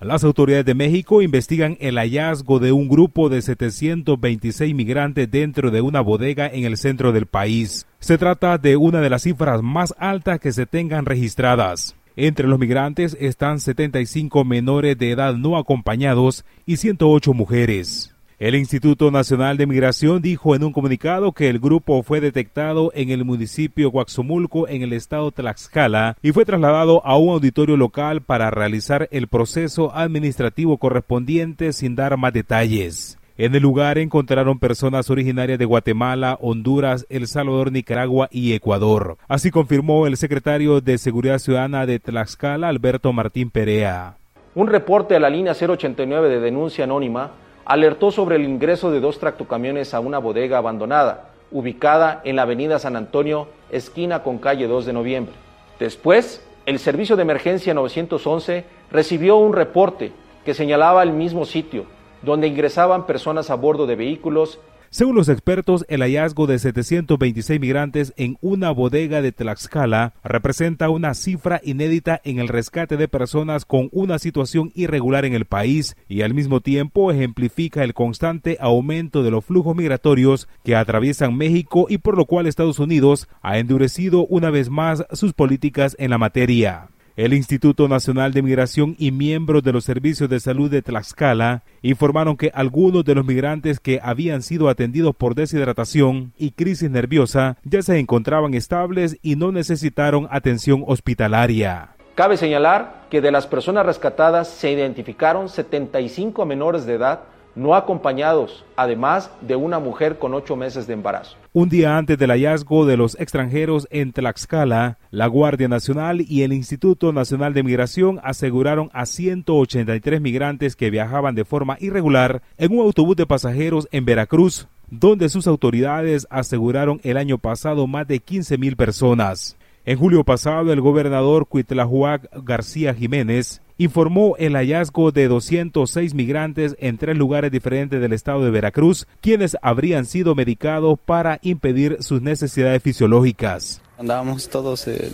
Las 0.00 0.24
autoridades 0.24 0.66
de 0.66 0.74
México 0.74 1.22
investigan 1.22 1.78
el 1.80 1.96
hallazgo 1.96 2.58
de 2.58 2.70
un 2.70 2.86
grupo 2.86 3.30
de 3.30 3.40
726 3.40 4.74
migrantes 4.74 5.30
dentro 5.30 5.70
de 5.70 5.80
una 5.80 6.02
bodega 6.02 6.46
en 6.48 6.64
el 6.64 6.76
centro 6.76 7.12
del 7.12 7.24
país. 7.24 7.86
Se 7.98 8.18
trata 8.18 8.58
de 8.58 8.76
una 8.76 9.00
de 9.00 9.08
las 9.08 9.22
cifras 9.22 9.62
más 9.62 9.94
altas 9.98 10.38
que 10.38 10.52
se 10.52 10.66
tengan 10.66 11.06
registradas. 11.06 11.96
Entre 12.14 12.46
los 12.46 12.58
migrantes 12.58 13.16
están 13.20 13.58
75 13.58 14.44
menores 14.44 14.98
de 14.98 15.12
edad 15.12 15.34
no 15.34 15.56
acompañados 15.56 16.44
y 16.66 16.76
108 16.76 17.32
mujeres. 17.32 18.15
El 18.38 18.54
Instituto 18.54 19.10
Nacional 19.10 19.56
de 19.56 19.66
Migración 19.66 20.20
dijo 20.20 20.54
en 20.54 20.62
un 20.62 20.70
comunicado 20.70 21.32
que 21.32 21.48
el 21.48 21.58
grupo 21.58 22.02
fue 22.02 22.20
detectado 22.20 22.92
en 22.94 23.08
el 23.08 23.24
municipio 23.24 23.90
Guaxomulco 23.90 24.68
en 24.68 24.82
el 24.82 24.92
estado 24.92 25.30
Tlaxcala 25.30 26.18
y 26.20 26.32
fue 26.32 26.44
trasladado 26.44 27.00
a 27.06 27.16
un 27.16 27.30
auditorio 27.30 27.78
local 27.78 28.20
para 28.20 28.50
realizar 28.50 29.08
el 29.10 29.28
proceso 29.28 29.90
administrativo 29.96 30.76
correspondiente 30.76 31.72
sin 31.72 31.96
dar 31.96 32.18
más 32.18 32.34
detalles. 32.34 33.18
En 33.38 33.54
el 33.54 33.62
lugar 33.62 33.96
encontraron 33.96 34.58
personas 34.58 35.08
originarias 35.08 35.58
de 35.58 35.64
Guatemala, 35.64 36.36
Honduras, 36.38 37.06
El 37.08 37.28
Salvador, 37.28 37.72
Nicaragua 37.72 38.28
y 38.30 38.52
Ecuador. 38.52 39.16
Así 39.28 39.50
confirmó 39.50 40.06
el 40.06 40.18
secretario 40.18 40.82
de 40.82 40.98
Seguridad 40.98 41.38
Ciudadana 41.38 41.86
de 41.86 42.00
Tlaxcala, 42.00 42.68
Alberto 42.68 43.14
Martín 43.14 43.48
Perea. 43.48 44.18
Un 44.54 44.66
reporte 44.66 45.16
a 45.16 45.20
la 45.20 45.30
línea 45.30 45.54
089 45.54 46.28
de 46.28 46.40
denuncia 46.40 46.84
anónima 46.84 47.30
alertó 47.66 48.12
sobre 48.12 48.36
el 48.36 48.44
ingreso 48.44 48.90
de 48.90 49.00
dos 49.00 49.18
tractocamiones 49.18 49.92
a 49.92 50.00
una 50.00 50.18
bodega 50.18 50.58
abandonada, 50.58 51.30
ubicada 51.50 52.20
en 52.24 52.36
la 52.36 52.42
avenida 52.42 52.78
San 52.78 52.96
Antonio, 52.96 53.48
esquina 53.70 54.22
con 54.22 54.38
calle 54.38 54.68
2 54.68 54.86
de 54.86 54.92
noviembre. 54.92 55.34
Después, 55.78 56.46
el 56.64 56.78
servicio 56.78 57.16
de 57.16 57.22
emergencia 57.22 57.74
911 57.74 58.64
recibió 58.90 59.36
un 59.36 59.52
reporte 59.52 60.12
que 60.44 60.54
señalaba 60.54 61.02
el 61.02 61.12
mismo 61.12 61.44
sitio, 61.44 61.86
donde 62.22 62.46
ingresaban 62.46 63.04
personas 63.04 63.50
a 63.50 63.56
bordo 63.56 63.86
de 63.86 63.96
vehículos 63.96 64.60
según 64.90 65.16
los 65.16 65.28
expertos, 65.28 65.84
el 65.88 66.00
hallazgo 66.00 66.46
de 66.46 66.58
726 66.58 67.60
migrantes 67.60 68.14
en 68.16 68.38
una 68.40 68.70
bodega 68.70 69.22
de 69.22 69.32
Tlaxcala 69.32 70.14
representa 70.24 70.90
una 70.90 71.14
cifra 71.14 71.60
inédita 71.64 72.20
en 72.24 72.38
el 72.38 72.48
rescate 72.48 72.96
de 72.96 73.08
personas 73.08 73.64
con 73.64 73.88
una 73.92 74.18
situación 74.18 74.72
irregular 74.74 75.24
en 75.24 75.34
el 75.34 75.44
país 75.44 75.96
y 76.08 76.22
al 76.22 76.34
mismo 76.34 76.60
tiempo 76.60 77.10
ejemplifica 77.10 77.84
el 77.84 77.94
constante 77.94 78.58
aumento 78.60 79.22
de 79.22 79.30
los 79.30 79.44
flujos 79.44 79.76
migratorios 79.76 80.48
que 80.64 80.76
atraviesan 80.76 81.36
México 81.36 81.86
y 81.88 81.98
por 81.98 82.16
lo 82.16 82.26
cual 82.26 82.46
Estados 82.46 82.78
Unidos 82.78 83.28
ha 83.42 83.58
endurecido 83.58 84.26
una 84.26 84.50
vez 84.50 84.70
más 84.70 85.04
sus 85.12 85.32
políticas 85.32 85.96
en 85.98 86.10
la 86.10 86.18
materia. 86.18 86.88
El 87.16 87.32
Instituto 87.32 87.88
Nacional 87.88 88.34
de 88.34 88.42
Migración 88.42 88.94
y 88.98 89.10
miembros 89.10 89.62
de 89.62 89.72
los 89.72 89.84
servicios 89.84 90.28
de 90.28 90.38
salud 90.38 90.70
de 90.70 90.82
Tlaxcala 90.82 91.62
informaron 91.80 92.36
que 92.36 92.50
algunos 92.52 93.06
de 93.06 93.14
los 93.14 93.24
migrantes 93.24 93.80
que 93.80 94.00
habían 94.02 94.42
sido 94.42 94.68
atendidos 94.68 95.16
por 95.16 95.34
deshidratación 95.34 96.34
y 96.36 96.50
crisis 96.50 96.90
nerviosa 96.90 97.56
ya 97.64 97.80
se 97.80 97.98
encontraban 97.98 98.52
estables 98.52 99.16
y 99.22 99.36
no 99.36 99.50
necesitaron 99.50 100.28
atención 100.30 100.84
hospitalaria. 100.86 101.96
Cabe 102.16 102.36
señalar 102.36 103.06
que 103.08 103.22
de 103.22 103.32
las 103.32 103.46
personas 103.46 103.86
rescatadas 103.86 104.48
se 104.48 104.70
identificaron 104.70 105.48
75 105.48 106.44
menores 106.44 106.84
de 106.84 106.96
edad 106.96 107.20
no 107.56 107.74
acompañados, 107.74 108.64
además 108.76 109.30
de 109.40 109.56
una 109.56 109.78
mujer 109.78 110.18
con 110.18 110.34
ocho 110.34 110.54
meses 110.54 110.86
de 110.86 110.92
embarazo. 110.92 111.36
Un 111.52 111.70
día 111.70 111.96
antes 111.96 112.18
del 112.18 112.30
hallazgo 112.30 112.84
de 112.84 112.98
los 112.98 113.18
extranjeros 113.18 113.88
en 113.90 114.12
Tlaxcala, 114.12 114.98
la 115.10 115.26
Guardia 115.26 115.66
Nacional 115.66 116.20
y 116.20 116.42
el 116.42 116.52
Instituto 116.52 117.12
Nacional 117.12 117.54
de 117.54 117.62
Migración 117.62 118.20
aseguraron 118.22 118.90
a 118.92 119.06
183 119.06 120.20
migrantes 120.20 120.76
que 120.76 120.90
viajaban 120.90 121.34
de 121.34 121.46
forma 121.46 121.78
irregular 121.80 122.42
en 122.58 122.72
un 122.72 122.80
autobús 122.80 123.16
de 123.16 123.26
pasajeros 123.26 123.88
en 123.90 124.04
Veracruz, 124.04 124.68
donde 124.90 125.30
sus 125.30 125.46
autoridades 125.46 126.26
aseguraron 126.30 127.00
el 127.02 127.16
año 127.16 127.38
pasado 127.38 127.86
más 127.86 128.06
de 128.06 128.20
15 128.20 128.58
mil 128.58 128.76
personas. 128.76 129.56
En 129.86 129.98
julio 129.98 130.24
pasado, 130.24 130.72
el 130.72 130.80
gobernador 130.80 131.46
Cuitlahuac 131.46 132.28
García 132.44 132.92
Jiménez 132.92 133.62
informó 133.78 134.36
el 134.38 134.54
hallazgo 134.54 135.12
de 135.12 135.28
206 135.28 136.14
migrantes 136.14 136.76
en 136.78 136.98
tres 136.98 137.16
lugares 137.16 137.50
diferentes 137.50 138.00
del 138.00 138.12
estado 138.12 138.44
de 138.44 138.50
Veracruz, 138.50 139.06
quienes 139.20 139.56
habrían 139.62 140.06
sido 140.06 140.34
medicados 140.34 140.98
para 141.04 141.38
impedir 141.42 141.98
sus 142.00 142.22
necesidades 142.22 142.82
fisiológicas. 142.82 143.80
Andábamos 143.98 144.48
todos 144.48 144.86
eh, 144.88 145.10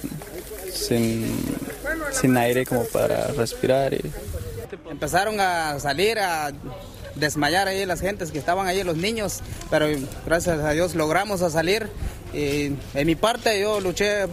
sin, 0.71 1.27
sin, 2.11 2.37
aire 2.37 2.67
como 2.67 2.85
para 2.85 3.29
respirar. 3.29 3.95
Y... 3.95 4.01
Empezaron 4.91 5.39
a 5.41 5.79
salir 5.79 6.19
a 6.19 6.53
desmayar 7.15 7.69
ahí 7.69 7.85
las 7.87 8.01
gentes 8.01 8.31
que 8.31 8.39
estaban 8.39 8.67
ahí, 8.67 8.83
los 8.83 8.97
niños, 8.97 9.41
pero 9.71 9.87
gracias 10.27 10.59
a 10.61 10.71
Dios 10.71 10.95
logramos 10.95 11.43
a 11.43 11.51
salir. 11.51 11.89
Y 12.33 12.73
en 12.95 13.07
mi 13.07 13.15
parte 13.15 13.61
yo 13.61 13.81
luché 13.81 14.27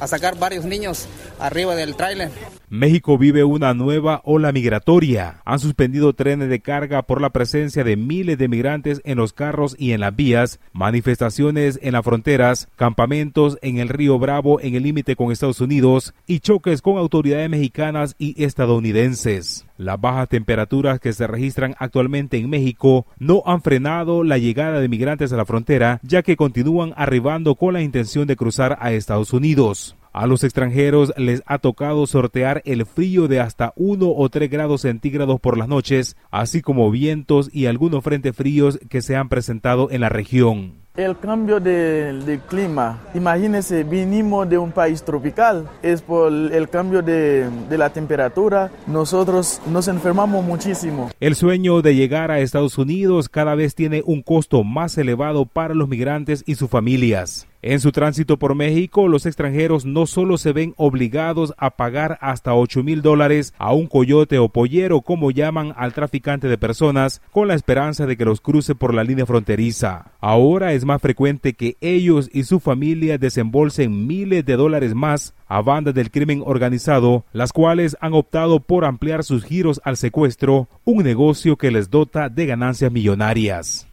a 0.00 0.06
sacar 0.08 0.38
varios 0.38 0.64
niños 0.64 1.06
arriba 1.38 1.74
del 1.74 1.94
tráiler. 1.94 2.30
México 2.74 3.16
vive 3.16 3.44
una 3.44 3.72
nueva 3.72 4.20
ola 4.24 4.50
migratoria. 4.50 5.40
Han 5.44 5.60
suspendido 5.60 6.12
trenes 6.12 6.48
de 6.48 6.58
carga 6.58 7.02
por 7.02 7.20
la 7.20 7.30
presencia 7.30 7.84
de 7.84 7.96
miles 7.96 8.36
de 8.36 8.48
migrantes 8.48 9.00
en 9.04 9.16
los 9.16 9.32
carros 9.32 9.76
y 9.78 9.92
en 9.92 10.00
las 10.00 10.16
vías, 10.16 10.58
manifestaciones 10.72 11.78
en 11.82 11.92
las 11.92 12.04
fronteras, 12.04 12.68
campamentos 12.74 13.58
en 13.62 13.78
el 13.78 13.88
río 13.88 14.18
Bravo 14.18 14.60
en 14.60 14.74
el 14.74 14.82
límite 14.82 15.14
con 15.14 15.30
Estados 15.30 15.60
Unidos 15.60 16.14
y 16.26 16.40
choques 16.40 16.82
con 16.82 16.98
autoridades 16.98 17.48
mexicanas 17.48 18.16
y 18.18 18.42
estadounidenses. 18.42 19.66
Las 19.78 20.00
bajas 20.00 20.28
temperaturas 20.28 20.98
que 20.98 21.12
se 21.12 21.28
registran 21.28 21.76
actualmente 21.78 22.38
en 22.38 22.50
México 22.50 23.06
no 23.20 23.44
han 23.46 23.62
frenado 23.62 24.24
la 24.24 24.38
llegada 24.38 24.80
de 24.80 24.88
migrantes 24.88 25.32
a 25.32 25.36
la 25.36 25.44
frontera, 25.44 26.00
ya 26.02 26.24
que 26.24 26.34
continúan 26.34 26.92
arribando 26.96 27.54
con 27.54 27.72
la 27.72 27.82
intención 27.82 28.26
de 28.26 28.34
cruzar 28.34 28.76
a 28.80 28.90
Estados 28.92 29.32
Unidos. 29.32 29.94
A 30.14 30.28
los 30.28 30.44
extranjeros 30.44 31.12
les 31.16 31.42
ha 31.44 31.58
tocado 31.58 32.06
sortear 32.06 32.62
el 32.66 32.86
frío 32.86 33.26
de 33.26 33.40
hasta 33.40 33.72
1 33.74 34.08
o 34.08 34.28
3 34.28 34.48
grados 34.48 34.82
centígrados 34.82 35.40
por 35.40 35.58
las 35.58 35.66
noches, 35.66 36.16
así 36.30 36.62
como 36.62 36.88
vientos 36.92 37.50
y 37.52 37.66
algunos 37.66 38.04
frentes 38.04 38.36
fríos 38.36 38.78
que 38.88 39.02
se 39.02 39.16
han 39.16 39.28
presentado 39.28 39.90
en 39.90 40.02
la 40.02 40.10
región. 40.10 40.83
El 40.96 41.18
cambio 41.18 41.58
de, 41.58 42.38
clima, 42.48 43.00
imagínense, 43.14 43.82
vinimos 43.82 44.48
de 44.48 44.58
un 44.58 44.70
país 44.70 45.02
tropical, 45.02 45.68
es 45.82 46.00
por 46.00 46.32
el 46.32 46.68
cambio 46.68 47.02
de, 47.02 47.50
de, 47.68 47.76
la 47.78 47.90
temperatura, 47.90 48.70
nosotros 48.86 49.60
nos 49.66 49.88
enfermamos 49.88 50.44
muchísimo. 50.44 51.10
El 51.18 51.34
sueño 51.34 51.82
de 51.82 51.96
llegar 51.96 52.30
a 52.30 52.38
Estados 52.38 52.78
Unidos 52.78 53.28
cada 53.28 53.56
vez 53.56 53.74
tiene 53.74 54.04
un 54.06 54.22
costo 54.22 54.62
más 54.62 54.96
elevado 54.96 55.46
para 55.46 55.74
los 55.74 55.88
migrantes 55.88 56.44
y 56.46 56.54
sus 56.54 56.70
familias. 56.70 57.48
En 57.66 57.80
su 57.80 57.92
tránsito 57.92 58.38
por 58.38 58.54
México, 58.54 59.08
los 59.08 59.24
extranjeros 59.24 59.86
no 59.86 60.04
solo 60.04 60.36
se 60.36 60.52
ven 60.52 60.74
obligados 60.76 61.54
a 61.56 61.70
pagar 61.70 62.18
hasta 62.20 62.52
8 62.54 62.82
mil 62.82 63.00
dólares 63.00 63.54
a 63.56 63.72
un 63.72 63.86
coyote 63.86 64.38
o 64.38 64.50
pollero, 64.50 65.00
como 65.00 65.30
llaman 65.30 65.72
al 65.78 65.94
traficante 65.94 66.46
de 66.46 66.58
personas, 66.58 67.22
con 67.32 67.48
la 67.48 67.54
esperanza 67.54 68.04
de 68.04 68.18
que 68.18 68.26
los 68.26 68.42
cruce 68.42 68.74
por 68.74 68.92
la 68.92 69.02
línea 69.02 69.24
fronteriza. 69.24 70.12
Ahora 70.20 70.74
es 70.74 70.83
más 70.84 71.00
frecuente 71.00 71.54
que 71.54 71.76
ellos 71.80 72.28
y 72.32 72.44
su 72.44 72.60
familia 72.60 73.18
desembolsen 73.18 74.06
miles 74.06 74.44
de 74.44 74.56
dólares 74.56 74.94
más 74.94 75.34
a 75.48 75.60
bandas 75.62 75.94
del 75.94 76.10
crimen 76.10 76.42
organizado, 76.44 77.24
las 77.32 77.52
cuales 77.52 77.96
han 78.00 78.14
optado 78.14 78.60
por 78.60 78.84
ampliar 78.84 79.24
sus 79.24 79.44
giros 79.44 79.80
al 79.84 79.96
secuestro, 79.96 80.68
un 80.84 81.02
negocio 81.04 81.56
que 81.56 81.70
les 81.70 81.90
dota 81.90 82.28
de 82.28 82.46
ganancias 82.46 82.90
millonarias. 82.90 83.86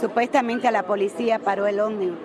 Supuestamente 0.00 0.70
la 0.70 0.82
policía 0.84 1.38
paró 1.38 1.66
el 1.66 1.80
ómnibus 1.80 2.18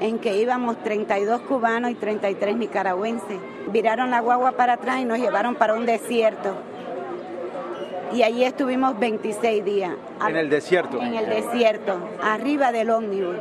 en 0.00 0.18
que 0.18 0.40
íbamos 0.40 0.82
32 0.82 1.40
cubanos 1.42 1.90
y 1.90 1.94
33 1.94 2.56
nicaragüenses. 2.56 3.38
Viraron 3.72 4.10
la 4.10 4.20
guagua 4.20 4.52
para 4.52 4.74
atrás 4.74 5.00
y 5.00 5.04
nos 5.04 5.18
llevaron 5.18 5.54
para 5.54 5.74
un 5.74 5.86
desierto. 5.86 6.54
Y 8.12 8.22
allí 8.22 8.44
estuvimos 8.44 8.98
26 8.98 9.64
días. 9.64 9.92
¿En 10.26 10.36
el 10.36 10.48
desierto? 10.48 11.00
En 11.00 11.14
el 11.14 11.28
desierto, 11.28 11.98
arriba 12.22 12.72
del 12.72 12.90
ómnibus. 12.90 13.36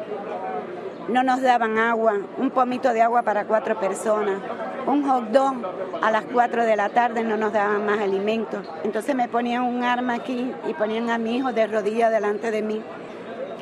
No 1.07 1.23
nos 1.23 1.41
daban 1.41 1.77
agua, 1.77 2.19
un 2.37 2.49
pomito 2.49 2.91
de 2.91 3.01
agua 3.01 3.21
para 3.21 3.45
cuatro 3.45 3.79
personas, 3.79 4.41
un 4.87 5.07
hot 5.07 5.29
dog 5.29 5.55
a 6.01 6.09
las 6.09 6.25
4 6.25 6.63
de 6.63 6.75
la 6.75 6.89
tarde 6.89 7.23
no 7.23 7.37
nos 7.37 7.53
daban 7.53 7.85
más 7.85 7.99
alimentos. 7.99 8.67
Entonces 8.83 9.15
me 9.15 9.27
ponían 9.27 9.63
un 9.63 9.83
arma 9.83 10.15
aquí 10.15 10.51
y 10.67 10.73
ponían 10.73 11.09
a 11.11 11.17
mi 11.17 11.37
hijo 11.37 11.53
de 11.53 11.67
rodillas 11.67 12.11
delante 12.11 12.49
de 12.49 12.61
mí 12.63 12.81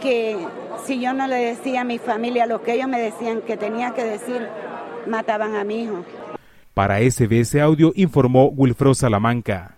que 0.03 0.37
si 0.85 0.99
yo 0.99 1.13
no 1.13 1.27
le 1.27 1.37
decía 1.37 1.81
a 1.81 1.83
mi 1.85 1.97
familia 1.97 2.45
lo 2.45 2.61
que 2.61 2.73
ellos 2.73 2.89
me 2.89 2.99
decían 2.99 3.41
que 3.41 3.55
tenía 3.55 3.91
que 3.91 4.03
decir, 4.03 4.47
mataban 5.07 5.55
a 5.55 5.63
mi 5.63 5.83
hijo. 5.83 6.03
Para 6.73 6.99
SBS 6.99 7.55
Audio 7.61 7.93
informó 7.95 8.47
Wilfro 8.47 8.93
Salamanca. 8.93 9.77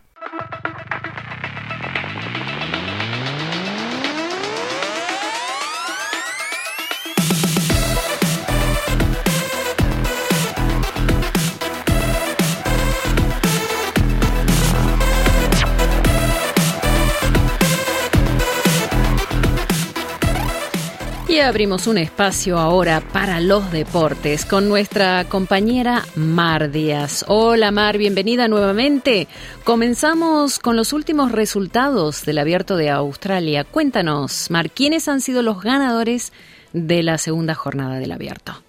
Abrimos 21.46 21.86
un 21.86 22.00
espacio 22.00 22.58
ahora 22.58 23.02
para 23.02 23.40
los 23.40 23.72
deportes 23.72 24.46
con 24.46 24.68
nuestra 24.68 25.26
compañera 25.26 26.04
Mar 26.16 26.72
Díaz. 26.72 27.24
Hola 27.28 27.70
Mar, 27.70 28.00
bienvenida 28.00 28.48
nuevamente. 28.48 29.28
Comenzamos 29.64 30.58
con 30.58 30.76
los 30.76 30.92
últimos 30.92 31.32
resultados 31.32 32.26
del 32.26 32.40
Abierto 32.40 32.78
de 32.78 32.90
Australia. 32.90 33.64
Cuéntanos, 33.64 34.50
Mar, 34.50 34.72
¿quiénes 34.72 35.08
han 35.08 35.22
sido 35.22 35.44
los 35.44 35.62
ganadores 35.62 36.34
de 36.74 37.04
la 37.04 37.20
segunda 37.20 37.54
jornada 37.54 38.00
del 38.00 38.12
Abierto? 38.12 38.65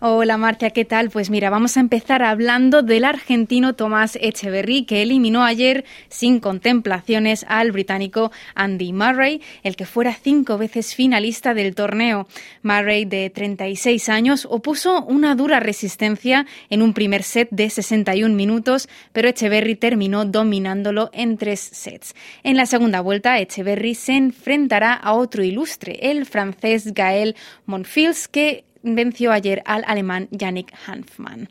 Hola 0.00 0.36
Marcia, 0.36 0.70
¿qué 0.70 0.84
tal? 0.84 1.10
Pues 1.10 1.28
mira, 1.28 1.50
vamos 1.50 1.76
a 1.76 1.80
empezar 1.80 2.22
hablando 2.22 2.82
del 2.82 3.04
argentino 3.04 3.74
Tomás 3.74 4.16
Echeverry, 4.20 4.84
que 4.84 5.02
eliminó 5.02 5.42
ayer 5.42 5.84
sin 6.08 6.38
contemplaciones 6.38 7.44
al 7.48 7.72
británico 7.72 8.30
Andy 8.54 8.92
Murray, 8.92 9.42
el 9.64 9.74
que 9.74 9.86
fuera 9.86 10.14
cinco 10.14 10.56
veces 10.56 10.94
finalista 10.94 11.52
del 11.52 11.74
torneo. 11.74 12.28
Murray, 12.62 13.06
de 13.06 13.28
36 13.28 14.08
años, 14.08 14.46
opuso 14.48 15.02
una 15.02 15.34
dura 15.34 15.58
resistencia 15.58 16.46
en 16.70 16.82
un 16.82 16.94
primer 16.94 17.24
set 17.24 17.48
de 17.50 17.68
61 17.68 18.32
minutos, 18.36 18.88
pero 19.12 19.26
Echeverry 19.26 19.74
terminó 19.74 20.24
dominándolo 20.24 21.10
en 21.12 21.38
tres 21.38 21.58
sets. 21.58 22.14
En 22.44 22.56
la 22.56 22.66
segunda 22.66 23.00
vuelta, 23.00 23.40
Echeverry 23.40 23.96
se 23.96 24.12
enfrentará 24.12 24.94
a 24.94 25.14
otro 25.14 25.42
ilustre, 25.42 25.98
el 26.08 26.24
francés 26.24 26.94
Gael 26.94 27.34
Monfils, 27.66 28.28
que 28.28 28.64
venció 28.82 29.32
ayer 29.32 29.62
al 29.64 29.82
alemán 29.86 30.28
Yannick 30.30 30.72
Hanfmann. 30.86 31.48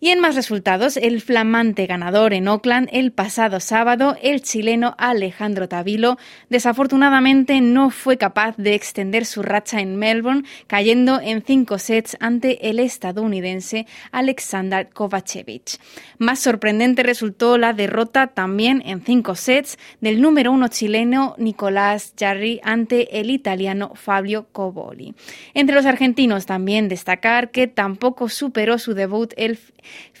Y 0.00 0.08
en 0.10 0.20
más 0.20 0.34
resultados, 0.34 0.96
el 0.96 1.20
flamante 1.20 1.86
ganador 1.86 2.34
en 2.34 2.48
Oakland 2.48 2.88
el 2.92 3.12
pasado 3.12 3.60
sábado, 3.60 4.16
el 4.22 4.42
chileno 4.42 4.94
Alejandro 4.98 5.68
Tavilo, 5.68 6.18
desafortunadamente 6.50 7.60
no 7.60 7.90
fue 7.90 8.18
capaz 8.18 8.56
de 8.56 8.74
extender 8.74 9.24
su 9.24 9.42
racha 9.42 9.80
en 9.80 9.96
Melbourne, 9.96 10.42
cayendo 10.66 11.20
en 11.20 11.42
cinco 11.42 11.78
sets 11.78 12.16
ante 12.20 12.68
el 12.68 12.80
estadounidense 12.80 13.86
Alexander 14.10 14.88
Kovacevic. 14.90 15.78
Más 16.18 16.40
sorprendente 16.40 17.02
resultó 17.02 17.56
la 17.56 17.72
derrota 17.72 18.26
también 18.26 18.82
en 18.84 19.02
cinco 19.02 19.34
sets 19.36 19.78
del 20.00 20.20
número 20.20 20.52
uno 20.52 20.68
chileno 20.68 21.34
Nicolás 21.38 22.14
Jarry 22.18 22.60
ante 22.62 23.20
el 23.20 23.30
italiano 23.30 23.92
Fabio 23.94 24.48
Coboli. 24.52 25.14
Entre 25.54 25.74
los 25.74 25.86
argentinos 25.86 26.46
también 26.46 26.63
destacar 26.88 27.50
que 27.50 27.66
tampoco 27.66 28.28
superó 28.28 28.78
su 28.78 28.94
debut 28.94 29.32
el 29.36 29.58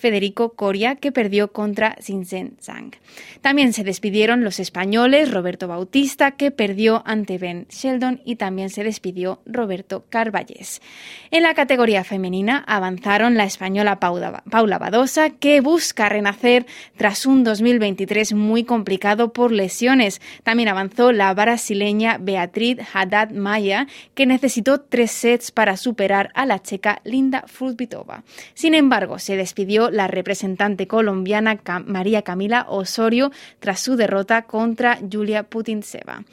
Federico 0.04 0.50
Coria, 0.50 0.96
que 0.96 1.12
perdió 1.12 1.50
contra 1.50 1.96
Sinsen 1.98 2.58
Zhang. 2.60 2.90
También 3.40 3.72
se 3.72 3.84
despidieron 3.84 4.44
los 4.44 4.60
españoles 4.60 5.30
Roberto 5.30 5.66
Bautista, 5.66 6.32
que 6.32 6.50
perdió 6.50 7.02
ante 7.06 7.38
Ben 7.38 7.66
Sheldon, 7.70 8.20
y 8.26 8.36
también 8.36 8.68
se 8.68 8.84
despidió 8.84 9.40
Roberto 9.46 10.04
Carballés. 10.10 10.82
En 11.30 11.42
la 11.42 11.54
categoría 11.54 12.04
femenina 12.04 12.62
avanzaron 12.66 13.38
la 13.38 13.44
española 13.44 13.98
Paula 13.98 14.78
Badosa, 14.78 15.30
que 15.30 15.62
busca 15.62 16.10
renacer 16.10 16.66
tras 16.98 17.24
un 17.24 17.42
2023 17.42 18.34
muy 18.34 18.64
complicado 18.64 19.32
por 19.32 19.52
lesiones. 19.52 20.20
También 20.42 20.68
avanzó 20.68 21.12
la 21.12 21.32
brasileña 21.32 22.18
Beatriz 22.20 22.76
Haddad 22.92 23.30
Maya, 23.30 23.86
que 24.14 24.26
necesitó 24.26 24.82
tres 24.82 25.12
sets 25.12 25.50
para 25.50 25.78
superar 25.78 26.30
a 26.34 26.44
la 26.44 26.60
checa 26.60 27.00
Linda 27.04 27.44
Frutvitova. 27.46 28.22
Sin 28.52 28.74
embargo, 28.74 29.18
se 29.18 29.38
despidió 29.38 29.93
la 29.94 30.08
representante 30.08 30.86
colombiana 30.86 31.60
María 31.86 32.22
Camila 32.22 32.66
Osorio 32.68 33.30
tras 33.60 33.80
su 33.80 33.96
derrota 33.96 34.42
contra 34.42 34.98
Julia 35.10 35.44
Putintseva. 35.44 36.24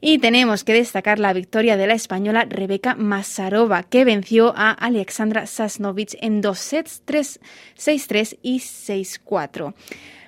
Y 0.00 0.18
tenemos 0.18 0.64
que 0.64 0.74
destacar 0.74 1.18
la 1.18 1.32
victoria 1.32 1.76
de 1.76 1.86
la 1.86 1.94
española 1.94 2.46
Rebeca 2.48 2.94
Masarova, 2.94 3.82
que 3.82 4.04
venció 4.04 4.52
a 4.56 4.70
Alexandra 4.70 5.46
Sasnovich 5.46 6.16
en 6.20 6.40
dos 6.40 6.58
sets 6.58 7.02
3, 7.04 7.40
6-3 7.76 8.38
y 8.42 8.58
6-4. 8.58 9.74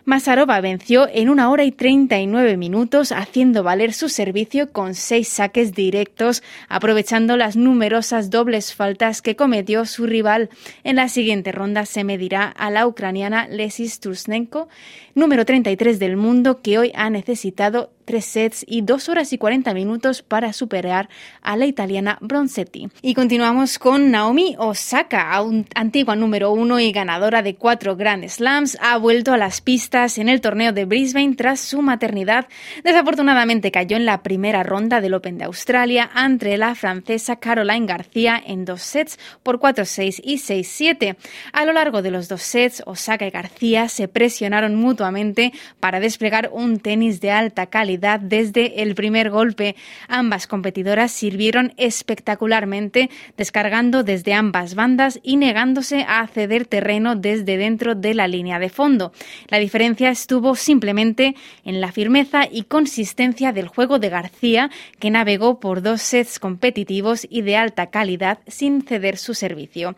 Masarova 0.09 0.59
venció 0.63 1.07
en 1.13 1.29
una 1.29 1.51
hora 1.51 1.65
y 1.65 1.71
39 1.71 2.57
minutos, 2.57 3.13
haciendo 3.13 3.63
valer 3.63 3.93
su 3.93 4.09
servicio 4.09 4.73
con 4.73 4.95
seis 4.95 5.29
saques 5.29 5.75
directos, 5.75 6.43
aprovechando 6.71 7.37
las 7.37 7.57
numerosas 7.57 8.31
dobles 8.31 8.73
faltas 8.75 9.21
que 9.21 9.37
cometió 9.37 9.85
su 9.85 10.07
rival. 10.07 10.49
En 10.83 10.97
la 10.97 11.11
siguiente 11.11 11.53
ronda 11.53 11.85
se 11.85 12.05
medirá 12.05 12.45
a 12.47 12.71
la 12.71 12.87
ucraniana 12.87 13.49
Lesis 13.49 14.01
Tursnenko, 14.01 14.71
número 15.15 15.45
33 15.45 15.99
del 15.99 16.17
mundo, 16.17 16.63
que 16.63 16.79
hoy 16.79 16.91
ha 16.95 17.11
necesitado 17.11 17.91
tres 18.09 18.25
sets 18.25 18.65
y 18.67 18.81
dos 18.81 19.11
horas 19.11 19.35
y 19.35 19.39
40 19.39 19.75
minutos 19.75 20.23
para 20.23 20.55
superar 20.55 21.11
a 21.43 21.59
la 21.59 21.67
italiana 21.67 22.17
Bronzetti. 22.23 22.89
Y 23.03 23.13
continuamos 23.13 23.79
con 23.79 24.11
Naomi 24.11 24.57
Osaka, 24.59 25.39
antigua 25.75 26.17
número 26.17 26.51
uno 26.51 26.81
y 26.81 26.91
ganadora 26.91 27.43
de 27.43 27.57
cuatro 27.57 27.97
Grand 27.97 28.27
Slams, 28.27 28.79
ha 28.81 28.97
vuelto 28.97 29.35
a 29.35 29.37
las 29.37 29.61
pistas 29.61 30.17
en 30.17 30.31
el 30.31 30.41
torneo 30.41 30.73
de 30.73 30.87
Brisbane 30.87 31.35
tras 31.35 31.61
su 31.61 31.83
maternidad. 31.83 32.49
Desafortunadamente 32.83 33.71
cayó 33.71 33.99
en 33.99 34.07
la 34.07 34.23
primera 34.23 34.63
ronda 34.63 35.03
del 35.03 35.13
Open 35.13 35.37
de 35.37 35.45
Australia 35.45 36.09
ante 36.15 36.57
la 36.57 36.75
francesa 36.75 37.37
Caroline 37.37 37.85
García 37.85 38.43
en 38.43 38.65
dos 38.65 38.81
sets 38.81 39.19
por 39.43 39.61
4-6 39.61 40.23
y 40.25 40.39
6-7. 40.39 41.17
A 41.53 41.67
lo 41.67 41.75
largo 41.75 42.01
de 42.01 42.11
los 42.11 42.29
dos 42.29 42.41
sets, 42.41 42.83
Osaka 42.87 43.27
y 43.27 43.31
García 43.31 43.91
se 43.91 44.09
presionaron 44.09 44.77
mutuamente 44.77 45.53
para 45.79 46.01
desplegar 46.01 46.49
un 46.55 46.79
tenis 46.79 47.21
de 47.21 47.33
alta 47.33 47.67
calidad 47.67 47.98
desde 47.99 48.83
el 48.83 48.95
primer 48.95 49.31
golpe. 49.31 49.75
Ambas 50.07 50.47
competidoras 50.47 51.11
sirvieron 51.11 51.75
espectacularmente, 51.77 53.11
descargando 53.37 54.05
desde 54.05 54.35
ambas 54.35 54.77
bandas 54.77 55.19
y 55.25 55.37
negándose 55.37 56.05
a 56.07 56.27
ceder 56.29 56.67
terreno 56.67 57.17
desde 57.17 57.57
dentro 57.57 57.97
de 57.97 58.15
la 58.15 58.29
línea 58.29 58.61
de 58.61 58.69
fondo. 58.69 59.13
La 59.49 59.59
diferencia 59.59 60.11
estuvo 60.11 60.55
simplemente 60.55 61.35
en 61.65 61.81
la 61.81 61.91
firmeza 61.91 62.43
y 62.51 62.63
consistencia 62.63 63.53
del 63.53 63.69
juego 63.69 63.99
de 63.99 64.09
García, 64.09 64.71
que 64.99 65.11
navegó 65.11 65.59
por 65.59 65.83
dos 65.83 66.03
sets 66.03 66.39
competitivos 66.39 67.27
y 67.29 67.43
de 67.43 67.57
alta 67.57 67.89
calidad 67.89 68.39
sin 68.47 68.83
ceder 68.83 69.17
su 69.17 69.35
servicio. 69.35 69.97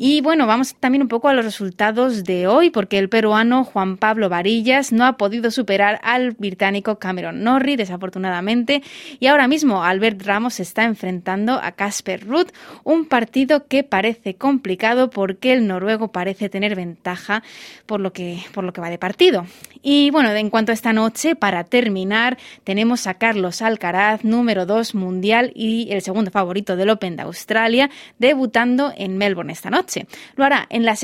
Y 0.00 0.20
bueno, 0.20 0.46
vamos 0.46 0.76
también 0.78 1.02
un 1.02 1.08
poco 1.08 1.28
a 1.28 1.34
los 1.34 1.44
resultados 1.44 2.22
de 2.22 2.46
hoy, 2.46 2.70
porque 2.70 2.98
el 2.98 3.08
peruano 3.08 3.64
Juan 3.64 3.96
Pablo 3.96 4.28
Varillas 4.28 4.92
no 4.92 5.04
ha 5.04 5.16
podido 5.16 5.50
superar 5.50 5.98
al 6.04 6.30
británico 6.30 7.00
Cameron 7.00 7.42
Norrie, 7.42 7.76
desafortunadamente, 7.76 8.84
y 9.18 9.26
ahora 9.26 9.48
mismo 9.48 9.82
Albert 9.82 10.22
Ramos 10.22 10.60
está 10.60 10.84
enfrentando 10.84 11.54
a 11.60 11.72
Casper 11.72 12.24
Ruud, 12.24 12.46
un 12.84 13.06
partido 13.06 13.66
que 13.66 13.82
parece 13.82 14.36
complicado 14.36 15.10
porque 15.10 15.52
el 15.52 15.66
noruego 15.66 16.12
parece 16.12 16.48
tener 16.48 16.76
ventaja 16.76 17.42
por 17.86 17.98
lo 17.98 18.12
que, 18.12 18.38
por 18.54 18.62
lo 18.62 18.72
que 18.72 18.80
va 18.80 18.90
de 18.90 18.98
partido. 18.98 19.46
Y 19.82 20.10
bueno, 20.10 20.30
en 20.30 20.50
cuanto 20.50 20.70
a 20.70 20.74
esta 20.74 20.92
noche, 20.92 21.34
para 21.34 21.64
terminar, 21.64 22.38
tenemos 22.62 23.08
a 23.08 23.14
Carlos 23.14 23.62
Alcaraz, 23.62 24.22
número 24.22 24.64
2 24.64 24.94
mundial 24.94 25.50
y 25.56 25.88
el 25.90 26.02
segundo 26.02 26.30
favorito 26.30 26.76
del 26.76 26.90
Open 26.90 27.16
de 27.16 27.22
Australia, 27.22 27.90
debutando 28.20 28.92
en 28.96 29.18
Melbourne 29.18 29.52
esta 29.52 29.70
noche. 29.70 29.87
Lo 30.36 30.44
hará 30.44 30.66
en 30.70 30.84
la, 30.84 30.96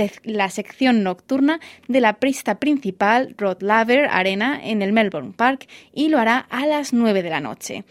sección 0.50 1.02
nocturna 1.02 1.60
de 1.88 2.00
la 2.00 2.14
pista 2.14 2.58
principal 2.58 3.34
Rod 3.38 3.62
Laver 3.62 4.08
Arena 4.10 4.60
en 4.62 4.82
el 4.82 4.92
Melbourne 4.92 5.32
Park 5.36 5.66
y 5.92 6.08
lo 6.08 6.18
hará 6.18 6.38
a 6.38 6.66
las 6.66 6.92
9 6.92 7.22
de 7.22 7.30
la 7.30 7.40
noche. 7.40 7.84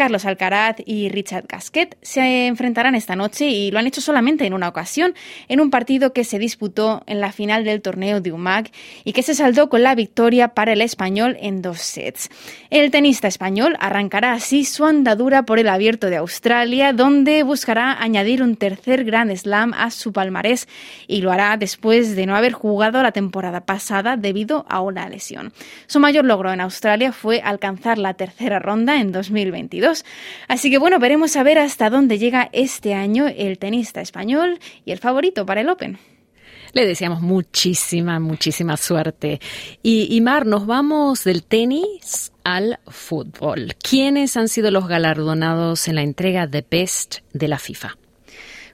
Carlos 0.00 0.24
Alcaraz 0.24 0.76
y 0.86 1.10
Richard 1.10 1.44
Gasquet 1.46 1.98
se 2.00 2.46
enfrentarán 2.46 2.94
esta 2.94 3.16
noche 3.16 3.48
y 3.48 3.70
lo 3.70 3.78
han 3.78 3.86
hecho 3.86 4.00
solamente 4.00 4.46
en 4.46 4.54
una 4.54 4.66
ocasión, 4.66 5.12
en 5.46 5.60
un 5.60 5.68
partido 5.68 6.14
que 6.14 6.24
se 6.24 6.38
disputó 6.38 7.02
en 7.06 7.20
la 7.20 7.32
final 7.32 7.64
del 7.64 7.82
torneo 7.82 8.22
de 8.22 8.32
UMAG 8.32 8.70
y 9.04 9.12
que 9.12 9.22
se 9.22 9.34
saldó 9.34 9.68
con 9.68 9.82
la 9.82 9.94
victoria 9.94 10.54
para 10.54 10.72
el 10.72 10.80
español 10.80 11.36
en 11.38 11.60
dos 11.60 11.80
sets. 11.80 12.30
El 12.70 12.90
tenista 12.90 13.28
español 13.28 13.76
arrancará 13.78 14.32
así 14.32 14.64
su 14.64 14.86
andadura 14.86 15.42
por 15.42 15.58
el 15.58 15.68
abierto 15.68 16.06
de 16.06 16.16
Australia, 16.16 16.94
donde 16.94 17.42
buscará 17.42 18.02
añadir 18.02 18.42
un 18.42 18.56
tercer 18.56 19.04
Grand 19.04 19.36
Slam 19.36 19.74
a 19.74 19.90
su 19.90 20.14
palmarés 20.14 20.66
y 21.08 21.20
lo 21.20 21.30
hará 21.30 21.58
después 21.58 22.16
de 22.16 22.24
no 22.24 22.36
haber 22.36 22.52
jugado 22.52 23.02
la 23.02 23.12
temporada 23.12 23.66
pasada 23.66 24.16
debido 24.16 24.64
a 24.70 24.80
una 24.80 25.10
lesión. 25.10 25.52
Su 25.88 26.00
mayor 26.00 26.24
logro 26.24 26.50
en 26.50 26.62
Australia 26.62 27.12
fue 27.12 27.42
alcanzar 27.42 27.98
la 27.98 28.14
tercera 28.14 28.60
ronda 28.60 28.98
en 28.98 29.12
2022 29.12 29.89
Así 30.48 30.70
que 30.70 30.78
bueno, 30.78 30.98
veremos 30.98 31.36
a 31.36 31.42
ver 31.42 31.58
hasta 31.58 31.90
dónde 31.90 32.18
llega 32.18 32.48
este 32.52 32.94
año 32.94 33.26
el 33.28 33.58
tenista 33.58 34.00
español 34.00 34.58
y 34.84 34.92
el 34.92 34.98
favorito 34.98 35.46
para 35.46 35.60
el 35.60 35.68
Open. 35.68 35.98
Le 36.72 36.86
deseamos 36.86 37.20
muchísima, 37.20 38.20
muchísima 38.20 38.76
suerte. 38.76 39.40
Y, 39.82 40.14
y, 40.14 40.20
Mar, 40.20 40.46
nos 40.46 40.66
vamos 40.66 41.24
del 41.24 41.42
tenis 41.42 42.32
al 42.44 42.78
fútbol. 42.86 43.74
¿Quiénes 43.82 44.36
han 44.36 44.48
sido 44.48 44.70
los 44.70 44.86
galardonados 44.86 45.88
en 45.88 45.96
la 45.96 46.02
entrega 46.02 46.46
de 46.46 46.64
Best 46.68 47.18
de 47.32 47.48
la 47.48 47.58
FIFA? 47.58 47.96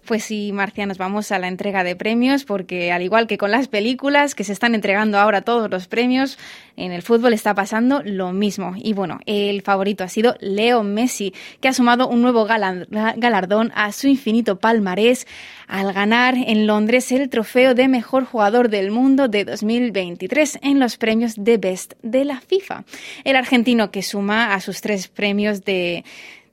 Pues 0.06 0.22
sí, 0.22 0.52
Marcia, 0.52 0.86
nos 0.86 0.98
vamos 0.98 1.32
a 1.32 1.38
la 1.40 1.48
entrega 1.48 1.82
de 1.82 1.96
premios 1.96 2.44
porque 2.44 2.92
al 2.92 3.02
igual 3.02 3.26
que 3.26 3.38
con 3.38 3.50
las 3.50 3.66
películas 3.66 4.36
que 4.36 4.44
se 4.44 4.52
están 4.52 4.76
entregando 4.76 5.18
ahora 5.18 5.42
todos 5.42 5.68
los 5.68 5.88
premios, 5.88 6.38
en 6.76 6.92
el 6.92 7.02
fútbol 7.02 7.32
está 7.32 7.56
pasando 7.56 8.02
lo 8.04 8.32
mismo. 8.32 8.74
Y 8.76 8.92
bueno, 8.92 9.18
el 9.26 9.62
favorito 9.62 10.04
ha 10.04 10.08
sido 10.08 10.36
Leo 10.38 10.84
Messi, 10.84 11.34
que 11.60 11.66
ha 11.66 11.72
sumado 11.72 12.06
un 12.06 12.22
nuevo 12.22 12.44
galardón 12.46 13.72
a 13.74 13.90
su 13.90 14.06
infinito 14.06 14.60
palmarés 14.60 15.26
al 15.66 15.92
ganar 15.92 16.36
en 16.36 16.68
Londres 16.68 17.10
el 17.10 17.28
trofeo 17.28 17.74
de 17.74 17.88
mejor 17.88 18.26
jugador 18.26 18.68
del 18.68 18.92
mundo 18.92 19.26
de 19.26 19.44
2023 19.44 20.60
en 20.62 20.78
los 20.78 20.98
premios 20.98 21.34
de 21.36 21.56
Best 21.58 21.94
de 22.02 22.24
la 22.24 22.40
FIFA. 22.40 22.84
El 23.24 23.34
argentino 23.34 23.90
que 23.90 24.02
suma 24.02 24.54
a 24.54 24.60
sus 24.60 24.80
tres 24.80 25.08
premios 25.08 25.64
de 25.64 26.04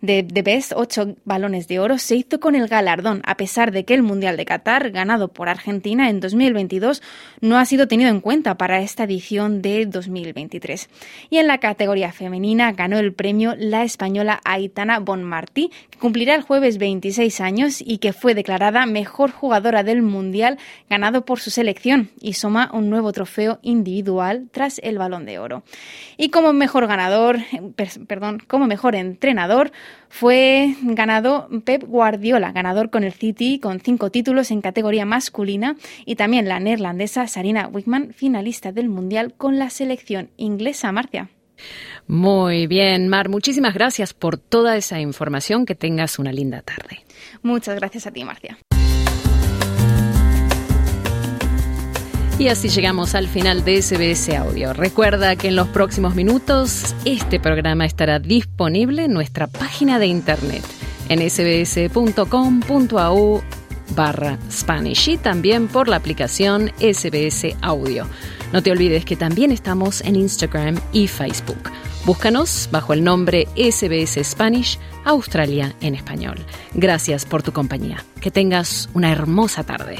de, 0.03 0.21
de 0.21 0.41
Best, 0.41 0.73
ocho 0.75 1.15
balones 1.23 1.69
de 1.69 1.79
oro, 1.79 1.97
se 1.97 2.17
hizo 2.17 2.41
con 2.41 2.55
el 2.55 2.67
galardón, 2.67 3.21
a 3.25 3.37
pesar 3.37 3.71
de 3.71 3.85
que 3.85 3.93
el 3.93 4.03
Mundial 4.03 4.35
de 4.35 4.43
Qatar, 4.43 4.91
ganado 4.91 5.29
por 5.29 5.47
Argentina 5.47 6.09
en 6.09 6.19
2022, 6.19 7.01
no 7.39 7.57
ha 7.57 7.63
sido 7.63 7.87
tenido 7.87 8.09
en 8.09 8.19
cuenta 8.19 8.55
para 8.57 8.81
esta 8.81 9.05
edición 9.05 9.61
de 9.61 9.85
2023. 9.85 10.89
Y 11.29 11.37
en 11.37 11.47
la 11.47 11.59
categoría 11.59 12.11
femenina 12.11 12.73
ganó 12.73 12.99
el 12.99 13.13
premio 13.13 13.55
la 13.57 13.83
española 13.83 14.41
Aitana 14.43 14.99
Bonmartí, 14.99 15.71
que 15.89 15.99
cumplirá 15.99 16.35
el 16.35 16.41
jueves 16.41 16.79
26 16.79 17.39
años 17.39 17.81
y 17.81 17.99
que 17.99 18.11
fue 18.11 18.35
declarada 18.35 18.85
mejor 18.85 19.31
jugadora 19.31 19.83
del 19.83 20.01
Mundial 20.01 20.57
ganado 20.89 21.23
por 21.23 21.39
su 21.39 21.49
selección 21.49 22.09
y 22.19 22.33
suma 22.33 22.69
un 22.73 22.89
nuevo 22.89 23.13
trofeo 23.13 23.59
individual 23.61 24.49
tras 24.51 24.79
el 24.83 24.97
balón 24.97 25.25
de 25.25 25.39
oro. 25.39 25.63
Y 26.17 26.29
como 26.29 26.51
mejor 26.51 26.87
ganador, 26.87 27.37
perdón, 28.07 28.43
como 28.45 28.67
mejor 28.67 28.95
entrenador, 28.95 29.71
fue 30.09 30.75
ganado 30.81 31.49
Pep 31.65 31.83
Guardiola, 31.83 32.51
ganador 32.51 32.89
con 32.89 33.03
el 33.03 33.13
City 33.13 33.59
con 33.59 33.79
cinco 33.79 34.11
títulos 34.11 34.51
en 34.51 34.61
categoría 34.61 35.05
masculina 35.05 35.75
y 36.05 36.15
también 36.15 36.47
la 36.47 36.59
neerlandesa 36.59 37.27
Sarina 37.27 37.67
Wickman, 37.67 38.13
finalista 38.13 38.71
del 38.71 38.89
Mundial 38.89 39.33
con 39.35 39.57
la 39.57 39.69
selección 39.69 40.29
inglesa, 40.37 40.91
Marcia. 40.91 41.29
Muy 42.07 42.67
bien, 42.67 43.07
Mar, 43.07 43.29
muchísimas 43.29 43.73
gracias 43.73 44.13
por 44.13 44.37
toda 44.37 44.75
esa 44.75 44.99
información. 44.99 45.65
Que 45.65 45.75
tengas 45.75 46.19
una 46.19 46.31
linda 46.31 46.61
tarde. 46.61 47.05
Muchas 47.41 47.75
gracias 47.75 48.07
a 48.07 48.11
ti, 48.11 48.23
Marcia. 48.23 48.57
Y 52.39 52.47
así 52.47 52.69
llegamos 52.69 53.13
al 53.15 53.27
final 53.27 53.63
de 53.63 53.81
SBS 53.81 54.29
Audio. 54.35 54.73
Recuerda 54.73 55.35
que 55.35 55.49
en 55.49 55.55
los 55.55 55.67
próximos 55.67 56.15
minutos 56.15 56.95
este 57.05 57.39
programa 57.39 57.85
estará 57.85 58.19
disponible 58.19 59.05
en 59.05 59.13
nuestra 59.13 59.45
página 59.47 59.99
de 59.99 60.07
internet 60.07 60.63
en 61.09 61.19
sbs.com.au 61.29 61.83
barra 63.95 64.39
Spanish 64.51 65.09
y 65.09 65.17
también 65.17 65.67
por 65.67 65.87
la 65.87 65.97
aplicación 65.97 66.71
SBS 66.79 67.55
Audio. 67.61 68.07
No 68.51 68.63
te 68.63 68.71
olvides 68.71 69.05
que 69.05 69.15
también 69.15 69.51
estamos 69.51 70.01
en 70.01 70.15
Instagram 70.15 70.79
y 70.91 71.07
Facebook. 71.07 71.69
Búscanos 72.05 72.67
bajo 72.71 72.93
el 72.93 73.03
nombre 73.03 73.47
SBS 73.55 74.23
Spanish 74.23 74.79
Australia 75.05 75.75
en 75.81 75.93
español. 75.95 76.37
Gracias 76.73 77.25
por 77.25 77.43
tu 77.43 77.51
compañía. 77.51 78.03
Que 78.19 78.31
tengas 78.31 78.89
una 78.93 79.11
hermosa 79.11 79.63
tarde. 79.63 79.99